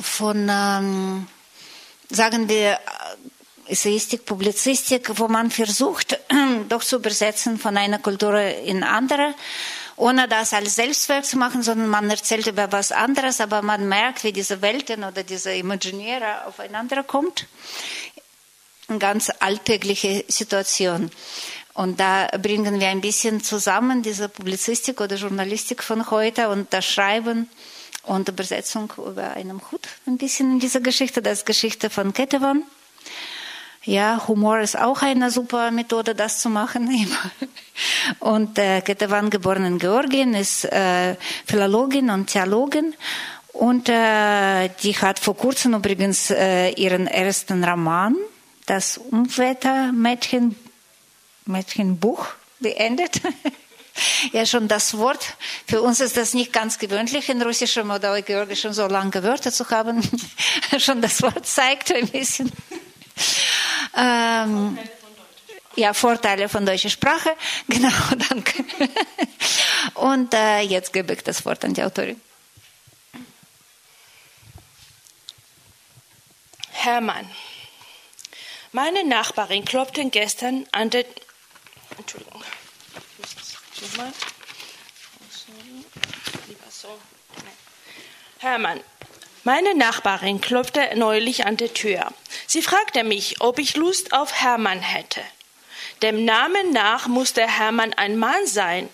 von 0.00 0.48
ähm, 0.48 1.26
sagen 2.10 2.48
wir, 2.48 2.78
Essayistik, 3.66 4.24
Publizistik, 4.26 5.18
wo 5.18 5.28
man 5.28 5.50
versucht, 5.50 6.18
doch 6.68 6.84
zu 6.84 6.96
übersetzen 6.96 7.58
von 7.58 7.76
einer 7.76 7.98
Kultur 7.98 8.38
in 8.38 8.82
andere, 8.82 9.34
ohne 9.96 10.28
das 10.28 10.52
als 10.52 10.74
Selbstwerk 10.74 11.24
zu 11.24 11.38
machen, 11.38 11.62
sondern 11.62 11.88
man 11.88 12.10
erzählt 12.10 12.46
über 12.46 12.70
was 12.72 12.92
anderes, 12.92 13.40
aber 13.40 13.62
man 13.62 13.88
merkt, 13.88 14.24
wie 14.24 14.32
diese 14.32 14.60
Welten 14.60 15.04
oder 15.04 15.22
diese 15.22 15.54
Imaginäre 15.54 16.46
aufeinander 16.46 17.02
kommt. 17.04 17.46
Eine 18.88 18.98
ganz 18.98 19.30
alltägliche 19.40 20.24
Situation. 20.28 21.10
Und 21.72 21.98
da 21.98 22.28
bringen 22.40 22.78
wir 22.80 22.88
ein 22.88 23.00
bisschen 23.00 23.42
zusammen 23.42 24.02
diese 24.02 24.28
Publizistik 24.28 25.00
oder 25.00 25.16
Journalistik 25.16 25.82
von 25.82 26.10
heute 26.10 26.48
und 26.48 26.72
das 26.72 26.84
Schreiben 26.84 27.48
und 28.02 28.28
Übersetzung 28.28 28.92
über 28.98 29.30
einen 29.32 29.60
Hut 29.70 29.88
ein 30.06 30.18
bisschen 30.18 30.52
in 30.52 30.60
dieser 30.60 30.80
Geschichte. 30.80 31.22
Das 31.22 31.38
ist 31.38 31.46
Geschichte 31.46 31.90
von 31.90 32.12
Ketevan. 32.12 32.62
Ja, 33.86 34.26
Humor 34.28 34.60
ist 34.60 34.78
auch 34.78 35.02
eine 35.02 35.30
super 35.30 35.70
Methode, 35.70 36.14
das 36.14 36.40
zu 36.40 36.48
machen. 36.48 36.88
Und 38.18 38.58
äh, 38.58 38.80
Ketevan, 38.80 39.28
geboren 39.28 39.66
in 39.66 39.78
Georgien, 39.78 40.34
ist 40.34 40.64
äh, 40.64 41.16
Philologin 41.46 42.08
und 42.08 42.28
Theologin. 42.28 42.94
Und 43.52 43.88
äh, 43.88 44.70
die 44.82 44.96
hat 44.96 45.18
vor 45.18 45.36
kurzem 45.36 45.74
übrigens 45.74 46.30
äh, 46.30 46.70
ihren 46.70 47.06
ersten 47.06 47.62
Roman, 47.62 48.16
das 48.66 48.96
Umwettermädchen, 48.96 50.56
Mädchenbuch, 51.44 52.26
beendet. 52.60 53.20
ja, 54.32 54.46
schon 54.46 54.66
das 54.66 54.96
Wort. 54.96 55.36
Für 55.66 55.82
uns 55.82 56.00
ist 56.00 56.16
das 56.16 56.32
nicht 56.32 56.54
ganz 56.54 56.78
gewöhnlich, 56.78 57.28
in 57.28 57.42
russischem 57.42 57.90
oder 57.90 58.22
georgischem 58.22 58.72
so 58.72 58.86
lange 58.86 59.22
Wörter 59.22 59.52
zu 59.52 59.68
haben. 59.68 60.00
schon 60.78 61.02
das 61.02 61.20
Wort 61.22 61.46
zeigt 61.46 61.92
ein 61.92 62.08
bisschen. 62.08 62.50
Ähm, 63.96 64.78
ja, 65.76 65.92
Vorteile 65.92 66.48
von 66.48 66.64
deutscher 66.64 66.90
Sprache. 66.90 67.30
Genau, 67.68 67.90
danke. 68.28 68.64
Und 69.94 70.34
äh, 70.34 70.60
jetzt 70.60 70.92
gebe 70.92 71.12
ich 71.12 71.22
das 71.22 71.44
Wort 71.44 71.64
an 71.64 71.74
die 71.74 71.82
Autorin. 71.82 72.20
Hermann. 76.72 77.28
Meine 78.72 79.04
Nachbarin 79.04 79.64
klopfte 79.64 80.04
gestern 80.10 80.66
an 80.72 80.90
der. 80.90 81.04
Entschuldigung. 81.96 82.42
Hermann, 88.38 88.80
meine 89.44 89.74
Nachbarin 89.74 90.40
klopfte 90.40 90.90
neulich 90.96 91.46
an 91.46 91.56
der 91.56 91.72
Tür. 91.72 92.12
Sie 92.46 92.62
fragte 92.62 93.04
mich, 93.04 93.40
ob 93.40 93.58
ich 93.58 93.76
Lust 93.76 94.12
auf 94.12 94.32
Hermann 94.34 94.80
hätte. 94.80 95.20
Dem 96.02 96.24
Namen 96.24 96.72
nach 96.72 97.06
musste 97.06 97.46
Hermann 97.46 97.92
ein 97.94 98.18
Mann 98.18 98.46
sein, 98.46 98.88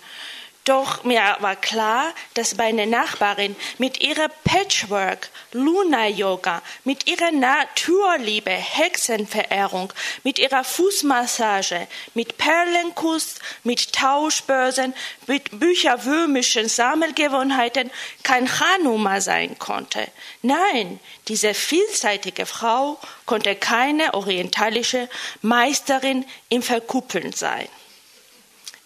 doch 0.64 1.04
mir 1.04 1.36
war 1.40 1.56
klar, 1.56 2.12
dass 2.34 2.56
meine 2.56 2.86
Nachbarin 2.86 3.56
mit 3.78 4.02
ihrer 4.02 4.28
Patchwork, 4.28 5.30
Luna 5.52 6.06
Yoga, 6.06 6.62
mit 6.84 7.06
ihrer 7.08 7.32
Naturliebe, 7.32 8.50
Hexenverehrung, 8.50 9.92
mit 10.22 10.38
ihrer 10.38 10.62
Fußmassage, 10.62 11.88
mit 12.14 12.36
Perlenkuss, 12.36 13.36
mit 13.64 13.94
Tauschbörsen, 13.94 14.94
mit 15.26 15.58
bücherwürmischen 15.58 16.68
Sammelgewohnheiten 16.68 17.90
kein 18.22 18.46
Chanuma 18.46 19.22
sein 19.22 19.58
konnte. 19.58 20.06
Nein, 20.42 21.00
diese 21.28 21.54
vielseitige 21.54 22.44
Frau 22.44 22.98
konnte 23.24 23.56
keine 23.56 24.12
orientalische 24.12 25.08
Meisterin 25.40 26.26
im 26.50 26.62
Verkuppeln 26.62 27.32
sein. 27.32 27.68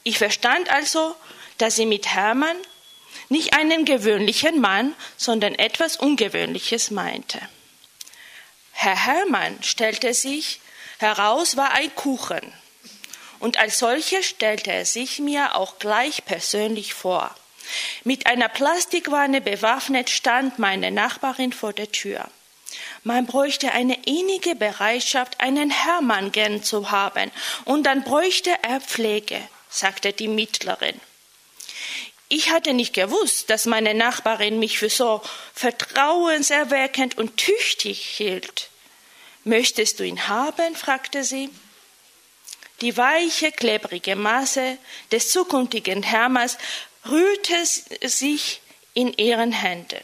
Ich 0.07 0.19
verstand 0.19 0.71
also, 0.71 1.17
dass 1.59 1.77
sie 1.77 1.87
mit 1.87 2.09
Hermann 2.15 2.57
nicht 3.29 3.55
einen 3.55 3.85
gewöhnlichen 3.85 4.61
Mann, 4.61 4.95
sondern 5.17 5.55
etwas 5.55 5.97
Ungewöhnliches 5.97 6.91
meinte. 6.91 7.41
Herr 8.73 9.07
Hermann 9.07 9.63
stellte 9.63 10.13
sich 10.15 10.61
heraus, 10.99 11.57
war 11.57 11.73
ein 11.73 11.95
Kuchen. 11.95 12.53
Und 13.39 13.59
als 13.59 13.79
solcher 13.79 14.23
stellte 14.23 14.73
er 14.73 14.85
sich 14.85 15.19
mir 15.19 15.55
auch 15.55 15.79
gleich 15.79 16.25
persönlich 16.25 16.95
vor. 16.95 17.35
Mit 18.05 18.27
einer 18.27 18.49
Plastikwanne 18.49 19.41
bewaffnet 19.41 20.11
stand 20.11 20.59
meine 20.59 20.91
Nachbarin 20.91 21.53
vor 21.53 21.73
der 21.73 21.91
Tür. 21.91 22.29
Man 23.03 23.27
bräuchte 23.27 23.73
eine 23.73 23.97
innige 24.05 24.55
Bereitschaft, 24.55 25.41
einen 25.41 25.71
Hermann 25.71 26.33
gern 26.33 26.63
zu 26.63 26.91
haben, 26.91 27.31
und 27.65 27.85
dann 27.85 28.03
bräuchte 28.03 28.51
er 28.63 28.81
Pflege, 28.81 29.41
sagte 29.69 30.13
die 30.13 30.29
Mittlerin. 30.29 31.01
Ich 32.37 32.51
hatte 32.51 32.75
nicht 32.75 32.95
gewusst, 32.95 33.49
dass 33.49 33.65
meine 33.65 33.95
Nachbarin 33.95 34.59
mich 34.59 34.77
für 34.77 34.91
so 34.91 35.23
vertrauenserweckend 35.55 37.17
und 37.17 37.37
tüchtig 37.37 38.05
hielt. 38.05 38.71
Möchtest 39.45 40.01
du 40.01 40.05
ihn 40.05 40.27
haben? 40.27 40.75
fragte 40.75 41.23
sie. 41.23 41.49
Die 42.81 42.97
weiche, 42.97 43.53
klebrige 43.53 44.17
Masse 44.17 44.79
des 45.13 45.31
zukünftigen 45.31 46.03
Hermers 46.03 46.59
rührte 47.09 47.65
sich 48.03 48.63
in 48.95 49.13
ihren 49.13 49.53
Händen. 49.53 50.03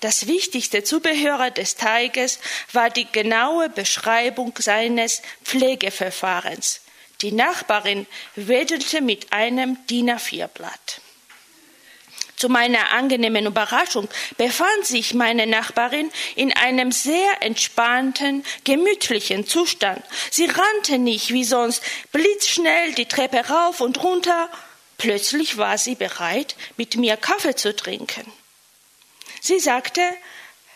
Das 0.00 0.26
wichtigste 0.26 0.82
Zubehör 0.82 1.52
des 1.52 1.76
Teiges 1.76 2.40
war 2.72 2.90
die 2.90 3.06
genaue 3.12 3.68
Beschreibung 3.68 4.54
seines 4.58 5.22
Pflegeverfahrens. 5.44 6.80
Die 7.22 7.32
Nachbarin 7.32 8.06
wedelte 8.34 9.00
mit 9.00 9.32
einem 9.32 9.78
DIN 9.86 10.10
A4-Blatt. 10.10 11.00
Zu 12.36 12.50
meiner 12.50 12.90
angenehmen 12.92 13.46
Überraschung 13.46 14.08
befand 14.36 14.84
sich 14.84 15.14
meine 15.14 15.46
Nachbarin 15.46 16.10
in 16.34 16.52
einem 16.52 16.92
sehr 16.92 17.42
entspannten, 17.42 18.44
gemütlichen 18.64 19.46
Zustand. 19.46 20.04
Sie 20.30 20.44
rannte 20.44 20.98
nicht 20.98 21.32
wie 21.32 21.44
sonst 21.44 21.82
blitzschnell 22.12 22.92
die 22.92 23.06
Treppe 23.06 23.48
rauf 23.48 23.80
und 23.80 24.02
runter. 24.02 24.50
Plötzlich 24.98 25.56
war 25.56 25.78
sie 25.78 25.94
bereit, 25.94 26.56
mit 26.76 26.96
mir 26.96 27.16
Kaffee 27.16 27.56
zu 27.56 27.74
trinken. 27.74 28.30
Sie 29.40 29.58
sagte, 29.58 30.02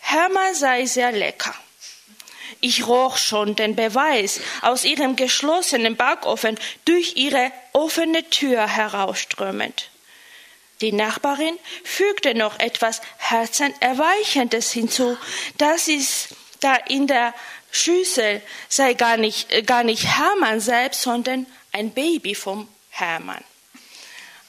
Hermann 0.00 0.54
sei 0.54 0.86
sehr 0.86 1.12
lecker. 1.12 1.54
Ich 2.60 2.86
roch 2.86 3.16
schon 3.16 3.56
den 3.56 3.76
Beweis 3.76 4.40
aus 4.62 4.84
ihrem 4.84 5.16
geschlossenen 5.16 5.96
Backofen 5.96 6.58
durch 6.84 7.16
ihre 7.16 7.52
offene 7.72 8.28
Tür 8.30 8.66
herausströmend. 8.66 9.90
Die 10.80 10.92
Nachbarin 10.92 11.58
fügte 11.84 12.34
noch 12.34 12.58
etwas 12.58 13.02
Herzenerweichendes 13.18 14.72
hinzu, 14.72 15.18
dass 15.58 15.88
es 15.88 16.28
da 16.60 16.74
in 16.74 17.06
der 17.06 17.34
Schüssel 17.70 18.42
sei 18.68 18.94
gar 18.94 19.16
nicht, 19.16 19.52
äh, 19.52 19.62
gar 19.62 19.84
nicht 19.84 20.04
Hermann 20.04 20.60
selbst, 20.60 21.02
sondern 21.02 21.46
ein 21.72 21.92
Baby 21.92 22.34
vom 22.34 22.68
Hermann. 22.90 23.44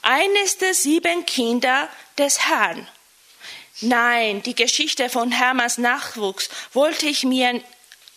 Eines 0.02 0.58
der 0.58 0.74
sieben 0.74 1.24
Kinder 1.26 1.88
des 2.18 2.48
Herrn. 2.48 2.88
Nein, 3.80 4.42
die 4.42 4.54
Geschichte 4.54 5.08
von 5.08 5.32
Hermanns 5.32 5.78
Nachwuchs 5.78 6.48
wollte 6.72 7.06
ich 7.06 7.24
mir 7.24 7.62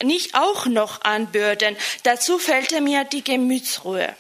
nicht 0.04 0.36
auch 0.36 0.66
noch 0.66 1.02
anbürden. 1.02 1.78
Dazu 2.04 2.40
fehlte 2.40 2.82
mir 2.82 3.04
die 3.04 3.24
Gemütsruhe. 3.24 4.16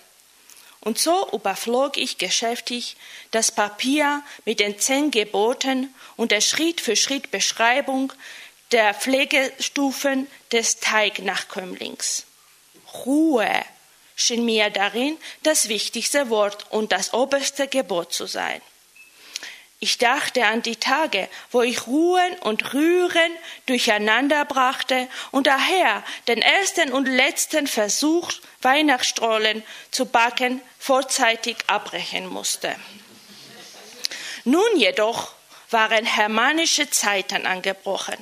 Und 0.81 0.99
so 0.99 1.27
überflog 1.31 1.97
ich 1.97 2.19
geschäftig 2.19 2.95
das 3.31 3.51
Papier 3.51 4.21
mit 4.45 4.59
den 4.59 4.77
zehn 4.79 5.09
Geboten 5.09 5.93
und 6.15 6.31
der 6.31 6.41
Schritt 6.41 6.79
für 6.79 6.95
Schritt 6.95 7.31
Beschreibung 7.31 8.13
der 8.71 8.93
Pflegestufen 8.93 10.27
des 10.51 10.79
Teignachkömmlings. 10.79 12.25
Ruhe 13.05 13.49
schien 14.15 14.45
mir 14.45 14.69
darin 14.69 15.17
das 15.43 15.69
wichtigste 15.69 16.29
Wort 16.29 16.65
und 16.69 16.91
das 16.91 17.13
oberste 17.13 17.67
Gebot 17.67 18.13
zu 18.13 18.27
sein. 18.27 18.61
Ich 19.85 19.99
dachte 19.99 20.43
an 20.47 20.63
die 20.63 20.77
Tage, 20.77 21.29
wo 21.51 21.61
ich 21.61 21.85
Ruhen 21.85 22.39
und 22.39 22.73
Rühren 22.73 23.31
durcheinander 23.67 24.43
brachte 24.43 25.07
und 25.29 25.45
daher 25.45 26.03
den 26.27 26.41
ersten 26.41 26.91
und 26.91 27.05
letzten 27.07 27.67
Versuch, 27.67 28.31
Weihnachtsstrollen 28.63 29.61
zu 29.91 30.07
backen, 30.07 30.59
vorzeitig 30.79 31.57
abbrechen 31.67 32.25
musste. 32.25 32.75
Nun 34.43 34.75
jedoch 34.75 35.35
waren 35.69 36.03
hermannische 36.03 36.89
Zeiten 36.89 37.45
angebrochen. 37.45 38.17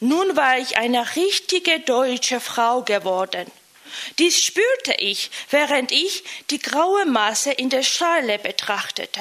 Nun 0.00 0.34
war 0.34 0.56
ich 0.56 0.78
eine 0.78 1.14
richtige 1.14 1.80
deutsche 1.80 2.40
Frau 2.40 2.80
geworden. 2.80 3.52
Dies 4.18 4.42
spürte 4.42 4.94
ich, 4.94 5.30
während 5.50 5.92
ich 5.92 6.24
die 6.48 6.58
graue 6.58 7.04
Masse 7.04 7.52
in 7.52 7.68
der 7.68 7.82
Schale 7.82 8.38
betrachtete. 8.38 9.20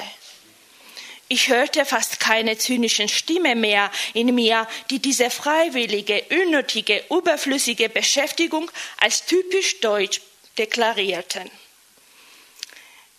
Ich 1.34 1.48
hörte 1.48 1.86
fast 1.86 2.20
keine 2.20 2.58
zynischen 2.58 3.08
Stimme 3.08 3.56
mehr 3.56 3.90
in 4.14 4.36
mir, 4.36 4.68
die 4.90 5.00
diese 5.00 5.30
freiwillige, 5.30 6.26
unnötige, 6.30 7.06
überflüssige 7.10 7.88
Beschäftigung 7.88 8.70
als 8.98 9.26
typisch 9.28 9.80
deutsch 9.80 10.20
deklarierten. 10.58 11.50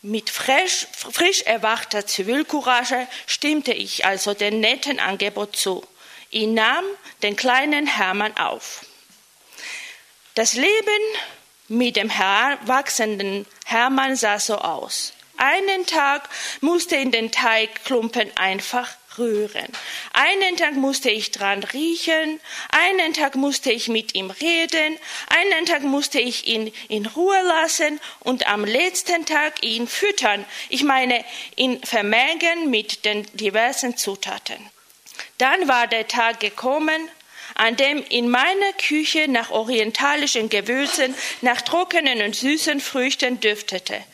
Mit 0.03 0.29
frisch, 0.29 0.89
frisch 0.95 1.41
erwachter 1.45 2.07
Zivilcourage 2.07 3.09
stimmte 3.27 3.73
ich 3.73 4.05
also 4.05 4.35
dem 4.35 4.61
netten 4.61 5.01
Angebot 5.01 5.57
zu. 5.57 5.83
Ich 6.29 6.49
nahm 6.49 6.85
den 7.23 7.35
kleinen 7.35 7.87
Hermann 7.87 8.37
auf. 8.37 8.85
Das 10.35 10.53
Leben 10.53 11.03
mit 11.69 11.97
dem 11.97 12.11
heranwachsenden 12.11 13.47
Hermann 13.65 14.17
sah 14.17 14.39
so 14.39 14.59
aus. 14.59 15.15
Einen 15.43 15.87
Tag 15.87 16.29
musste 16.61 16.95
in 16.95 17.11
den 17.11 17.33
Teigklumpen 17.33 18.31
einfach 18.37 18.89
rühren. 19.19 19.67
Einen 20.13 20.57
Tag 20.57 20.75
musste 20.75 21.11
ich 21.11 21.33
dran 21.33 21.65
riechen, 21.65 22.39
einen 22.69 23.13
Tag 23.13 23.35
musste 23.35 23.73
ich 23.73 23.89
mit 23.89 24.15
ihm 24.15 24.31
reden, 24.31 24.97
einen 25.27 25.67
Tag 25.67 25.83
musste 25.83 26.21
ich 26.21 26.47
ihn 26.47 26.73
in 26.89 27.07
Ruhe 27.07 27.43
lassen 27.43 27.99
und 28.21 28.47
am 28.47 28.65
letzten 28.65 29.27
Tag 29.27 29.65
ihn 29.65 29.89
füttern. 29.89 30.45
Ich 30.69 30.85
meine, 30.85 31.25
ihn 31.57 31.83
vermengen 31.83 32.71
mit 32.71 33.05
den 33.05 33.27
diversen 33.33 33.97
Zutaten. 33.97 34.71
Dann 35.39 35.67
war 35.67 35.89
der 35.89 36.07
Tag 36.07 36.39
gekommen, 36.39 37.09
an 37.57 37.75
dem 37.75 38.05
in 38.11 38.31
meiner 38.31 38.73
Küche 38.75 39.27
nach 39.27 39.51
orientalischen 39.51 40.51
Gewürzen, 40.51 41.17
nach 41.41 41.63
trockenen 41.63 42.23
und 42.23 42.37
süßen 42.37 42.79
Früchten 42.79 43.41
düftete. 43.41 44.05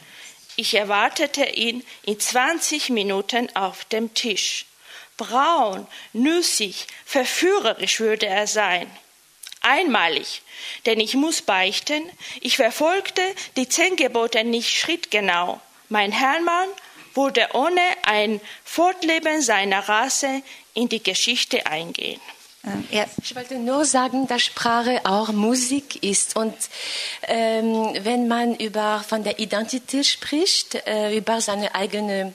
Ich 0.61 0.75
erwartete 0.75 1.45
ihn 1.45 1.87
in 2.05 2.19
20 2.19 2.91
Minuten 2.91 3.49
auf 3.55 3.85
dem 3.85 4.13
Tisch. 4.15 4.67
Braun, 5.17 5.87
nüssig, 6.13 6.89
verführerisch 7.05 8.01
würde 8.01 8.27
er 8.27 8.49
sein. 8.49 8.91
Einmalig, 9.61 10.43
denn 10.85 10.99
ich 10.99 11.15
muss 11.15 11.43
beichten, 11.43 12.11
ich 12.41 12.57
verfolgte 12.57 13.23
die 13.57 13.69
zehn 13.69 13.95
Gebote 13.95 14.43
nicht 14.43 14.77
schrittgenau. 14.77 15.61
Mein 15.91 16.11
Hermann 16.11 16.69
wurde 17.15 17.51
ohne 17.53 17.83
ein 18.03 18.41
Fortleben 18.65 19.41
seiner 19.41 19.89
Rasse 19.89 20.43
in 20.75 20.89
die 20.89 21.05
Geschichte 21.05 21.67
eingehen. 21.67 22.21
Ja. 22.91 23.07
Ich 23.23 23.35
wollte 23.37 23.57
nur 23.57 23.85
sagen, 23.85 24.27
dass 24.27 24.43
Sprache 24.43 25.01
auch 25.05 25.29
Musik 25.29 26.03
ist. 26.03 26.37
Und 26.37 26.55
ähm, 27.23 27.95
wenn 28.03 28.29
man 28.29 28.57
über, 28.57 29.05
von 29.07 29.23
der 29.23 29.39
Identität 29.39 30.07
spricht, 30.07 30.75
äh, 30.87 31.17
über 31.17 31.41
seine 31.41 31.75
eigene 31.75 32.33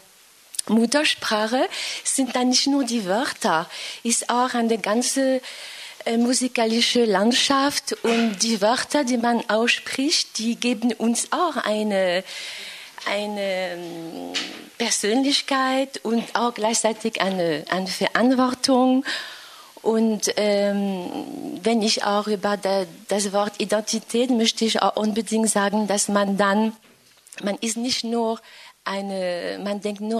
Muttersprache, 0.68 1.68
sind 2.04 2.36
da 2.36 2.44
nicht 2.44 2.68
nur 2.68 2.86
die 2.86 3.06
Wörter, 3.06 3.70
ist 4.04 4.30
auch 4.30 4.54
eine 4.54 4.78
ganze 4.78 5.42
äh, 6.06 6.18
musikalische 6.18 7.04
Landschaft 7.06 7.94
und 8.04 8.40
die 8.40 8.62
Wörter, 8.62 9.04
die 9.04 9.18
man 9.18 9.50
ausspricht, 9.50 10.38
die 10.38 10.56
geben 10.56 10.94
uns 10.94 11.32
auch 11.32 11.58
eine, 11.58 12.24
eine 13.06 13.72
ähm, 13.74 14.34
Persönlichkeit 14.78 16.00
und 16.04 16.24
auch 16.34 16.54
gleichzeitig 16.54 17.22
eine, 17.22 17.66
eine 17.70 17.88
Verantwortung. 17.88 19.06
Und 19.84 20.34
ähm, 20.38 21.12
wenn 21.62 21.82
ich 21.82 22.06
auch 22.06 22.28
über 22.28 22.56
der, 22.56 22.88
das 23.10 23.34
Wort 23.34 23.60
Identität 23.60 24.30
möchte 24.30 24.64
ich 24.64 24.82
auch 24.82 24.96
unbedingt 24.96 25.50
sagen, 25.50 25.88
dass 25.88 26.08
man 26.08 26.38
dann, 26.38 26.72
man 27.44 27.58
ist 27.60 27.76
nicht 27.76 28.06
nur 28.06 28.40
eine, 28.86 29.60
man 29.62 29.82
denkt 29.82 30.00
nur 30.00 30.10